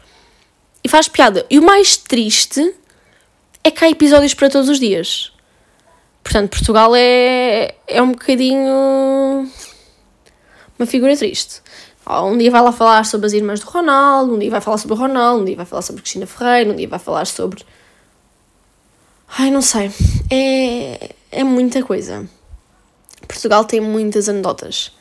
e 0.85 0.87
faz 0.87 1.07
piada. 1.07 1.43
E 1.49 1.57
o 1.57 1.63
mais 1.63 1.97
triste 1.97 2.75
é 3.63 3.71
que 3.71 3.83
há 3.83 3.89
episódios 3.89 4.35
para 4.35 4.51
todos 4.51 4.69
os 4.69 4.79
dias. 4.79 5.31
Portanto, 6.23 6.51
Portugal 6.51 6.95
é, 6.95 7.73
é 7.87 7.99
um 8.03 8.11
bocadinho 8.11 9.49
uma 10.77 10.85
figura 10.85 11.17
triste. 11.17 11.63
Um 12.07 12.37
dia 12.37 12.51
vai 12.51 12.61
lá 12.61 12.71
falar 12.71 13.03
sobre 13.03 13.25
as 13.25 13.33
irmãs 13.33 13.61
do 13.61 13.65
Ronaldo, 13.65 14.35
um 14.35 14.37
dia 14.37 14.51
vai 14.51 14.61
falar 14.61 14.77
sobre 14.77 14.93
o 14.93 14.99
Ronaldo, 14.99 15.41
um 15.41 15.45
dia 15.45 15.55
vai 15.55 15.65
falar 15.65 15.81
sobre 15.81 16.03
Cristina 16.03 16.27
Ferreira, 16.27 16.71
um 16.71 16.75
dia 16.75 16.87
vai 16.87 16.99
falar 16.99 17.25
sobre. 17.25 17.65
Ai, 19.39 19.49
não 19.49 19.63
sei. 19.63 19.91
É, 20.29 21.15
é 21.31 21.43
muita 21.43 21.81
coisa. 21.81 22.29
Portugal 23.27 23.65
tem 23.65 23.81
muitas 23.81 24.29
anedotas. 24.29 24.91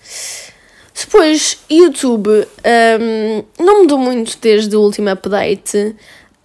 Depois, 0.95 1.59
YouTube 1.69 2.29
um, 2.31 3.45
não 3.59 3.83
mudou 3.83 3.99
muito 3.99 4.39
desde 4.41 4.77
o 4.77 4.81
último 4.81 5.11
update. 5.11 5.97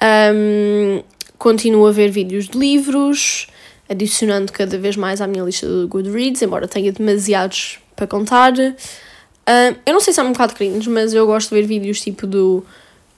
Um, 0.01 1.03
continuo 1.37 1.85
a 1.85 1.91
ver 1.91 2.09
vídeos 2.09 2.47
de 2.47 2.57
livros, 2.57 3.47
adicionando 3.87 4.51
cada 4.51 4.77
vez 4.77 4.95
mais 4.95 5.21
à 5.21 5.27
minha 5.27 5.43
lista 5.43 5.67
do 5.67 5.87
Goodreads, 5.87 6.41
embora 6.41 6.67
tenha 6.67 6.91
demasiados 6.91 7.79
para 7.95 8.07
contar. 8.07 8.53
Uh, 8.53 9.77
eu 9.85 9.93
não 9.93 9.99
sei 9.99 10.13
se 10.13 10.19
é 10.19 10.23
um 10.23 10.31
bocado 10.31 10.55
cringe, 10.55 10.89
mas 10.89 11.13
eu 11.13 11.27
gosto 11.27 11.49
de 11.49 11.61
ver 11.61 11.67
vídeos 11.67 12.01
tipo 12.01 12.25
do 12.25 12.65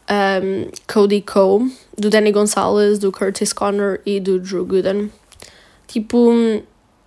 um, 0.10 0.70
Cody 0.92 1.22
Cole, 1.22 1.72
do 1.98 2.10
Danny 2.10 2.32
Gonzalez, 2.32 3.00
do 3.00 3.12
Curtis 3.12 3.54
Connor 3.54 4.00
e 4.06 4.20
do 4.20 4.38
Drew 4.38 4.66
Gooden. 4.66 5.10
Tipo, 5.88 6.32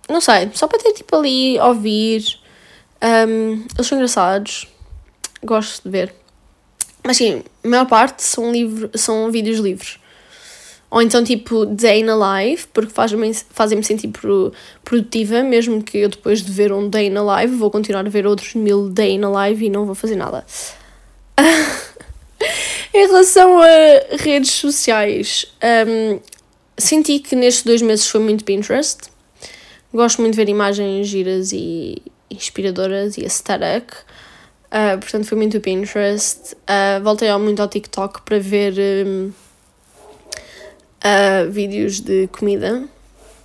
não 0.09 0.21
sei, 0.21 0.49
só 0.53 0.67
para 0.67 0.79
ter 0.79 0.93
tipo 0.93 1.15
ali, 1.15 1.59
ouvir. 1.59 2.43
Um, 3.05 3.63
eles 3.75 3.87
são 3.87 3.97
engraçados, 3.97 4.67
gosto 5.43 5.83
de 5.83 5.89
ver. 5.89 6.15
Mas 7.03 7.17
sim, 7.17 7.43
a 7.63 7.67
maior 7.67 7.85
parte 7.85 8.23
são, 8.23 8.51
livro, 8.51 8.89
são 8.95 9.31
vídeos 9.31 9.59
livres. 9.59 9.99
Ou 10.89 11.01
então, 11.01 11.23
tipo, 11.23 11.65
Day 11.67 12.01
in 12.01 12.09
a 12.09 12.41
Life, 12.41 12.67
porque 12.73 12.91
fazem-me 12.91 13.31
fazem 13.49 13.81
sentir 13.83 14.11
produtiva, 14.83 15.43
mesmo 15.43 15.83
que 15.83 15.99
eu 15.99 16.09
depois 16.09 16.41
de 16.41 16.51
ver 16.51 16.71
um 16.71 16.89
Day 16.89 17.07
in 17.07 17.15
a 17.17 17.21
Live 17.21 17.55
vou 17.55 17.69
continuar 17.69 18.05
a 18.05 18.09
ver 18.09 18.25
outros 18.25 18.55
mil 18.55 18.89
Day 18.89 19.11
in 19.11 19.23
a 19.23 19.29
Live 19.29 19.65
e 19.65 19.69
não 19.69 19.85
vou 19.85 19.93
fazer 19.93 20.15
nada. 20.15 20.45
em 22.93 23.07
relação 23.07 23.59
a 23.59 23.67
redes 24.17 24.51
sociais, 24.51 25.45
um, 25.87 26.19
senti 26.77 27.19
que 27.19 27.35
nestes 27.35 27.63
dois 27.63 27.81
meses 27.81 28.07
foi 28.07 28.21
muito 28.21 28.43
Pinterest. 28.43 29.01
Gosto 29.93 30.21
muito 30.21 30.33
de 30.33 30.37
ver 30.37 30.49
imagens 30.49 31.07
giras 31.07 31.51
e 31.51 32.01
inspiradoras 32.29 33.17
e 33.17 33.23
aesthetic. 33.23 33.93
Uh, 34.65 34.99
portanto, 34.99 35.25
foi 35.25 35.37
muito 35.37 35.59
Pinterest. 35.61 36.53
Uh, 36.53 37.03
voltei 37.03 37.31
muito 37.37 37.61
ao 37.61 37.67
TikTok 37.67 38.21
para 38.21 38.39
ver. 38.39 38.73
Um, 39.07 39.31
uh, 41.05 41.51
vídeos 41.51 41.99
de 41.99 42.27
comida, 42.27 42.83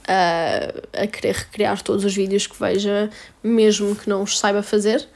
a 0.08 1.06
querer 1.06 1.36
recriar 1.36 1.80
todos 1.82 2.04
os 2.04 2.14
vídeos 2.14 2.46
que 2.46 2.58
veja, 2.58 3.10
mesmo 3.44 3.94
que 3.94 4.08
não 4.08 4.22
os 4.22 4.38
saiba 4.38 4.62
fazer. 4.62 5.06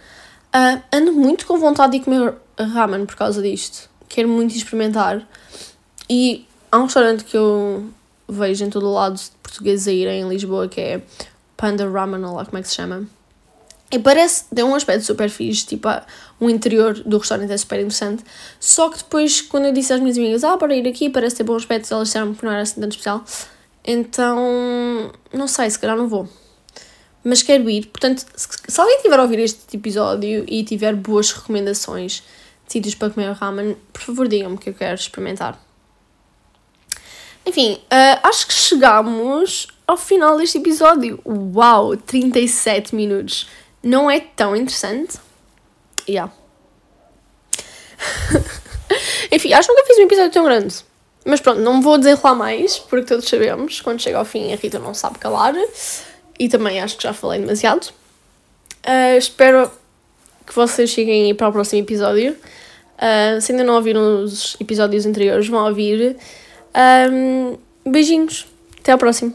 Ando 0.92 1.12
muito 1.12 1.46
com 1.46 1.58
vontade 1.58 1.98
de 1.98 2.04
comer 2.04 2.34
ramen 2.56 3.04
por 3.04 3.16
causa 3.16 3.42
disto. 3.42 3.90
Quero 4.08 4.28
muito 4.28 4.54
experimentar. 4.54 5.26
E 6.08 6.46
há 6.70 6.78
um 6.78 6.84
restaurante 6.84 7.24
que 7.24 7.36
eu 7.36 7.90
vejo 8.28 8.64
em 8.64 8.70
todo 8.70 8.86
o 8.86 8.92
lado 8.92 9.16
de 9.16 9.30
portugueses 9.42 9.88
a 9.88 9.92
ir 9.92 10.06
em 10.06 10.28
Lisboa 10.28 10.68
que 10.68 10.80
é 10.80 11.02
Panda 11.56 11.90
Ramen, 11.90 12.24
ou 12.24 12.36
lá 12.36 12.44
como 12.44 12.58
é 12.58 12.62
que 12.62 12.68
se 12.68 12.76
chama. 12.76 13.04
E 13.90 13.98
parece, 13.98 14.44
tem 14.52 14.64
um 14.64 14.74
aspecto 14.74 15.04
super 15.04 15.30
fixe, 15.30 15.66
tipo, 15.66 15.88
o 16.40 16.50
interior 16.50 16.94
do 16.94 17.18
restaurante 17.18 17.52
é 17.52 17.56
super 17.56 17.78
interessante. 17.78 18.24
Só 18.58 18.88
que 18.88 18.98
depois, 18.98 19.40
quando 19.40 19.66
eu 19.66 19.72
disse 19.72 19.92
às 19.92 20.00
minhas 20.00 20.18
amigas, 20.18 20.42
ah, 20.42 20.56
para 20.56 20.74
ir 20.74 20.88
aqui, 20.88 21.08
parece 21.08 21.36
ter 21.36 21.44
bom 21.44 21.54
aspecto, 21.54 21.92
elas 21.92 22.08
disseram 22.08 22.34
que 22.34 22.44
não 22.44 22.50
era 22.50 22.62
assim 22.62 22.80
tanto 22.80 22.92
especial. 22.92 23.24
Então, 23.84 25.12
não 25.32 25.46
sei, 25.46 25.70
se 25.70 25.78
calhar 25.78 25.96
não 25.96 26.08
vou. 26.08 26.28
Mas 27.22 27.42
quero 27.42 27.68
ir, 27.70 27.86
portanto, 27.86 28.24
se, 28.34 28.48
se 28.66 28.80
alguém 28.80 29.00
tiver 29.00 29.18
a 29.18 29.22
ouvir 29.22 29.38
este 29.38 29.76
episódio 29.76 30.44
e 30.48 30.64
tiver 30.64 30.94
boas 30.94 31.32
recomendações 31.32 32.22
de 32.66 32.72
sítios 32.72 32.94
para 32.94 33.10
comer 33.10 33.32
ramen, 33.32 33.76
por 33.92 34.02
favor 34.02 34.28
digam-me 34.28 34.58
que 34.58 34.70
eu 34.70 34.74
quero 34.74 34.94
experimentar. 34.94 35.58
Enfim, 37.46 37.74
uh, 37.74 38.26
acho 38.26 38.46
que 38.46 38.54
chegamos 38.54 39.68
ao 39.86 39.96
final 39.96 40.36
deste 40.38 40.58
episódio. 40.58 41.20
Uau, 41.24 41.96
37 41.96 42.94
minutos 42.94 43.46
não 43.84 44.10
é 44.10 44.18
tão 44.18 44.56
interessante. 44.56 45.18
Yeah. 46.08 46.32
Enfim, 49.30 49.52
acho 49.52 49.68
que 49.68 49.74
nunca 49.74 49.86
fiz 49.86 49.98
um 49.98 50.02
episódio 50.02 50.32
tão 50.32 50.44
grande. 50.44 50.76
Mas 51.24 51.40
pronto, 51.40 51.60
não 51.60 51.80
vou 51.80 51.96
desenrolar 51.96 52.34
mais, 52.34 52.78
porque 52.78 53.06
todos 53.06 53.28
sabemos, 53.28 53.80
quando 53.80 54.00
chega 54.00 54.18
ao 54.18 54.24
fim 54.24 54.52
a 54.52 54.56
Rita 54.56 54.78
não 54.78 54.92
sabe 54.92 55.18
calar. 55.18 55.54
E 56.38 56.48
também 56.48 56.80
acho 56.80 56.96
que 56.96 57.02
já 57.02 57.12
falei 57.12 57.40
demasiado. 57.40 57.86
Uh, 58.86 59.16
espero 59.16 59.70
que 60.46 60.54
vocês 60.54 60.90
cheguem 60.90 61.34
para 61.34 61.48
o 61.48 61.52
próximo 61.52 61.80
episódio. 61.80 62.36
Uh, 62.96 63.40
se 63.40 63.52
ainda 63.52 63.64
não 63.64 63.74
ouviram 63.74 64.24
os 64.24 64.56
episódios 64.60 65.06
anteriores, 65.06 65.48
vão 65.48 65.66
ouvir. 65.66 66.16
Um, 67.10 67.56
beijinhos. 67.90 68.46
Até 68.80 68.92
ao 68.92 68.98
próximo. 68.98 69.34